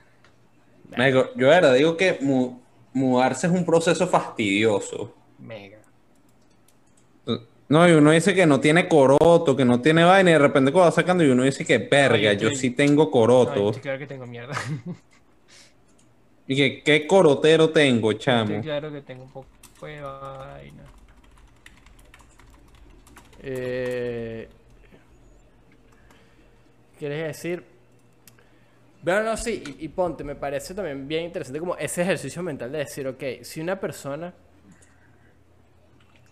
Marico, 0.96 1.30
yo 1.36 1.46
verdad 1.46 1.74
digo 1.74 1.96
que 1.96 2.18
mu- 2.20 2.58
mudarse 2.92 3.46
es 3.46 3.52
un 3.52 3.64
proceso 3.64 4.08
fastidioso. 4.08 5.14
Mega. 5.38 5.78
No, 7.68 7.88
y 7.88 7.92
uno 7.92 8.10
dice 8.10 8.34
que 8.34 8.46
no 8.46 8.58
tiene 8.58 8.88
coroto, 8.88 9.54
que 9.54 9.64
no 9.64 9.80
tiene 9.80 10.02
vaina, 10.02 10.30
y 10.30 10.32
de 10.32 10.38
repente 10.40 10.72
cuando 10.72 10.86
va 10.86 10.90
sacando, 10.90 11.22
y 11.22 11.30
uno 11.30 11.44
dice 11.44 11.64
que 11.64 11.78
verga, 11.78 12.32
yo 12.32 12.50
sí 12.50 12.70
tengo 12.72 13.04
No, 13.04 13.10
coroto. 13.12 13.68
estoy 13.68 13.82
claro 13.82 13.98
que 14.00 14.06
tengo 14.08 14.26
mierda. 14.26 14.54
Y 16.48 16.56
que 16.56 16.82
qué 16.82 17.06
corotero 17.06 17.70
tengo, 17.70 18.10
Estoy 18.10 18.24
chamo. 18.24 18.60
claro 18.60 18.90
que 18.90 19.02
tengo 19.02 19.22
un 19.22 19.30
poco 19.30 19.46
de 19.86 20.00
vaina. 20.00 20.82
Eh, 23.42 24.48
¿Quieres 26.98 27.26
decir? 27.28 27.64
Bueno, 29.02 29.22
no, 29.22 29.36
sí, 29.36 29.62
y, 29.78 29.88
ponte, 29.88 30.22
me 30.24 30.34
parece 30.34 30.74
también 30.74 31.08
bien 31.08 31.24
interesante 31.24 31.58
como 31.58 31.74
ese 31.76 32.02
ejercicio 32.02 32.42
mental 32.42 32.70
de 32.70 32.78
decir, 32.78 33.08
ok, 33.08 33.22
si 33.42 33.60
una 33.62 33.80
persona 33.80 34.34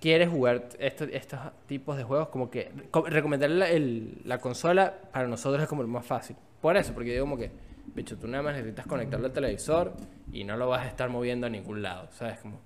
quiere 0.01 0.27
jugar 0.27 0.69
estos, 0.79 1.09
estos 1.11 1.41
tipos 1.67 1.97
de 1.97 2.05
juegos, 2.05 2.29
como 2.29 2.51
que 2.51 2.71
co- 2.91 3.07
recomendarle 3.07 4.19
la, 4.25 4.39
consola 4.39 4.95
para 5.13 5.27
nosotros 5.27 5.63
es 5.63 5.69
como 5.69 5.83
lo 5.83 5.89
más 5.89 6.05
fácil. 6.05 6.37
Por 6.61 6.77
eso, 6.77 6.93
porque 6.93 7.15
yo 7.15 7.23
como 7.23 7.39
que, 7.39 7.51
bicho, 7.95 8.19
tú 8.19 8.29
nada 8.29 8.43
más 8.43 8.55
necesitas 8.55 8.87
conectarlo 8.87 9.27
al 9.27 9.33
televisor 9.33 9.95
y 10.31 10.45
no 10.45 10.59
lo 10.59 10.69
vas 10.69 10.85
a 10.85 10.89
estar 10.89 11.09
moviendo 11.09 11.47
a 11.47 11.51
ningún 11.51 11.81
lado, 11.81 12.09
¿sabes? 12.13 12.39
Como, 12.41 12.61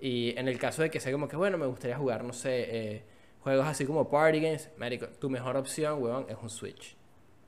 y 0.00 0.38
en 0.38 0.48
el 0.48 0.58
caso 0.58 0.82
de 0.82 0.90
que 0.90 1.00
sea 1.00 1.12
como 1.12 1.28
que, 1.28 1.36
bueno, 1.36 1.58
me 1.58 1.66
gustaría 1.66 1.96
jugar, 1.96 2.24
no 2.24 2.32
sé, 2.32 2.66
eh, 2.96 3.02
juegos 3.40 3.66
así 3.66 3.84
como 3.86 4.08
party 4.10 4.40
games, 4.40 4.70
marico, 4.76 5.06
tu 5.08 5.28
mejor 5.30 5.56
opción, 5.56 6.02
weón, 6.02 6.26
es 6.28 6.36
un 6.40 6.50
Switch. 6.50 6.96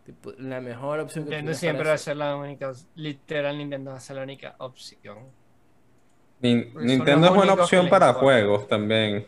Tipo, 0.04 0.32
la 0.38 0.60
mejor 0.60 1.00
opción 1.00 1.24
que 1.24 1.30
Nintendo 1.36 1.54
siempre 1.54 1.88
va 1.88 1.94
a 1.94 1.98
ser 1.98 2.16
la 2.16 2.34
única. 2.36 2.72
Literal, 2.94 3.56
Nintendo 3.58 3.90
va 3.92 3.98
a 3.98 4.00
ser 4.00 4.16
la 4.16 4.22
única 4.22 4.54
opción. 4.58 5.18
Nintendo 6.40 7.26
es 7.28 7.34
buena 7.34 7.52
opción 7.54 7.88
para 7.88 8.06
importa. 8.06 8.20
juegos 8.20 8.66
también. 8.68 9.26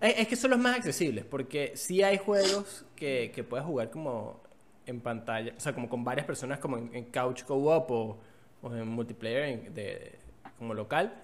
Es, 0.00 0.18
es 0.20 0.28
que 0.28 0.36
son 0.36 0.50
los 0.50 0.58
más 0.60 0.76
accesibles, 0.76 1.24
porque 1.24 1.72
sí 1.74 2.02
hay 2.02 2.18
juegos 2.18 2.84
que, 2.96 3.32
que 3.34 3.44
puedes 3.44 3.64
jugar 3.64 3.90
como 3.90 4.42
en 4.84 5.00
pantalla, 5.00 5.54
o 5.56 5.60
sea, 5.60 5.72
como 5.72 5.88
con 5.88 6.04
varias 6.04 6.26
personas, 6.26 6.58
como 6.58 6.76
en, 6.76 6.94
en 6.94 7.04
couch 7.06 7.44
co-op 7.44 7.90
o, 7.90 8.18
o 8.62 8.74
en 8.74 8.86
multiplayer 8.88 9.44
en- 9.44 9.74
de, 9.74 10.18
como 10.58 10.74
local, 10.74 11.14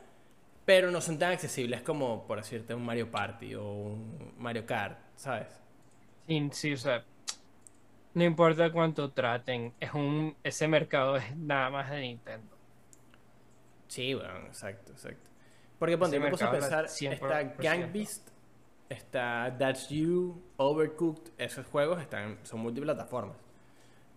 pero 0.69 0.91
no 0.91 1.01
son 1.01 1.19
tan 1.19 1.33
accesibles 1.33 1.81
como, 1.81 2.27
por 2.27 2.37
decirte, 2.37 2.75
un 2.75 2.85
Mario 2.85 3.11
Party 3.11 3.55
o 3.55 3.65
un 3.73 4.35
Mario 4.37 4.67
Kart, 4.67 4.99
¿sabes? 5.17 5.49
Sí, 6.27 6.47
sí, 6.53 6.73
o 6.75 6.77
sea, 6.77 7.03
no 8.13 8.23
importa 8.23 8.71
cuánto 8.71 9.11
traten, 9.11 9.73
es 9.81 9.95
un, 9.95 10.37
ese 10.45 10.69
mercado 10.69 11.17
es 11.17 11.35
nada 11.35 11.71
más 11.71 11.89
de 11.91 12.03
Nintendo. 12.03 12.55
Sí, 13.87 14.13
bueno, 14.13 14.41
exacto, 14.41 14.93
exacto. 14.93 15.27
Porque 15.79 15.97
ponte, 15.97 16.21
me 16.21 16.29
puse 16.29 16.45
a 16.45 16.51
pensar, 16.51 16.85
100%. 16.85 17.13
está 17.13 17.43
Gang 17.45 17.91
Beast, 17.91 18.29
está 18.91 19.57
That's 19.59 19.89
You, 19.89 20.39
Overcooked, 20.59 21.33
esos 21.39 21.65
juegos 21.65 21.99
están, 22.03 22.41
son 22.43 22.61
multiplataformas. 22.61 23.39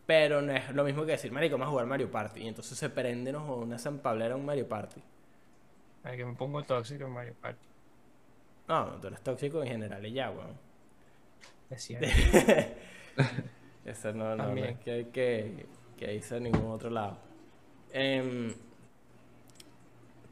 Pero 0.05 0.41
no 0.41 0.51
es 0.51 0.69
lo 0.75 0.83
mismo 0.83 1.05
que 1.05 1.13
decir, 1.13 1.31
marico, 1.31 1.53
vamos 1.53 1.67
a 1.67 1.69
jugar 1.69 1.85
Mario 1.85 2.11
Party. 2.11 2.41
Y 2.41 2.49
entonces 2.49 2.77
se 2.77 2.89
prenden 2.89 3.37
o 3.37 3.55
una 3.55 3.79
zampablera 3.79 4.35
un 4.35 4.45
Mario 4.45 4.67
Party. 4.67 5.01
Ay, 6.03 6.17
que 6.17 6.25
me 6.25 6.33
pongo 6.33 6.63
tóxico 6.63 7.05
en 7.05 7.11
Mario 7.11 7.35
Party. 7.39 7.59
No, 8.67 8.99
tú 8.99 9.07
eres 9.07 9.21
tóxico 9.21 9.61
en 9.61 9.67
general 9.67 10.05
y 10.05 10.13
ya, 10.13 10.31
weón. 10.31 10.57
Es 11.69 11.83
cierto. 11.83 12.07
Eso 13.85 14.13
no, 14.13 14.35
no, 14.35 14.53
no 14.53 14.65
es 14.65 14.77
que 14.79 14.91
hay 14.91 15.05
que, 15.05 15.65
que 15.97 16.13
irse 16.13 16.35
a 16.35 16.39
ningún 16.39 16.71
otro 16.71 16.89
lado. 16.89 17.17
Em, 17.91 18.53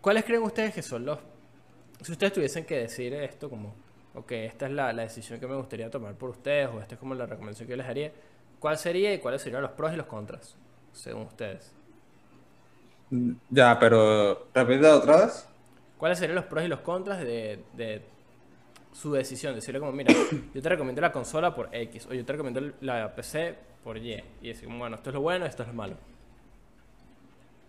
¿Cuáles 0.02 0.24
creen 0.24 0.44
ustedes 0.44 0.74
que 0.74 0.82
son 0.82 1.06
los... 1.06 1.20
Si 2.02 2.12
ustedes 2.12 2.34
tuviesen 2.34 2.66
que 2.66 2.78
decir 2.78 3.14
esto 3.14 3.50
como, 3.50 3.76
ok, 4.16 4.32
esta 4.32 4.68
es 4.68 4.72
la, 4.72 4.94
la 4.94 5.04
decisión 5.04 5.40
que 5.40 5.48
me 5.48 5.56
gustaría 5.56 5.90
tomar 5.90 6.16
por 6.16 6.30
ustedes 6.30 6.70
o 6.70 6.80
esta 6.80 6.96
es 6.96 7.00
como 7.00 7.16
la 7.16 7.26
recomendación 7.26 7.68
que 7.68 7.72
yo 7.72 7.78
les 7.78 7.88
haría, 7.88 8.12
¿cuál 8.60 8.78
sería 8.78 9.14
y 9.14 9.20
cuáles 9.20 9.42
serían 9.42 9.62
los 9.62 9.72
pros 9.72 9.94
y 9.94 9.98
los 9.98 10.06
contras, 10.06 10.56
según 10.94 11.24
ustedes? 11.24 11.74
Ya, 13.50 13.78
pero 13.80 14.48
repite 14.54 14.88
otra 14.88 15.26
vez. 15.26 15.50
¿Cuáles 16.00 16.18
serían 16.18 16.36
los 16.38 16.46
pros 16.46 16.66
y 16.66 16.68
los 16.68 16.80
contras 16.80 17.20
de, 17.20 17.60
de 17.78 18.02
su 18.94 19.12
decisión? 19.14 19.54
Decirle 19.54 19.80
como, 19.80 19.92
mira, 19.92 20.14
yo 20.56 20.62
te 20.62 20.70
recomiendo 20.70 21.02
la 21.02 21.12
consola 21.12 21.54
por 21.54 21.70
X, 21.76 22.08
o 22.10 22.14
yo 22.16 22.26
te 22.26 22.32
recomiendo 22.34 22.74
la 22.82 23.14
PC 23.16 23.56
por 23.84 23.98
Y. 23.98 24.16
Y 24.42 24.48
decir, 24.48 24.68
bueno, 24.70 24.96
esto 24.96 25.12
es 25.12 25.14
lo 25.14 25.22
bueno, 25.22 25.46
esto 25.46 25.64
es 25.64 25.68
lo 25.70 25.76
malo. 25.76 25.98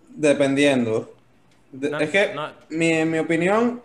Dependiendo. 0.08 1.14
De- 1.72 1.90
No, 1.90 1.98
es 2.00 2.10
que, 2.10 2.34
no. 2.34 2.52
mi, 2.70 2.90
en 2.92 3.10
mi 3.10 3.18
opinión, 3.18 3.82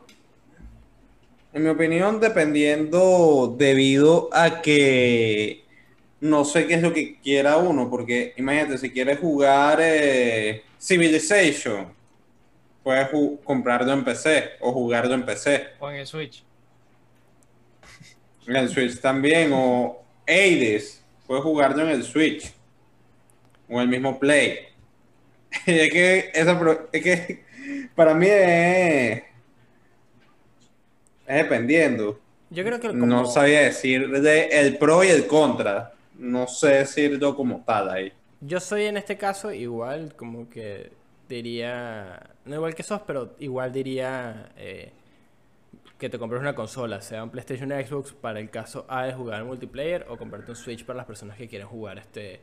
en 1.54 1.64
mi 1.64 1.70
opinión, 1.70 2.20
dependiendo 2.20 3.56
debido 3.58 4.30
a 4.34 4.62
que 4.62 5.64
no 6.22 6.44
sé 6.46 6.68
qué 6.68 6.76
es 6.76 6.82
lo 6.82 6.94
que 6.94 7.20
quiera 7.20 7.58
uno, 7.58 7.90
porque 7.90 8.34
imagínate, 8.38 8.78
si 8.78 8.92
quieres 8.92 9.20
jugar 9.20 9.80
eh, 9.82 10.64
Civilization, 10.80 11.88
puedes 12.86 13.10
comprarlo 13.44 13.92
en 13.94 14.04
PC 14.04 14.52
o 14.62 14.72
jugarlo 14.72 15.16
en 15.16 15.26
PC. 15.26 15.70
O 15.80 15.90
en 15.90 15.96
el 15.98 16.06
Switch. 16.06 16.44
En 18.46 18.56
el 18.56 18.70
Switch 18.70 19.02
también, 19.02 19.50
o 19.54 20.04
Hades, 20.28 21.04
puedes 21.26 21.44
jugarlo 21.44 21.82
en 21.82 21.90
el 21.90 22.04
Switch. 22.04 22.54
O 23.68 23.82
el 23.82 23.88
mismo 23.88 24.20
Play. 24.20 24.60
es 25.66 25.92
que, 25.92 26.30
esa, 26.36 26.60
pro- 26.60 26.88
es 26.94 27.02
que 27.02 27.44
para 27.96 28.14
mí 28.14 28.28
es, 28.30 29.24
es 31.26 31.36
dependiendo. 31.38 32.20
Yo 32.52 32.64
creo 32.64 32.80
que 32.80 32.90
como... 32.90 33.08
No 33.08 33.26
sabía 33.26 33.62
decir 33.62 34.08
de 34.22 34.46
el 34.50 34.78
pro 34.78 35.04
y 35.04 35.08
el 35.08 35.26
contra. 35.26 35.92
No 36.20 36.48
sé 36.48 36.68
decirlo 36.68 37.36
como 37.36 37.64
tal 37.66 37.90
ahí. 37.90 38.14
Yo 38.42 38.60
soy 38.60 38.86
en 38.86 38.98
este 38.98 39.18
caso 39.18 39.52
igual, 39.52 40.14
como 40.16 40.48
que 40.52 40.92
diría, 41.28 42.36
no 42.46 42.56
igual 42.56 42.76
que 42.76 42.84
sos, 42.84 43.02
pero 43.02 43.36
igual 43.40 43.72
diría 43.72 44.52
eh, 44.58 44.92
que 45.98 46.10
te 46.10 46.20
compres 46.20 46.42
una 46.42 46.56
consola, 46.56 47.02
sea 47.02 47.24
un 47.24 47.30
PlayStation 47.30 47.72
o 47.72 47.76
Xbox 47.76 48.14
para 48.14 48.40
el 48.40 48.50
caso 48.50 48.86
A 48.88 49.06
de 49.06 49.14
jugar 49.14 49.44
multiplayer 49.44 50.06
o 50.10 50.18
comprarte 50.18 50.52
un 50.52 50.58
Switch 50.58 50.86
para 50.86 50.98
las 50.98 51.06
personas 51.06 51.38
que 51.38 51.48
quieren 51.48 51.68
jugar 51.68 51.98
este 51.98 52.40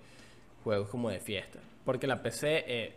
juegos 0.64 0.88
como 0.88 1.10
de 1.10 1.20
fiesta. 1.20 1.58
Porque 1.84 2.06
la 2.06 2.22
PC 2.22 2.64
eh, 2.66 2.94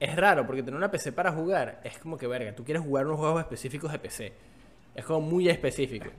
es 0.00 0.16
raro, 0.16 0.46
porque 0.46 0.62
tener 0.62 0.76
una 0.76 0.90
PC 0.90 1.12
para 1.12 1.32
jugar 1.32 1.80
es 1.84 1.98
como 1.98 2.16
que 2.16 2.26
verga, 2.26 2.54
tú 2.54 2.64
quieres 2.64 2.82
jugar 2.82 3.06
unos 3.06 3.18
juegos 3.18 3.40
específicos 3.40 3.92
de 3.92 3.98
PC. 3.98 4.32
Es 4.94 5.04
como 5.04 5.20
muy 5.20 5.48
específico. 5.48 6.10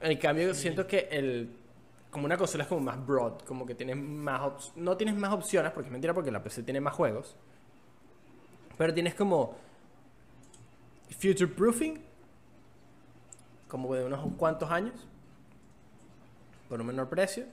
En 0.00 0.18
cambio, 0.18 0.54
siento 0.54 0.86
que 0.86 1.08
el 1.10 1.50
como 2.10 2.24
una 2.26 2.36
consola 2.36 2.64
es 2.64 2.68
como 2.68 2.80
más 2.80 3.04
broad, 3.06 3.40
como 3.40 3.66
que 3.66 3.74
tienes 3.74 3.96
más 3.96 4.40
op- 4.42 4.76
no 4.76 4.96
tienes 4.96 5.16
más 5.16 5.32
opciones, 5.32 5.72
porque 5.72 5.88
es 5.88 5.92
mentira 5.92 6.14
porque 6.14 6.30
la 6.30 6.42
PC 6.42 6.62
tiene 6.62 6.80
más 6.80 6.94
juegos. 6.94 7.36
Pero 8.76 8.94
tienes 8.94 9.14
como 9.14 9.56
future 11.10 11.48
proofing 11.48 12.00
como 13.68 13.94
de 13.94 14.04
unos 14.04 14.26
cuantos 14.36 14.70
años 14.70 15.06
por 16.68 16.80
un 16.80 16.86
menor 16.86 17.08
precio. 17.08 17.46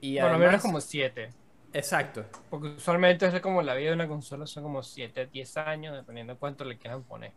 Y 0.00 0.18
Por 0.18 0.30
lo 0.30 0.36
además, 0.36 0.48
menos 0.48 0.62
como 0.62 0.80
7. 0.80 1.30
exacto. 1.72 2.24
Porque 2.48 2.68
usualmente 2.68 3.26
es 3.26 3.40
como 3.40 3.62
la 3.62 3.74
vida 3.74 3.88
de 3.90 3.94
una 3.94 4.08
consola 4.08 4.46
son 4.46 4.62
como 4.62 4.82
7, 4.82 5.26
10 5.26 5.56
años, 5.56 5.94
dependiendo 5.96 6.34
de 6.34 6.38
cuánto 6.38 6.64
le 6.64 6.78
quieran 6.78 7.02
poner. 7.04 7.32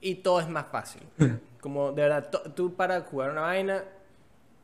Y 0.00 0.16
todo 0.16 0.40
es 0.40 0.48
más 0.48 0.66
fácil. 0.68 1.02
Como 1.60 1.92
de 1.92 2.02
verdad, 2.02 2.30
tú 2.54 2.74
para 2.74 3.02
jugar 3.02 3.32
una 3.32 3.42
vaina, 3.42 3.84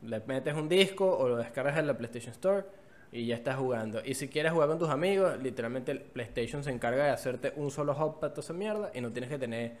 le 0.03 0.21
metes 0.25 0.53
un 0.53 0.69
disco 0.69 1.17
o 1.17 1.27
lo 1.27 1.37
descargas 1.37 1.77
en 1.77 1.87
la 1.87 1.97
PlayStation 1.97 2.31
Store 2.31 2.65
y 3.11 3.25
ya 3.25 3.35
estás 3.35 3.57
jugando. 3.57 4.01
Y 4.03 4.13
si 4.13 4.27
quieres 4.27 4.51
jugar 4.51 4.69
con 4.69 4.79
tus 4.79 4.89
amigos, 4.89 5.41
literalmente 5.41 5.91
el 5.91 6.01
PlayStation 6.01 6.63
se 6.63 6.71
encarga 6.71 7.05
de 7.05 7.11
hacerte 7.11 7.53
un 7.55 7.71
solo 7.71 7.93
hub 7.93 8.19
para 8.19 8.33
toda 8.33 8.43
esa 8.43 8.53
mierda 8.53 8.91
y 8.93 9.01
no 9.01 9.11
tienes 9.11 9.29
que 9.29 9.37
tener 9.37 9.71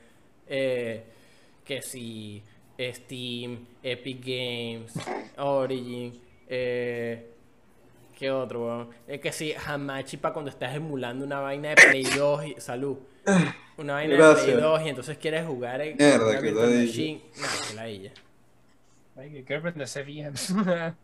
eh, 0.47 1.03
que 1.63 1.81
si 1.81 2.41
Steam, 2.79 3.65
Epic 3.83 4.19
Games, 4.21 4.93
Origin, 5.37 6.13
eh, 6.47 7.31
¿qué 8.15 8.31
otro? 8.31 8.65
weón? 8.65 8.89
Eh, 9.07 9.19
que 9.19 9.31
si 9.31 9.53
Hamachi 9.53 10.17
para 10.17 10.33
cuando 10.33 10.49
estás 10.49 10.75
emulando 10.75 11.25
una 11.25 11.39
vaina 11.39 11.69
de 11.69 11.75
Play 11.75 12.03
2 12.17 12.45
y 12.45 12.55
salud. 12.61 12.97
Una 13.77 13.93
vaina 13.93 14.15
de. 14.15 14.43
Play 14.43 14.55
2 14.55 14.81
y 14.85 14.89
entonces 14.89 15.17
quieres 15.17 15.45
jugar 15.45 15.81
en 15.81 15.97
Mierda, 15.97 16.25
una 16.25 16.35
que 16.39 16.41
Virtual 16.41 16.69
ladilla. 16.69 16.85
Machine. 16.87 17.21
Nah, 17.41 17.67
que 17.67 17.73
ladilla. 17.75 18.11
Ay, 19.17 19.31
que 19.31 19.43
quiero 19.43 19.59
aprender 19.61 19.81
a 19.81 19.85
hacer 19.85 20.05
VMs. 20.05 20.53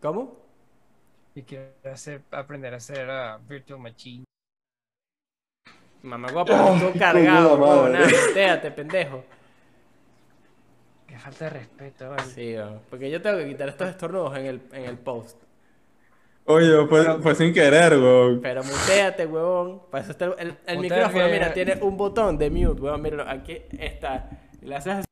¿Cómo? 0.00 0.46
y 1.36 1.42
quiero 1.42 1.66
hacer, 1.92 2.22
aprender 2.30 2.72
a 2.72 2.78
hacer 2.78 3.10
ah, 3.10 3.38
Virtual 3.46 3.78
Machine. 3.78 4.24
Mamá 6.02 6.32
guapo, 6.32 6.52
no 6.52 6.74
estuvo 6.74 6.98
cargado, 6.98 7.88
nada, 7.90 8.06
muteate, 8.28 8.70
pendejo. 8.70 9.22
Qué 11.06 11.18
falta 11.18 11.44
de 11.44 11.50
respeto, 11.50 12.08
vale. 12.08 12.22
Sí, 12.22 12.54
weón, 12.54 12.80
porque 12.88 13.10
yo 13.10 13.20
tengo 13.20 13.36
que 13.38 13.48
quitar 13.48 13.68
estos 13.68 13.88
estornudos 13.88 14.36
en 14.38 14.46
el, 14.46 14.62
en 14.72 14.84
el 14.84 14.96
post. 14.96 15.36
Oye, 16.46 16.86
fue, 16.86 17.20
fue 17.20 17.34
sin 17.34 17.52
querer, 17.52 17.92
weón. 17.98 18.40
Pero 18.40 18.64
muteate, 18.64 19.26
huevón. 19.26 19.82
Para 19.90 20.04
eso 20.04 20.12
está 20.12 20.24
el, 20.38 20.56
el- 20.66 20.78
micrófono, 20.78 21.26
que- 21.26 21.32
mira, 21.32 21.52
tiene 21.52 21.74
un 21.82 21.98
botón 21.98 22.38
de 22.38 22.48
mute, 22.48 22.80
huevón. 22.80 23.02
Míralo, 23.02 23.28
aquí 23.28 23.60
está. 23.78 24.30
Le 24.62 24.74
haces 24.74 25.04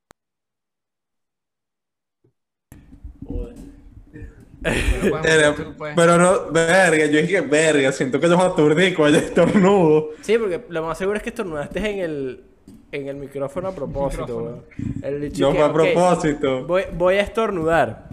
Pero 5.95 6.19
no, 6.19 6.51
verga, 6.53 7.07
yo 7.07 7.21
dije, 7.21 7.41
verga, 7.43 7.93
siento 7.93 8.19
que 8.19 8.29
los 8.29 8.41
aturdí 8.41 8.95
con 8.95 9.09
el 9.09 9.17
estornudo. 9.17 10.11
Sí, 10.23 10.39
porque 10.39 10.65
lo 10.69 10.83
más 10.85 10.97
seguro 10.97 11.17
es 11.19 11.23
que 11.23 11.29
estornudaste 11.29 11.79
en 11.79 11.99
el, 11.99 12.45
en 12.91 13.09
el 13.09 13.17
micrófono 13.17 13.69
a 13.69 13.75
propósito, 13.75 14.23
Micrófono. 14.23 14.65
weón. 15.03 15.33
No 15.39 15.53
fue 15.53 15.63
a 15.63 15.73
propósito. 15.73 16.67
Voy, 16.67 16.83
voy 16.95 17.15
a 17.17 17.21
estornudar. 17.21 18.09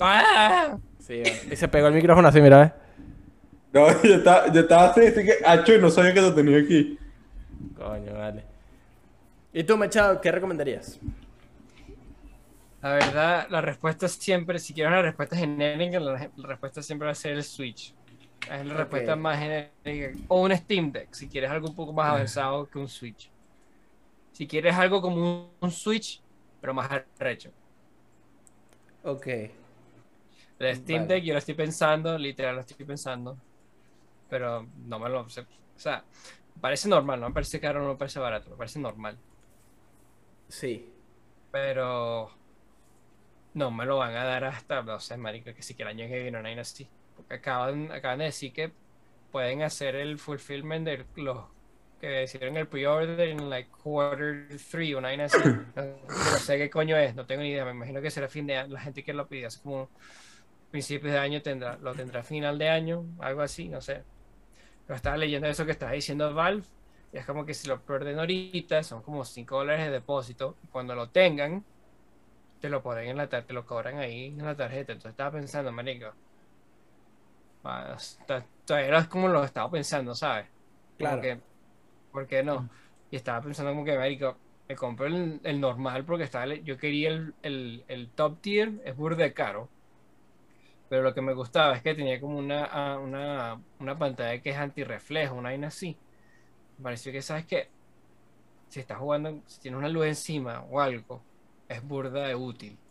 ¡Ah! 0.00 0.78
Sí, 0.98 1.22
y 1.50 1.56
se 1.56 1.68
pegó 1.68 1.88
el 1.88 1.94
micrófono 1.94 2.26
así, 2.28 2.40
mira, 2.40 2.62
¿eh? 2.64 2.72
No, 3.72 3.86
yo 4.02 4.14
estaba, 4.16 4.52
yo 4.52 4.60
estaba 4.60 4.86
así, 4.86 5.06
así 5.06 5.24
que, 5.24 5.34
acho, 5.44 5.74
y 5.74 5.80
no 5.80 5.90
sabía 5.90 6.14
que 6.14 6.20
lo 6.22 6.34
tenía 6.34 6.58
aquí. 6.58 6.98
Coño, 7.76 8.14
vale. 8.14 8.44
¿Y 9.52 9.64
tú, 9.64 9.76
Machado, 9.76 10.20
qué 10.20 10.32
recomendarías? 10.32 10.98
La 12.82 12.92
verdad, 12.94 13.46
la 13.50 13.60
respuesta 13.60 14.08
siempre, 14.08 14.58
si 14.58 14.72
quieres 14.72 14.90
una 14.90 15.02
respuesta 15.02 15.36
genérica, 15.36 16.00
la, 16.00 16.30
la 16.34 16.48
respuesta 16.48 16.82
siempre 16.82 17.06
va 17.06 17.12
a 17.12 17.14
ser 17.14 17.32
el 17.32 17.44
Switch. 17.44 17.94
Es 18.50 18.64
la 18.66 18.74
respuesta 18.74 19.16
más 19.16 19.38
genérica. 19.38 20.18
O 20.28 20.42
un 20.42 20.56
Steam 20.56 20.90
Deck, 20.90 21.12
si 21.12 21.28
quieres 21.28 21.50
algo 21.50 21.68
un 21.68 21.74
poco 21.74 21.92
más 21.92 22.08
avanzado 22.08 22.68
que 22.68 22.78
un 22.78 22.88
Switch. 22.88 23.30
Si 24.32 24.46
quieres 24.46 24.74
algo 24.74 25.02
como 25.02 25.16
un, 25.16 25.50
un 25.60 25.70
Switch, 25.70 26.22
pero 26.60 26.72
más 26.72 26.90
arrecho. 27.18 27.50
Ok. 29.02 29.26
El 30.58 30.76
Steam 30.76 31.02
Vale. 31.02 31.14
Deck 31.14 31.24
yo 31.24 31.32
lo 31.34 31.38
estoy 31.38 31.54
pensando, 31.54 32.16
literal 32.18 32.54
lo 32.54 32.60
estoy 32.62 32.86
pensando. 32.86 33.36
Pero 34.28 34.66
no 34.86 34.98
me 34.98 35.08
lo. 35.08 35.20
O 35.22 35.28
sea, 35.76 36.04
parece 36.60 36.88
normal, 36.88 37.20
no 37.20 37.28
me 37.28 37.34
parece 37.34 37.60
caro, 37.60 37.82
no 37.82 37.90
me 37.90 37.96
parece 37.96 38.18
barato, 38.20 38.50
me 38.50 38.56
parece 38.56 38.78
normal. 38.78 39.18
Sí. 40.48 40.88
Pero 41.50 42.30
no 43.54 43.70
me 43.70 43.84
lo 43.84 43.98
van 43.98 44.14
a 44.16 44.24
dar 44.24 44.44
hasta, 44.44 44.82
no 44.82 45.00
sé, 45.00 45.16
marico, 45.16 45.52
que 45.54 45.62
si 45.62 45.74
que 45.74 45.82
el 45.82 45.88
año 45.88 46.06
que 46.08 46.22
viene 46.22 46.40
vaina 46.40 46.62
así. 46.62 46.88
Porque 47.16 47.34
acaban, 47.34 47.90
acaban 47.92 48.18
de 48.18 48.26
decir 48.26 48.52
que 48.52 48.72
pueden 49.30 49.62
hacer 49.62 49.96
el 49.96 50.18
fulfillment 50.18 50.86
de 50.86 51.04
los 51.16 51.44
que 52.00 52.24
hicieron 52.24 52.56
el 52.56 52.66
pre-order 52.66 53.20
en 53.20 53.50
like 53.50 53.70
quarter 53.70 54.48
3, 54.70 54.94
una 54.94 55.08
vaina 55.08 55.24
así. 55.24 55.38
No, 55.76 55.82
no 55.84 56.38
sé 56.38 56.58
qué 56.58 56.70
coño 56.70 56.96
es, 56.96 57.14
no 57.14 57.26
tengo 57.26 57.42
ni 57.42 57.50
idea. 57.50 57.64
Me 57.64 57.72
imagino 57.72 58.00
que 58.00 58.10
será 58.10 58.28
fin 58.28 58.46
de 58.46 58.56
año. 58.56 58.72
La 58.72 58.80
gente 58.80 59.04
que 59.04 59.12
lo 59.12 59.28
pide 59.28 59.46
hace 59.46 59.60
como 59.60 59.90
principios 60.70 61.12
de 61.12 61.18
año 61.18 61.42
tendrá, 61.42 61.76
lo 61.76 61.94
tendrá 61.94 62.22
final 62.22 62.58
de 62.58 62.68
año, 62.68 63.04
algo 63.18 63.42
así, 63.42 63.68
no 63.68 63.80
sé. 63.80 64.02
Pero 64.86 64.96
estaba 64.96 65.16
leyendo 65.16 65.48
eso 65.48 65.64
que 65.66 65.72
estaba 65.72 65.92
diciendo 65.92 66.32
Valve, 66.32 66.64
Y 67.12 67.18
es 67.18 67.26
como 67.26 67.44
que 67.44 67.54
si 67.54 67.68
lo 67.68 67.80
pierden 67.82 68.18
ahorita, 68.18 68.82
son 68.82 69.02
como 69.02 69.24
5 69.24 69.56
dólares 69.56 69.86
de 69.86 69.92
depósito. 69.92 70.56
Y 70.64 70.68
cuando 70.68 70.94
lo 70.94 71.10
tengan, 71.10 71.64
te 72.60 72.68
lo 72.70 72.82
ponen 72.82 73.08
en 73.08 73.16
la 73.18 73.28
tarjeta, 73.28 73.48
te 73.48 73.54
lo 73.54 73.66
cobran 73.66 73.98
ahí 73.98 74.26
en 74.28 74.44
la 74.44 74.56
tarjeta. 74.56 74.92
Entonces 74.92 75.12
estaba 75.12 75.32
pensando, 75.32 75.72
marico. 75.72 76.16
ah, 77.64 77.94
está- 77.98 78.48
Todavía 78.64 78.98
es 78.98 79.08
como 79.08 79.28
lo 79.28 79.42
estaba 79.44 79.70
pensando, 79.70 80.14
¿sabes? 80.14 80.48
Como 80.96 81.18
Claro. 81.18 81.20
que, 81.20 81.42
¿por 82.10 82.26
qué 82.28 82.42
no? 82.42 82.68
Y 83.10 83.16
estaba 83.16 83.42
pensando 83.42 83.72
como 83.72 83.84
que, 83.84 83.96
marico, 83.98 84.42
me 84.68 84.76
compro 84.76 85.06
el, 85.06 85.40
el 85.44 85.60
normal 85.60 86.04
porque 86.06 86.24
estaba, 86.24 86.46
yo 86.54 86.78
quería 86.78 87.10
el, 87.10 87.36
el, 87.42 87.84
el 87.88 88.14
top 88.14 88.40
tier, 88.42 88.80
es 88.84 88.96
burde 88.96 89.34
caro. 89.34 89.72
Pero 90.88 91.02
lo 91.02 91.14
que 91.14 91.22
me 91.22 91.34
gustaba 91.34 91.76
es 91.76 91.82
que 91.82 91.94
tenía 91.94 92.20
como 92.20 92.38
una, 92.38 92.64
ah, 92.66 92.98
una, 92.98 93.62
una 93.78 93.98
pantalla 93.98 94.40
que 94.42 94.50
es 94.50 94.56
antirreflejo, 94.56 95.34
una 95.36 95.50
vaina 95.50 95.68
así. 95.68 96.00
Me 96.78 96.84
pareció 96.84 97.12
que, 97.12 97.22
¿sabes 97.22 97.46
qué? 97.46 97.72
Si 98.68 98.80
estás 98.80 98.98
jugando, 98.98 99.42
si 99.46 99.60
tienes 99.60 99.78
una 99.78 99.88
luz 99.90 100.06
encima 100.06 100.62
o 100.64 100.80
algo, 100.80 101.26
es 101.70 101.82
burda 101.84 102.28
de 102.28 102.36
útil. 102.36 102.82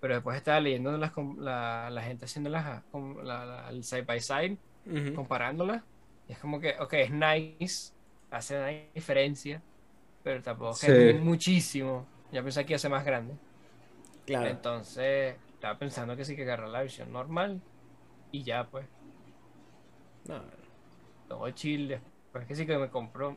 Pero 0.00 0.14
después 0.16 0.36
estaba 0.38 0.60
leyendo 0.60 0.96
las, 0.98 1.12
la, 1.38 1.90
la 1.90 2.02
gente 2.02 2.26
haciendo 2.26 2.50
las, 2.50 2.84
la- 2.92 3.68
el 3.70 3.84
side 3.84 4.02
by 4.04 4.20
side 4.20 4.58
Ujú. 4.86 5.14
comparándola. 5.14 5.88
Y 6.28 6.32
es 6.34 6.38
como 6.40 6.60
que, 6.60 6.76
ok, 6.80 6.92
es 6.94 7.12
nice, 7.12 7.94
hace 8.30 8.56
una 8.58 8.68
diferencia, 8.94 9.64
pero 10.22 10.42
tampoco 10.42 10.74
Sí. 10.74 10.92
es 10.92 11.22
muchísimo. 11.22 12.12
Ya 12.32 12.42
pensé 12.42 12.64
que 12.66 12.72
iba 12.74 12.76
a 12.76 12.80
ser 12.80 12.90
más 12.92 13.04
grande. 13.04 13.40
Claro. 14.26 14.50
Entonces, 14.50 15.36
estaba 15.54 15.78
pensando 15.78 16.16
que 16.16 16.24
sí 16.24 16.36
que 16.36 16.42
agarrar 16.42 16.68
la 16.68 16.80
versión 16.80 17.12
normal 17.12 17.62
y 18.32 18.44
ya, 18.44 18.70
pues, 18.70 18.88
No, 20.24 20.42
todo 21.28 21.50
chill. 21.52 22.00
Pues 22.32 22.46
que 22.46 22.54
sí 22.54 22.66
que 22.66 22.78
me 22.78 22.90
compró. 22.90 23.36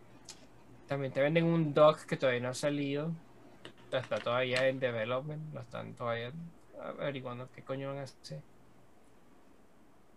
También 0.88 1.14
te 1.14 1.22
venden 1.22 1.46
un 1.46 1.74
dock 1.74 2.06
que 2.06 2.18
todavía 2.18 2.42
no 2.42 2.50
ha 2.50 2.54
salido. 2.54 3.14
Está 3.98 4.18
todavía 4.20 4.68
en 4.68 4.80
development. 4.80 5.54
Lo 5.54 5.62
están 5.62 5.96
todavía 5.96 6.32
averiguando 6.82 7.50
qué 7.52 7.64
coño 7.64 7.90
van 7.90 8.00
a 8.00 8.04
hacer. 8.04 8.42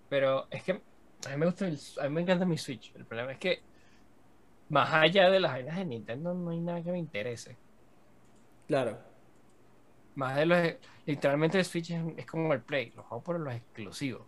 Pero 0.08 0.46
es 0.50 0.62
que 0.62 0.72
a 0.72 1.28
mí 1.30 1.36
me 1.36 1.46
gusta 1.46 1.66
el- 1.66 1.78
a 2.00 2.04
mí 2.04 2.10
me 2.14 2.20
encanta 2.22 2.44
mi 2.44 2.58
Switch. 2.58 2.94
El 2.94 3.06
problema 3.06 3.32
es 3.32 3.38
que 3.38 3.62
más 4.68 4.92
allá 4.92 5.30
de 5.30 5.40
las 5.40 5.52
vainas 5.52 5.76
de 5.76 5.84
Nintendo 5.84 6.34
no 6.34 6.50
hay 6.50 6.60
nada 6.60 6.82
que 6.82 6.92
me 6.92 6.98
interese. 6.98 7.56
claro. 8.66 8.98
Más 10.14 10.36
de 10.36 10.46
los 10.46 10.58
literalmente 11.06 11.58
el 11.58 11.64
Switch 11.64 11.90
es, 11.90 12.02
es 12.18 12.26
como 12.26 12.52
el 12.52 12.62
Play, 12.62 12.90
los 12.92 13.06
juego 13.06 13.22
por 13.24 13.40
los 13.40 13.54
exclusivos. 13.54 14.26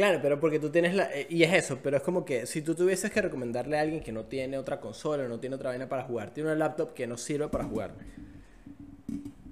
Claro, 0.00 0.18
pero 0.22 0.40
porque 0.40 0.58
tú 0.58 0.70
tienes 0.70 0.94
la... 0.94 1.12
eh, 1.14 1.26
Y 1.28 1.42
es 1.42 1.52
eso, 1.52 1.78
pero 1.82 1.98
es 1.98 2.02
como 2.02 2.24
que 2.24 2.46
si 2.46 2.62
tú 2.62 2.74
tuvieses 2.74 3.10
que 3.10 3.20
recomendarle 3.20 3.76
a 3.76 3.82
alguien 3.82 4.02
que 4.02 4.12
no 4.12 4.24
tiene 4.24 4.56
otra 4.56 4.80
consola, 4.80 5.28
no 5.28 5.38
tiene 5.38 5.56
otra 5.56 5.70
vaina 5.70 5.88
para 5.90 6.04
jugar, 6.04 6.30
tiene 6.32 6.48
una 6.50 6.58
laptop 6.58 6.94
que 6.94 7.06
no 7.06 7.16
sirve 7.18 7.48
para 7.48 7.64
jugar. 7.64 7.92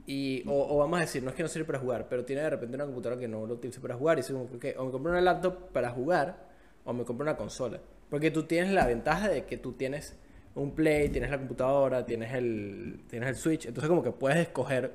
Y, 0.06 0.42
o, 0.46 0.74
o 0.74 0.78
vamos 0.78 0.98
a 0.98 1.00
decir, 1.02 1.22
no 1.22 1.28
es 1.30 1.36
que 1.36 1.42
no 1.42 1.48
sirve 1.48 1.66
para 1.66 1.78
jugar, 1.78 2.06
pero 2.08 2.24
tiene 2.24 2.40
de 2.42 2.48
repente 2.50 2.76
una 2.76 2.86
computadora 2.86 3.20
que 3.20 3.28
no 3.28 3.46
lo 3.46 3.54
utiliza 3.54 3.80
para 3.80 3.94
jugar 3.94 4.16
y 4.18 4.22
dice 4.22 4.32
como 4.32 4.58
que, 4.58 4.74
o 4.78 4.86
me 4.86 4.90
compro 4.90 5.12
una 5.12 5.20
laptop 5.20 5.70
para 5.70 5.90
jugar 5.90 6.48
o 6.84 6.92
me 6.94 7.04
compro 7.04 7.24
una 7.24 7.36
consola. 7.36 7.78
Porque 8.08 8.30
tú 8.30 8.44
tienes 8.44 8.72
la 8.72 8.86
ventaja 8.86 9.28
de 9.28 9.44
que 9.44 9.58
tú 9.58 9.72
tienes 9.74 10.16
un 10.54 10.74
Play, 10.74 11.10
tienes 11.10 11.30
la 11.30 11.36
computadora, 11.38 12.06
tienes 12.06 12.32
el, 12.32 13.02
tienes 13.10 13.28
el 13.28 13.36
Switch, 13.36 13.66
entonces 13.66 13.88
como 13.88 14.02
que 14.02 14.12
puedes 14.12 14.38
escoger 14.38 14.94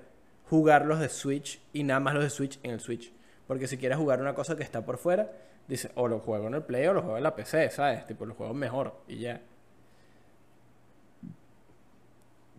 jugar 0.49 0.85
los 0.87 0.99
de 0.99 1.09
Switch 1.09 1.61
y 1.73 1.83
nada 1.83 1.99
más 1.99 2.15
los 2.15 2.23
de 2.23 2.29
Switch 2.31 2.59
en 2.63 2.71
el 2.71 2.79
Switch. 2.79 3.13
Porque 3.53 3.67
si 3.67 3.77
quieres 3.77 3.99
jugar 3.99 4.19
una 4.19 4.33
cosa 4.33 4.55
que 4.57 4.63
está 4.63 4.83
por 4.83 4.97
fuera, 4.97 5.31
dices, 5.67 5.91
o 5.93 6.07
lo 6.07 6.17
juego 6.21 6.47
en 6.47 6.55
el 6.55 6.63
Play 6.63 6.87
o 6.87 6.93
lo 6.93 7.01
juego 7.03 7.17
en 7.17 7.23
la 7.23 7.35
PC, 7.35 7.69
¿sabes? 7.69 8.03
Tipo, 8.07 8.25
lo 8.25 8.33
juego 8.33 8.51
mejor 8.55 8.99
y 9.07 9.19
ya. 9.19 9.39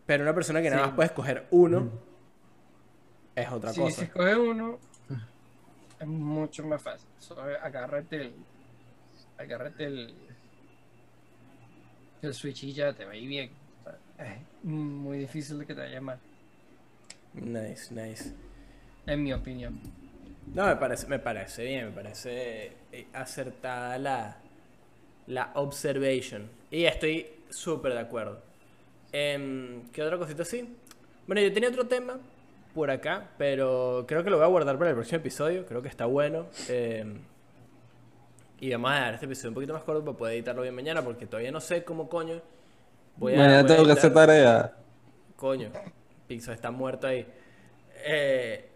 Pero 0.07 0.23
una 0.23 0.33
persona 0.33 0.63
que 0.63 0.71
nada 0.71 0.87
más 0.87 0.95
puede 0.95 1.07
escoger 1.09 1.49
uno 1.51 1.91
es 3.35 3.49
otra 3.51 3.73
si 3.73 3.81
cosa. 3.81 3.97
se 3.97 4.05
escoge 4.05 4.37
uno, 4.37 4.79
es 5.99 6.07
mucho 6.07 6.65
más 6.65 6.81
fácil. 6.81 7.09
Agárrate 7.61 8.17
el. 8.21 8.35
Agárrate 9.37 9.87
el. 9.87 10.15
El 12.23 12.35
Switch 12.35 12.63
y 12.63 12.73
ya 12.73 12.93
te 12.93 13.05
va 13.05 13.11
a 13.11 13.17
ir 13.17 13.29
bien. 13.29 13.51
Es 14.17 14.39
muy 14.63 15.19
difícil 15.19 15.59
de 15.59 15.67
que 15.67 15.75
te 15.75 15.81
vaya 15.81 16.01
mal, 16.01 16.21
Nice, 17.35 17.93
nice. 17.93 18.33
en 19.07 19.25
mi 19.25 19.33
opinión. 19.33 19.81
No, 20.53 20.67
me 20.67 20.77
parece, 20.77 21.07
me 21.07 21.19
parece 21.19 21.65
bien, 21.65 21.87
me 21.87 21.93
parece 21.93 22.73
eh, 22.93 23.07
acertada 23.13 23.99
la, 23.99 24.37
la 25.27 25.51
observation. 25.55 26.49
Y 26.71 26.85
estoy 26.85 27.27
súper 27.51 27.95
de 27.95 28.01
acuerdo. 28.01 28.41
Em, 29.13 29.89
¿Qué 29.93 30.03
otra 30.03 30.19
cosita 30.19 30.43
así? 30.43 30.77
Bueno, 31.27 31.41
yo 31.41 31.53
tenía 31.53 31.69
otro 31.69 31.87
tema 31.87 32.19
por 32.75 32.91
acá, 32.91 33.31
pero 33.39 34.05
creo 34.07 34.25
que 34.25 34.31
lo 34.31 34.37
voy 34.37 34.45
a 34.45 34.49
guardar 34.49 34.77
para 34.77 34.91
el 34.91 34.97
próximo 34.97 35.19
episodio. 35.19 35.65
Creo 35.67 35.83
que 35.83 35.89
está 35.89 36.07
bueno. 36.07 36.47
Em, 36.69 37.21
y 38.61 38.71
vamos 38.73 38.91
a 38.91 38.95
dar 38.95 39.15
este 39.15 39.27
episodio 39.27 39.51
un 39.51 39.55
poquito 39.55 39.73
más 39.73 39.83
corto 39.83 40.05
para 40.05 40.17
poder 40.17 40.35
editarlo 40.35 40.63
bien 40.63 40.75
mañana, 40.75 41.03
porque 41.03 41.27
todavía 41.27 41.53
no 41.53 41.61
sé 41.61 41.85
cómo 41.85 42.09
coño. 42.09 42.41
Voy 43.17 43.35
a, 43.35 43.37
Mañana 43.37 43.63
voy 43.63 43.73
a 43.73 43.75
tengo 43.75 43.87
que 43.87 43.93
hacer 43.93 44.13
tarea. 44.13 44.77
Coño, 45.37 45.71
Pixar 46.27 46.55
está 46.55 46.71
muerto 46.71 47.07
ahí. 47.07 47.27
Eh, 48.07 48.69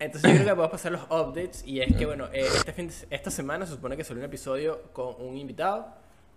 entonces 0.00 0.30
yo 0.30 0.36
creo 0.36 0.48
que 0.48 0.54
podemos 0.54 0.70
pasar 0.70 0.92
los 0.92 1.02
updates 1.04 1.64
y 1.66 1.80
es 1.80 1.94
que 1.96 2.06
bueno, 2.06 2.26
eh, 2.32 2.46
este 2.46 2.72
fin 2.72 2.88
de- 2.88 2.94
esta 3.10 3.30
semana 3.30 3.66
se 3.66 3.72
supone 3.74 3.96
que 3.96 4.04
salió 4.04 4.20
un 4.20 4.26
episodio 4.26 4.82
con 4.92 5.14
un 5.20 5.36
invitado. 5.36 5.86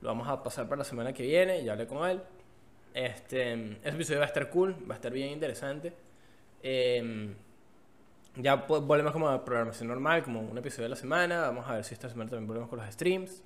Lo 0.02 0.10
vamos 0.10 0.28
a 0.28 0.42
pasar 0.42 0.66
para 0.66 0.80
la 0.80 0.84
semana 0.84 1.14
que 1.14 1.24
viene, 1.24 1.64
ya 1.64 1.74
hablé 1.74 1.86
con 1.88 2.10
él. 2.10 2.22
Este, 2.94 3.54
ese 3.54 3.90
episodio 3.90 4.20
va 4.20 4.26
a 4.26 4.28
estar 4.28 4.50
cool, 4.50 4.76
va 4.90 4.96
a 4.96 4.98
estar 4.98 5.12
bien 5.14 5.30
interesante. 5.30 5.94
Eh, 6.64 7.34
ya 8.38 8.56
volvemos 8.56 9.12
como 9.12 9.28
a 9.30 9.44
programación 9.46 9.88
normal, 9.90 10.24
como 10.24 10.40
un 10.42 10.58
episodio 10.58 10.84
de 10.84 10.90
la 10.90 10.96
semana. 10.96 11.42
Vamos 11.42 11.68
a 11.70 11.76
ver 11.76 11.84
si 11.84 11.94
esta 11.94 12.10
semana 12.10 12.30
también 12.30 12.48
volvemos 12.48 12.70
con 12.70 12.80
los 12.80 12.92
streams. 12.92 13.44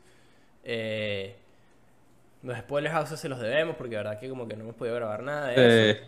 Eh, 0.63 1.35
los 2.43 2.57
spoilers 2.59 2.93
houses 2.93 3.19
se 3.19 3.27
los 3.27 3.39
debemos 3.39 3.75
porque 3.75 3.95
la 3.95 4.03
verdad 4.03 4.19
que 4.19 4.29
como 4.29 4.47
que 4.47 4.55
no 4.55 4.63
hemos 4.63 4.75
podido 4.75 4.95
grabar 4.95 5.23
nada 5.23 5.47
de 5.47 5.55
eso. 5.91 6.03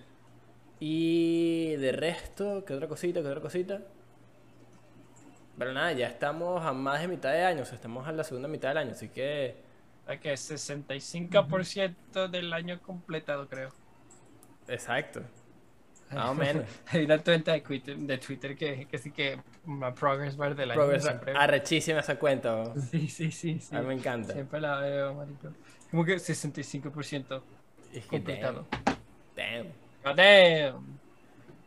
Y 0.79 1.75
de 1.77 1.91
resto, 1.91 2.63
¿qué 2.65 2.73
otra 2.75 2.87
cosita? 2.87 3.21
¿Qué 3.21 3.27
otra 3.27 3.41
cosita? 3.41 3.81
Pero 5.57 5.73
nada, 5.73 5.91
ya 5.93 6.07
estamos 6.07 6.63
a 6.65 6.71
más 6.73 7.01
de 7.01 7.07
mitad 7.07 7.31
de 7.31 7.43
año, 7.43 7.63
o 7.63 7.65
sea, 7.65 7.75
estamos 7.75 8.07
a 8.07 8.11
la 8.11 8.23
segunda 8.23 8.47
mitad 8.47 8.69
del 8.69 8.77
año, 8.77 8.91
así 8.91 9.09
que 9.09 9.65
que 10.15 10.33
65% 10.33 12.29
del 12.29 12.53
año 12.53 12.81
completado, 12.81 13.49
creo. 13.49 13.69
exacto. 14.67 15.21
Más 16.11 16.29
o 16.29 16.35
menos. 16.35 16.63
Hay 16.85 17.03
una 17.03 17.17
cuenta 17.17 17.51
de 17.51 17.59
Twitter, 17.59 17.97
de 17.97 18.17
Twitter 18.17 18.55
que, 18.55 18.87
que 18.87 18.97
sí 18.97 19.11
que 19.11 19.41
una 19.65 19.93
progress 19.93 20.37
bar 20.37 20.55
del 20.55 20.71
año. 20.71 20.79
Progress, 20.79 21.05
arrechísima 21.35 21.99
esa 21.99 22.17
cuenta, 22.17 22.55
bro. 22.55 22.75
Sí, 22.91 23.09
sí, 23.09 23.29
sí, 23.29 23.59
sí. 23.59 23.75
a 23.75 23.81
mí 23.81 23.87
me 23.87 23.93
encanta. 23.95 24.31
Siempre 24.31 24.61
la 24.61 24.79
veo, 24.79 25.13
marico. 25.15 25.49
Como 25.91 26.05
que 26.05 26.15
65% 26.15 27.41
Es 27.93 28.03
que 28.03 28.07
completado. 28.07 28.65
damn, 29.35 29.65
damn. 29.65 29.67
God 30.05 30.15
damn. 30.15 30.99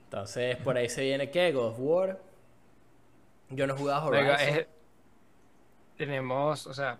Entonces, 0.05 0.57
por 0.57 0.77
ahí 0.79 0.89
se 0.89 1.03
viene, 1.03 1.31
¿qué? 1.31 1.53
God 1.53 1.67
of 1.67 1.77
War. 1.79 2.30
Yo 3.51 3.67
no 3.67 3.75
he 3.75 3.77
jugado 3.77 4.07
Horizon. 4.07 4.35
Es- 4.41 4.69
tenemos, 5.97 6.67
o 6.67 6.75
sea, 6.75 6.99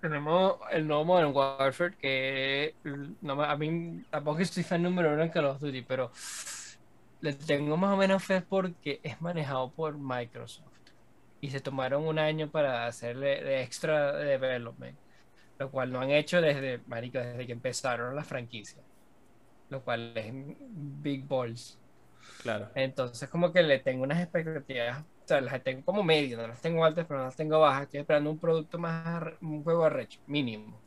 tenemos 0.00 0.58
el 0.70 0.86
nuevo 0.86 1.04
Modern 1.04 1.32
Warfare 1.34 1.96
que 1.96 2.74
no, 3.22 3.42
a 3.42 3.56
mí 3.56 4.02
tampoco 4.10 4.40
estoy 4.40 4.62
fan 4.62 4.82
número 4.82 5.12
uno 5.12 5.22
en 5.22 5.30
Call 5.30 5.46
of 5.46 5.60
Duty, 5.60 5.82
pero 5.82 6.10
le 7.20 7.32
tengo 7.32 7.76
más 7.76 7.94
o 7.94 7.96
menos 7.96 8.22
fe 8.24 8.42
porque 8.42 9.00
es 9.02 9.20
manejado 9.20 9.72
por 9.72 9.96
Microsoft 9.98 10.72
y 11.40 11.50
se 11.50 11.60
tomaron 11.60 12.06
un 12.06 12.18
año 12.18 12.50
para 12.50 12.86
hacerle 12.86 13.42
de 13.42 13.62
extra 13.62 14.12
development, 14.14 14.98
lo 15.58 15.70
cual 15.70 15.92
no 15.92 16.00
han 16.00 16.10
hecho 16.10 16.40
desde, 16.40 16.80
marico, 16.86 17.18
desde 17.18 17.46
que 17.46 17.52
empezaron 17.52 18.16
la 18.16 18.24
franquicia, 18.24 18.82
lo 19.68 19.82
cual 19.84 20.12
es 20.16 20.32
big 20.32 21.26
balls. 21.26 21.78
Claro. 22.42 22.70
Entonces, 22.74 23.28
como 23.28 23.52
que 23.52 23.62
le 23.62 23.78
tengo 23.80 24.02
unas 24.04 24.22
expectativas, 24.22 25.04
o 25.24 25.28
sea, 25.28 25.40
las 25.40 25.62
tengo 25.62 25.84
como 25.84 26.02
medio, 26.04 26.36
no 26.36 26.46
las 26.48 26.60
tengo 26.60 26.84
altas, 26.84 27.06
pero 27.06 27.20
no 27.20 27.26
las 27.26 27.36
tengo 27.36 27.60
bajas. 27.60 27.84
Estoy 27.84 28.00
esperando 28.00 28.30
un 28.30 28.38
producto 28.40 28.78
más, 28.78 29.24
un 29.40 29.62
juego 29.64 29.84
arrecho, 29.84 30.20
mínimo. 30.26 30.82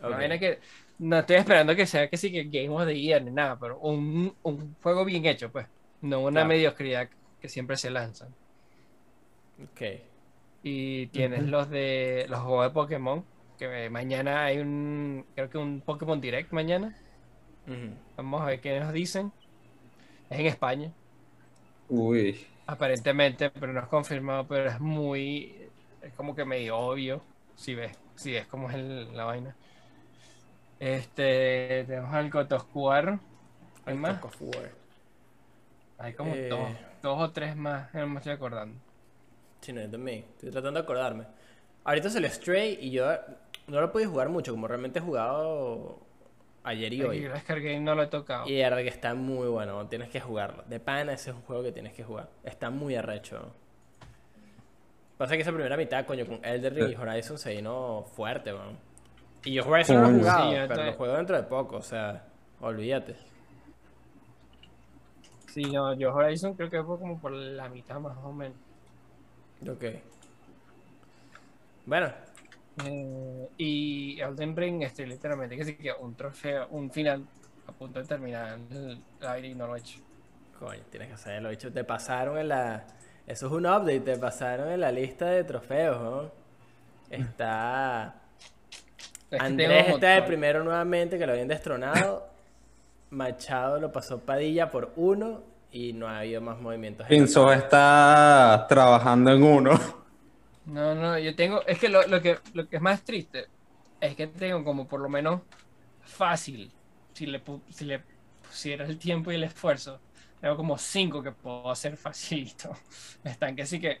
Una 0.00 0.16
Ok. 0.16 0.18
vaina 0.18 0.38
que 0.38 0.60
no 0.98 1.18
estoy 1.18 1.36
esperando 1.36 1.76
que 1.76 1.86
sea 1.86 2.08
que 2.10 2.16
sí 2.18 2.32
que 2.32 2.44
Game 2.46 2.70
of 2.70 2.86
the 2.86 2.98
Year 3.00 3.22
ni 3.24 3.32
nada, 3.32 3.58
pero 3.58 3.78
un, 3.80 4.36
un 4.42 4.76
juego 4.82 5.04
bien 5.04 5.26
hecho, 5.26 5.52
pues. 5.52 5.68
No 6.00 6.22
una 6.22 6.44
Claro. 6.44 6.46
mediocridad 6.46 7.10
que 7.40 7.48
siempre 7.48 7.76
se 7.76 7.90
lanzan. 7.90 8.36
Ok. 9.58 9.80
Y 10.62 11.08
tienes 11.08 11.44
los 11.44 11.70
de 11.70 12.26
los 12.28 12.40
juegos 12.40 12.66
de 12.66 12.70
Pokémon, 12.72 13.28
que 13.56 13.88
mañana 13.90 14.44
hay 14.44 14.58
un, 14.58 15.26
creo 15.34 15.48
que 15.50 15.58
un 15.58 15.82
Pokémon 15.82 16.20
Direct 16.20 16.52
mañana. 16.52 16.98
Vamos 18.16 18.42
a 18.42 18.46
ver 18.46 18.60
qué 18.60 18.78
nos 18.80 18.92
dicen. 18.92 19.32
Es 20.30 20.38
en 20.40 20.46
España. 20.46 20.96
uy. 21.88 22.46
Aparentemente, 22.66 23.50
pero 23.50 23.72
no 23.72 23.80
es 23.80 23.86
confirmado, 23.88 24.46
pero 24.46 24.68
es 24.70 24.80
muy, 24.80 25.70
es 26.02 26.12
como 26.14 26.34
que 26.34 26.44
medio 26.44 26.76
obvio, 26.78 27.22
si 27.54 27.74
ves, 27.74 27.96
si 28.16 28.32
ves 28.32 28.46
cómo 28.48 28.68
es 28.68 28.74
el- 28.76 29.16
la 29.16 29.24
vaina. 29.24 29.56
Este, 30.78 31.84
tenemos 31.86 32.12
al 32.14 32.30
War. 32.74 33.18
¿Hay 33.84 33.94
El 33.94 34.00
más? 34.00 34.20
Hay 35.98 36.14
como 36.14 36.34
Eh. 36.34 36.48
dos, 36.48 36.70
dos 37.02 37.20
o 37.20 37.32
tres 37.32 37.56
más, 37.56 37.92
no 37.94 38.06
me 38.06 38.16
estoy 38.18 38.32
acordando. 38.32 38.78
Sí, 39.60 39.72
no, 39.72 39.80
yo 39.82 39.90
también. 39.90 40.24
Estoy 40.30 40.50
tratando 40.50 40.80
de 40.80 40.84
acordarme. 40.84 41.26
Ahorita 41.84 42.10
salió 42.10 42.30
Stray 42.30 42.78
y 42.80 42.90
yo 42.90 43.06
no 43.68 43.80
lo 43.80 43.92
pude 43.92 44.06
jugar 44.06 44.28
mucho, 44.28 44.52
como 44.52 44.68
realmente 44.68 44.98
he 44.98 45.02
jugado 45.02 46.05
ayer 46.66 46.92
y 46.92 47.02
hoy. 47.02 47.26
y 47.26 47.80
no 47.80 47.94
lo 47.94 48.02
he 48.02 48.06
tocado. 48.08 48.48
Y 48.48 48.56
verdad 48.56 48.78
que 48.78 48.88
está 48.88 49.14
muy 49.14 49.48
bueno, 49.48 49.86
tienes 49.88 50.08
que 50.10 50.20
jugarlo. 50.20 50.62
De 50.66 50.80
pana 50.80 51.12
ese 51.12 51.30
es 51.30 51.36
un 51.36 51.42
juego 51.42 51.62
que 51.62 51.72
tienes 51.72 51.92
que 51.94 52.04
jugar. 52.04 52.28
Está 52.44 52.70
muy 52.70 52.94
arrecho. 52.96 53.52
Pasa 55.16 55.34
que 55.34 55.42
esa 55.42 55.52
primera 55.52 55.76
mitad, 55.76 56.04
coño, 56.04 56.26
con 56.26 56.44
Elder 56.44 56.74
Ring 56.74 56.90
y 56.90 56.94
Horizon 56.94 57.38
se 57.38 57.54
vino 57.54 58.04
fuerte, 58.14 58.52
weón. 58.52 58.76
Y 59.44 59.54
yo 59.54 59.64
Horizon 59.66 59.96
no 60.02 60.10
lo 60.10 60.16
he 60.16 60.18
jugado, 60.20 60.38
Sí, 60.50 60.56
yo 60.56 60.62
pero 60.68 60.74
estoy- 60.74 60.86
lo 60.86 60.92
juego 60.94 61.16
dentro 61.16 61.36
de 61.36 61.42
poco, 61.44 61.76
o 61.76 61.82
sea, 61.82 62.24
olvídate. 62.60 63.16
Sí, 65.48 65.62
no, 65.62 65.94
yo 65.94 66.12
Horizon 66.14 66.52
creo 66.54 66.68
que 66.68 66.82
fue 66.82 66.98
como 66.98 67.18
por 67.18 67.32
la 67.32 67.68
mitad 67.70 67.98
más 67.98 68.16
o 68.22 68.32
menos. 68.32 68.58
Ok. 69.66 69.84
Bueno, 71.86 72.12
Eh, 72.84 73.48
y 73.56 74.20
Elden 74.20 74.56
Ring, 74.56 74.82
este, 74.82 75.06
literalmente, 75.06 75.56
que 75.56 75.64
sí 75.64 75.76
que 75.76 75.92
un 75.92 76.14
trofeo, 76.14 76.68
un 76.70 76.90
final 76.90 77.26
a 77.66 77.72
punto 77.72 78.00
de 78.00 78.06
terminar 78.06 78.58
el 78.70 79.02
aire 79.20 79.48
y 79.48 79.54
no 79.54 79.66
lo 79.66 79.76
he 79.76 79.80
hecho. 79.80 79.98
coño, 80.58 80.82
tienes 80.90 81.08
que 81.08 81.14
hacerlo. 81.14 81.50
Bicho, 81.50 81.72
te 81.72 81.84
pasaron 81.84 82.38
en 82.38 82.48
la. 82.48 82.86
Eso 83.26 83.46
es 83.46 83.52
un 83.52 83.66
update, 83.66 84.00
te 84.00 84.16
pasaron 84.16 84.68
en 84.68 84.80
la 84.80 84.92
lista 84.92 85.26
de 85.26 85.44
trofeos, 85.44 86.00
¿no? 86.00 86.30
Está. 87.10 88.14
Es 89.30 89.40
que 89.40 89.46
Andrés 89.46 89.88
está 89.88 90.10
de 90.10 90.22
primero 90.22 90.62
nuevamente, 90.62 91.18
que 91.18 91.26
lo 91.26 91.32
habían 91.32 91.48
destronado. 91.48 92.28
Machado 93.10 93.80
lo 93.80 93.90
pasó 93.90 94.20
Padilla 94.20 94.70
por 94.70 94.92
uno 94.96 95.42
y 95.70 95.92
no 95.92 96.08
ha 96.08 96.20
habido 96.20 96.40
más 96.40 96.60
movimientos. 96.60 97.06
Pinzo 97.06 97.52
está 97.52 98.66
trabajando 98.68 99.32
en 99.32 99.42
uno. 99.42 100.05
No, 100.66 100.94
no, 100.94 101.18
yo 101.18 101.34
tengo, 101.36 101.64
es 101.66 101.78
que 101.78 101.88
lo, 101.88 102.06
lo 102.08 102.20
que 102.20 102.38
lo 102.54 102.68
que 102.68 102.76
es 102.76 102.82
más 102.82 103.04
triste 103.04 103.46
es 104.00 104.16
que 104.16 104.26
tengo 104.26 104.64
como 104.64 104.88
por 104.88 105.00
lo 105.00 105.08
menos 105.08 105.42
fácil, 106.02 106.72
si 107.14 107.26
le, 107.26 107.42
si 107.70 107.84
le 107.84 108.00
pusiera 108.48 108.84
el 108.86 108.98
tiempo 108.98 109.30
y 109.32 109.36
el 109.36 109.44
esfuerzo, 109.44 110.00
tengo 110.40 110.56
como 110.56 110.76
cinco 110.78 111.22
que 111.22 111.32
puedo 111.32 111.70
hacer 111.70 111.96
facilito. 111.96 112.76
Están 113.24 113.56
que 113.56 113.66
sí 113.66 113.80
que 113.80 114.00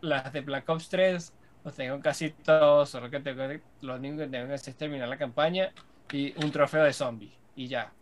las 0.00 0.32
de 0.32 0.42
Black 0.42 0.68
Ops 0.68 0.88
3 0.90 1.32
los 1.64 1.74
tengo 1.74 2.00
casi 2.00 2.30
todos, 2.30 2.90
solo 2.90 3.10
que 3.10 3.20
tengo, 3.20 3.42
lo 3.82 3.96
único 3.96 4.18
que 4.18 4.28
tengo 4.28 4.48
que 4.48 4.54
es 4.54 4.76
terminar 4.76 5.08
la 5.08 5.18
campaña 5.18 5.72
y 6.12 6.34
un 6.44 6.52
trofeo 6.52 6.84
de 6.84 6.92
zombie 6.92 7.32
y 7.56 7.68
ya. 7.68 7.92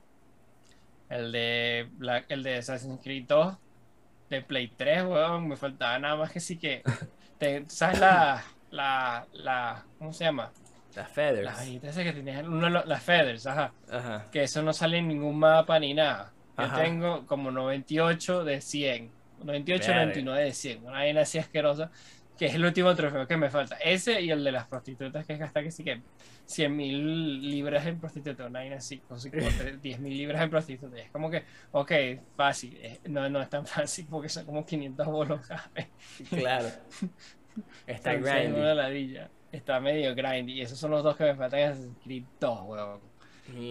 El 1.09 1.33
de 1.33 1.89
Black, 1.93 2.27
el 2.29 2.43
de 2.43 2.57
Assassin's 2.57 3.01
Creed 3.03 3.25
2 3.29 3.57
de 4.31 4.43
Play 4.43 4.69
3, 4.77 5.05
weón, 5.05 5.49
me 5.49 5.57
faltaba 5.57 5.99
nada 5.99 6.17
más 6.17 6.33
que 6.33 6.41
sí 6.41 6.59
que 6.59 6.83
te- 7.45 7.65
¿Sabes 7.69 7.99
la, 8.01 8.43
la, 8.71 9.27
la, 9.33 9.85
¿cómo 9.99 10.13
se 10.13 10.25
llama? 10.25 10.51
Las 10.95 11.09
Feathers. 11.11 11.45
Las 11.45 11.57
vainitas 11.59 11.97
que 11.97 12.13
tenías, 12.13 12.45
los- 12.45 12.87
las 12.87 13.03
feathers, 13.03 13.47
ajá. 13.47 13.73
Ajá. 13.91 14.27
Que 14.31 14.45
eso 14.45 14.63
no 14.63 14.73
sale 14.73 14.99
en 14.99 15.09
ningún 15.09 15.39
mapa 15.39 15.79
ni 15.79 15.93
nada. 15.95 16.33
Yo 16.57 16.65
Ajá. 16.65 16.83
tengo 16.83 17.27
como 17.27 17.51
98 17.51 18.45
de 18.45 18.61
100. 18.61 19.11
98, 19.43 19.89
Verga. 19.89 20.01
99 20.05 20.45
de 20.45 20.53
100. 20.53 20.85
Una 20.85 20.93
vaina 20.99 21.21
así 21.23 21.39
asquerosa. 21.39 21.91
Que 22.39 22.47
es 22.47 22.55
el 22.55 22.64
último 22.64 22.95
trofeo 22.95 23.26
que 23.26 23.37
me 23.37 23.49
falta. 23.49 23.76
Ese 23.76 24.20
y 24.20 24.30
el 24.30 24.43
de 24.43 24.51
las 24.51 24.66
prostitutas, 24.66 25.24
que 25.24 25.35
es 25.35 25.39
gastar 25.39 25.62
que 25.62 25.70
sí 25.70 25.85
que 25.85 26.03
100 26.47 26.76
mil 26.76 27.51
libras 27.51 27.87
en 27.87 28.01
prostituta. 28.01 28.47
Una 28.47 28.61
vaina 28.61 28.76
así, 28.76 28.99
con 28.99 29.18
10 29.20 30.01
mil 30.01 30.16
libras 30.16 30.43
en 30.43 30.51
prostituta. 30.51 30.97
Es 30.99 31.11
como 31.11 31.30
que, 31.30 31.45
ok, 31.72 31.93
fácil. 32.37 32.78
No, 33.09 33.28
no 33.28 33.41
es 33.41 33.49
tan 33.49 33.66
fácil 33.68 34.07
porque 34.11 34.28
son 34.28 34.45
como 34.47 34.66
500 34.66 35.07
bolos. 35.07 35.41
Claro. 36.28 36.68
Está 37.87 38.14
grindy. 38.14 38.59
una 38.59 38.74
ladilla. 38.74 39.30
Está 39.53 39.78
medio 39.78 40.14
grindy. 40.14 40.55
Y 40.55 40.61
esos 40.62 40.78
son 40.78 40.91
los 40.91 41.05
dos 41.05 41.16
que 41.16 41.24
me 41.24 41.35
faltan 41.37 41.61
en 41.61 41.70
Assassin's 41.70 41.99
Creed 42.03 42.24
2, 42.41 42.61
weón. 42.66 43.01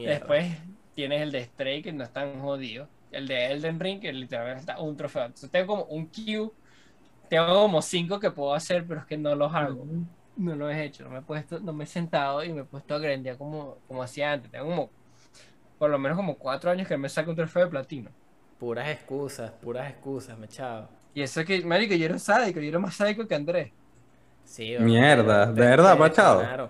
Después 0.05 0.57
tienes 0.95 1.21
el 1.21 1.31
de 1.31 1.43
Stray, 1.43 1.81
que 1.81 1.91
no 1.91 2.03
es 2.03 2.13
tan 2.13 2.39
jodido. 2.39 2.87
El 3.11 3.27
de 3.27 3.51
Elden 3.51 3.79
Ring, 3.79 3.99
que 3.99 4.11
literalmente 4.13 4.61
está 4.61 4.79
un 4.79 4.95
trofeo. 4.95 5.25
Entonces 5.25 5.51
tengo 5.51 5.67
como 5.67 5.83
un 5.85 6.07
queue. 6.07 6.51
Tengo 7.33 7.63
como 7.63 7.81
cinco 7.81 8.19
que 8.19 8.29
puedo 8.29 8.53
hacer, 8.53 8.85
pero 8.87 8.99
es 8.99 9.07
que 9.07 9.17
no 9.17 9.33
los 9.33 9.51
hago. 9.55 9.87
No 10.37 10.55
lo 10.55 10.69
he 10.69 10.83
hecho. 10.83 11.03
No 11.03 11.09
me 11.09 11.17
he 11.17 11.21
puesto, 11.23 11.59
no 11.59 11.73
me 11.73 11.85
he 11.85 11.87
sentado 11.87 12.43
y 12.43 12.53
me 12.53 12.61
he 12.61 12.63
puesto 12.63 12.93
a 12.93 12.99
grandear 12.99 13.39
como, 13.39 13.79
como 13.87 14.03
hacía 14.03 14.33
antes. 14.33 14.51
Tengo 14.51 14.65
como, 14.65 14.89
por 15.79 15.89
lo 15.89 15.97
menos 15.97 16.15
como 16.15 16.35
cuatro 16.37 16.69
años 16.69 16.87
que 16.87 16.95
me 16.95 17.09
saco 17.09 17.31
un 17.31 17.35
trofeo 17.35 17.63
de 17.63 17.71
platino. 17.71 18.11
Puras 18.59 18.87
excusas, 18.87 19.49
puras 19.49 19.89
excusas, 19.89 20.37
machado. 20.37 20.89
Y 21.15 21.23
eso 21.23 21.43
que, 21.43 21.65
marico, 21.65 21.95
yo 21.95 22.05
era 22.05 22.19
sádico, 22.19 22.59
yo 22.59 22.69
era 22.69 22.77
más 22.77 22.93
sádico 22.93 23.27
que 23.27 23.33
Andrés. 23.33 23.71
Sí, 24.43 24.75
Mierda, 24.77 25.47
¿de 25.47 25.59
verdad, 25.59 25.97
Machado? 25.97 26.37
destronaron. 26.37 26.69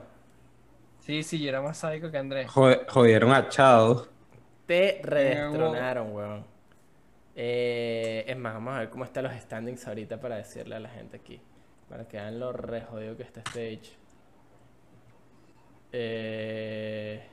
Sí, 0.99 1.24
sí, 1.24 1.41
yo 1.41 1.49
era 1.49 1.61
más 1.61 1.78
sádico 1.78 2.09
que 2.09 2.18
Andrés. 2.20 2.49
Jodieron 2.49 3.34
a 3.34 3.49
Chado. 3.49 4.07
Te 4.66 5.01
redestronaron, 5.03 6.14
weón. 6.14 6.53
Eh, 7.36 8.25
es 8.27 8.38
más, 8.38 8.53
vamos 8.53 8.75
a 8.75 8.79
ver 8.79 8.89
cómo 8.89 9.05
están 9.05 9.23
los 9.23 9.34
standings 9.34 9.88
ahorita 9.88 10.19
para 10.19 10.38
decirle 10.38 10.75
a 10.75 10.79
la 10.79 10.89
gente 10.89 11.17
aquí. 11.17 11.39
Para 11.89 12.07
que 12.07 12.17
vean 12.17 12.39
lo 12.39 12.53
re 12.53 12.81
jodido 12.81 13.17
que 13.17 13.23
está 13.23 13.41
este 13.41 13.73
stage. 13.73 13.97
Eh, 15.91 17.23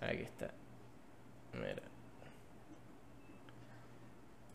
aquí 0.00 0.22
está. 0.22 0.50
Mira. 1.52 1.82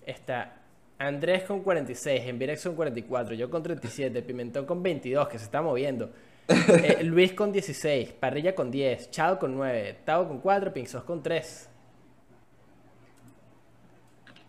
Está 0.06 0.64
Andrés 0.98 1.44
con 1.44 1.62
46, 1.62 2.22
Envirex 2.28 2.64
con 2.64 2.76
44, 2.76 3.36
yo 3.36 3.50
con 3.50 3.64
37, 3.64 4.22
Pimentón 4.22 4.66
con 4.66 4.82
22, 4.82 5.28
que 5.28 5.38
se 5.38 5.46
está 5.46 5.62
moviendo. 5.62 6.12
Eh, 6.48 7.04
Luis 7.04 7.32
con 7.34 7.54
16, 7.54 8.12
Parrilla 8.14 8.54
con 8.54 8.70
10, 8.70 9.12
Chao 9.12 9.40
con 9.40 9.56
9, 9.56 10.00
Tao 10.04 10.28
con 10.28 10.40
4, 10.40 10.74
Pinzos 10.74 11.04
con 11.04 11.24
3. 11.24 11.70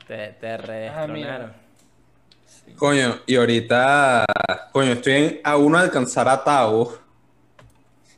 Te, 0.07 0.29
te 0.41 0.57
redestronaron. 0.57 1.53
Sí. 2.47 2.73
Coño, 2.73 3.21
y 3.27 3.37
ahorita, 3.37 4.25
coño, 4.73 4.93
estoy 4.93 5.13
en- 5.13 5.41
a 5.45 5.57
uno 5.57 5.79
de 5.79 5.85
alcanzar 5.85 6.29
a 6.29 6.43
Tavo. 6.43 6.99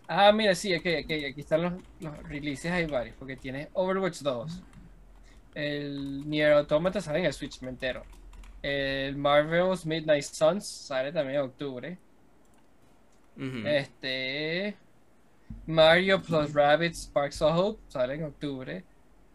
Ah, 0.08 0.30
mira, 0.32 0.54
sí, 0.54 0.72
aquí, 0.72 0.94
aquí, 0.94 1.24
aquí 1.24 1.40
están 1.40 1.62
los, 1.62 1.72
los 2.00 2.22
releases, 2.24 2.70
hay 2.70 2.86
varios, 2.86 3.16
porque 3.18 3.36
tienes 3.36 3.68
Overwatch 3.72 4.20
2, 4.20 4.62
el 5.54 6.28
Nier 6.28 6.52
Automata 6.52 7.00
sale 7.00 7.20
en 7.20 7.24
el 7.26 7.32
Switch, 7.32 7.60
me 7.62 7.70
entero. 7.70 8.04
El 8.62 9.16
Marvel's 9.16 9.84
Midnight 9.86 10.22
Suns 10.24 10.66
sale 10.66 11.12
también 11.12 11.40
en 11.40 11.46
octubre. 11.46 11.98
Este 13.66 14.76
Mario 15.66 16.22
plus 16.22 16.52
Rabbids 16.54 17.02
Sparks 17.04 17.42
of 17.42 17.56
Hope 17.56 17.80
sale 17.88 18.14
en 18.14 18.24
octubre. 18.24 18.82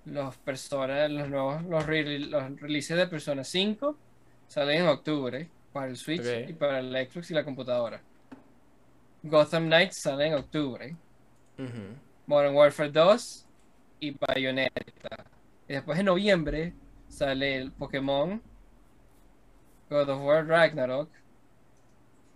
Los 0.06 0.38
Persona, 0.38 1.08
los 1.08 1.30
nuevos, 1.30 1.64
los, 1.64 1.86
re- 1.86 2.20
los 2.20 2.60
releases 2.60 2.98
de 2.98 3.08
Persona 3.08 3.44
5 3.44 3.96
salen 4.48 4.82
en 4.82 4.88
octubre 4.88 5.50
para 5.72 5.88
el 5.88 5.96
Switch 5.98 6.22
y 6.50 6.54
para 6.54 6.80
el 6.80 6.92
Xbox 7.08 7.32
y 7.32 7.34
la 7.34 7.44
computadora. 7.44 8.02
Gotham 9.24 9.66
Knights 9.68 10.02
sale 10.02 10.28
en 10.28 10.34
octubre. 10.34 10.96
Modern 12.26 12.56
Warfare 12.56 12.90
2 12.92 13.46
y 14.00 14.12
Bayonetta. 14.12 14.82
Y 15.68 15.74
después 15.74 16.00
en 16.00 16.06
noviembre 16.08 16.74
sale 17.08 17.58
el 17.58 17.72
Pokémon, 17.72 18.42
God 19.90 20.10
of 20.10 20.22
War 20.24 20.48
Ragnarok. 20.48 21.10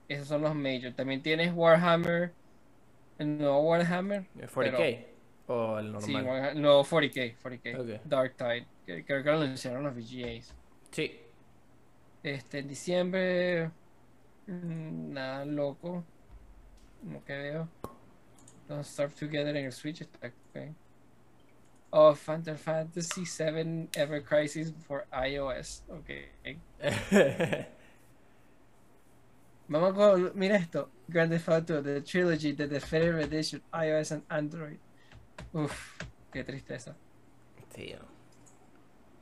Esos 0.07 0.27
son 0.27 0.43
los 0.43 0.53
major. 0.53 0.93
También 0.93 1.23
tienes 1.23 1.51
Warhammer, 1.53 2.31
el 3.17 3.37
nuevo 3.39 3.61
Warhammer. 3.61 4.25
40k 4.71 5.05
o 5.47 5.79
el 5.79 5.91
normal. 5.91 6.61
Nuevo 6.61 6.83
40k, 6.83 7.35
40k. 7.41 7.79
Ok. 7.79 8.01
Dark 8.05 8.35
Tide, 8.35 8.67
creo 9.03 9.23
que 9.23 9.31
lo 9.31 9.41
anunciaron 9.41 9.83
los 9.83 9.95
VGAs. 9.95 10.53
Sí. 10.91 11.19
Este, 12.23 12.59
en 12.59 12.67
diciembre, 12.67 13.71
mm, 14.47 15.13
nada 15.13 15.45
loco. 15.45 16.03
Como 17.01 17.23
que 17.23 17.33
veo. 17.33 17.69
Don't 18.67 18.83
Starve 18.83 19.13
Together 19.13 19.55
en 19.55 19.65
el 19.65 19.71
Switch 19.71 20.01
está 20.01 20.27
ok. 20.27 20.73
Oh, 21.91 22.15
Final 22.15 22.57
Fantasy 22.57 23.23
VII 23.25 23.89
Ever 23.95 24.23
Crisis 24.23 24.73
for 24.87 25.05
iOS. 25.11 25.83
Ok. 25.87 26.09
Vamos 29.67 29.93
con, 29.93 30.31
mira 30.35 30.57
esto. 30.57 30.89
Grand 31.07 31.31
Theft 31.31 31.49
Auto, 31.49 31.81
The 31.81 32.01
Trilogy, 32.01 32.53
The 32.53 32.67
Definitive 32.67 33.23
Edition, 33.23 33.61
iOS 33.73 34.11
and 34.11 34.23
Android. 34.29 34.77
Uf, 35.55 36.01
qué 36.31 36.43
tristeza. 36.43 36.95
Tío. 37.73 37.97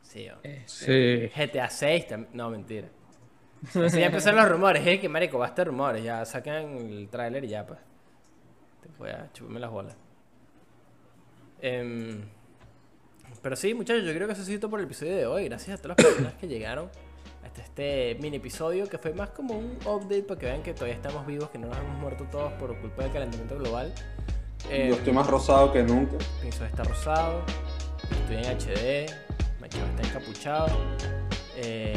Sí, 0.02 0.28
o- 0.30 0.38
Este, 0.44 1.30
Sí. 1.32 1.42
GTA 1.42 1.70
6 1.70 2.08
también. 2.08 2.32
No, 2.36 2.50
mentira. 2.50 2.90
Así 3.86 4.00
ya 4.00 4.08
empezaron 4.08 4.40
los 4.42 4.50
rumores. 4.52 4.86
Es 4.86 5.00
que, 5.00 5.08
marico, 5.10 5.38
basta 5.38 5.62
de 5.62 5.66
rumores. 5.66 6.04
Ya 6.04 6.26
sacan 6.26 6.78
el 6.78 7.08
tráiler 7.10 7.44
y 7.46 7.48
ya, 7.50 7.66
pues. 7.66 7.80
Te 8.82 8.90
voy 8.98 9.10
a 9.10 9.32
chuparme 9.32 9.60
las 9.60 9.72
bolas. 9.72 9.96
Em, 11.62 12.22
pero 13.42 13.56
sí, 13.56 13.74
muchachos, 13.74 14.04
yo 14.04 14.14
creo 14.14 14.28
que 14.28 14.34
eso 14.34 14.42
ha 14.42 14.46
sido 14.46 14.60
todo 14.60 14.72
por 14.72 14.80
el 14.80 14.86
episodio 14.86 15.16
de 15.16 15.26
hoy. 15.26 15.46
Gracias 15.46 15.80
a 15.80 15.82
todas 15.82 15.98
las 15.98 16.06
personas 16.08 16.34
que 16.36 16.48
llegaron 16.48 16.90
hasta 17.44 17.62
este 17.62 18.18
mini 18.22 18.38
episodio 18.38 18.88
que 18.88 18.98
fue 18.98 19.14
más 19.14 19.30
como 19.30 19.58
un 19.58 19.78
update 19.86 20.24
para 20.24 20.40
que 20.40 20.46
vean 20.48 20.64
que 20.64 20.74
todavía 20.74 20.96
estamos 20.96 21.26
vivos, 21.26 21.50
que 21.50 21.58
no 21.58 21.68
nos 21.68 21.78
hemos 21.78 21.98
muerto 22.00 22.26
todos 22.32 22.52
por 22.54 22.78
culpa 22.80 23.04
del 23.04 23.14
calentamiento 23.14 23.58
global. 23.58 23.94
Yo 24.70 24.96
estoy 24.96 25.14
más 25.14 25.28
rosado 25.28 25.72
que 25.72 25.84
nunca. 25.84 26.18
Pinzo 26.42 26.66
está 26.66 26.84
rosado, 26.84 27.44
estoy 28.12 28.38
en 28.38 28.46
HD, 28.46 29.12
Macho 29.60 29.78
está 29.78 30.08
encapuchado. 30.08 30.78
Eh, 31.56 31.94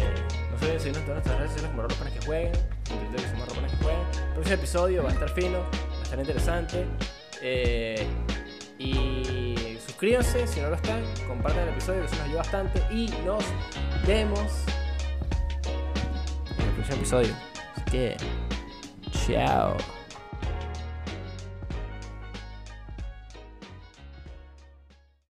no 0.50 0.56
olviden 0.56 0.78
seguirnos 0.78 0.98
en 0.98 1.04
todas 1.06 1.14
nuestras 1.16 1.38
redes 1.38 1.50
sociales 1.52 1.70
como 1.70 1.82
Ropa 1.82 1.94
para 1.94 2.10
que 2.10 2.26
jueguen. 2.26 2.52
En 2.90 2.98
Twitter 2.98 3.16
que 3.16 3.30
somos 3.30 3.54
para 3.54 3.66
que 3.66 3.76
jueguen. 3.76 4.06
El 4.28 4.32
próximo 4.34 4.54
episodio 4.54 5.02
va 5.02 5.08
a 5.08 5.12
estar 5.12 5.30
fino, 5.30 5.58
va 5.58 5.98
a 5.98 6.02
estar 6.02 6.18
interesante. 6.18 6.86
Eh, 7.42 8.06
y 8.78 9.78
suscríbanse 9.86 10.46
si 10.46 10.60
no 10.60 10.68
lo 10.68 10.76
están, 10.76 11.02
compartan 11.26 11.62
el 11.62 11.68
episodio 11.70 12.00
que 12.00 12.06
eso 12.06 12.16
nos 12.16 12.24
ayuda 12.24 12.38
bastante. 12.38 12.82
Y 12.90 13.08
nos 13.24 13.44
vemos 14.06 14.50
en 16.58 16.64
el 16.66 16.72
próximo 16.74 16.96
episodio. 16.96 17.34
Así 17.74 17.84
que, 17.90 18.16
chao. 19.26 19.76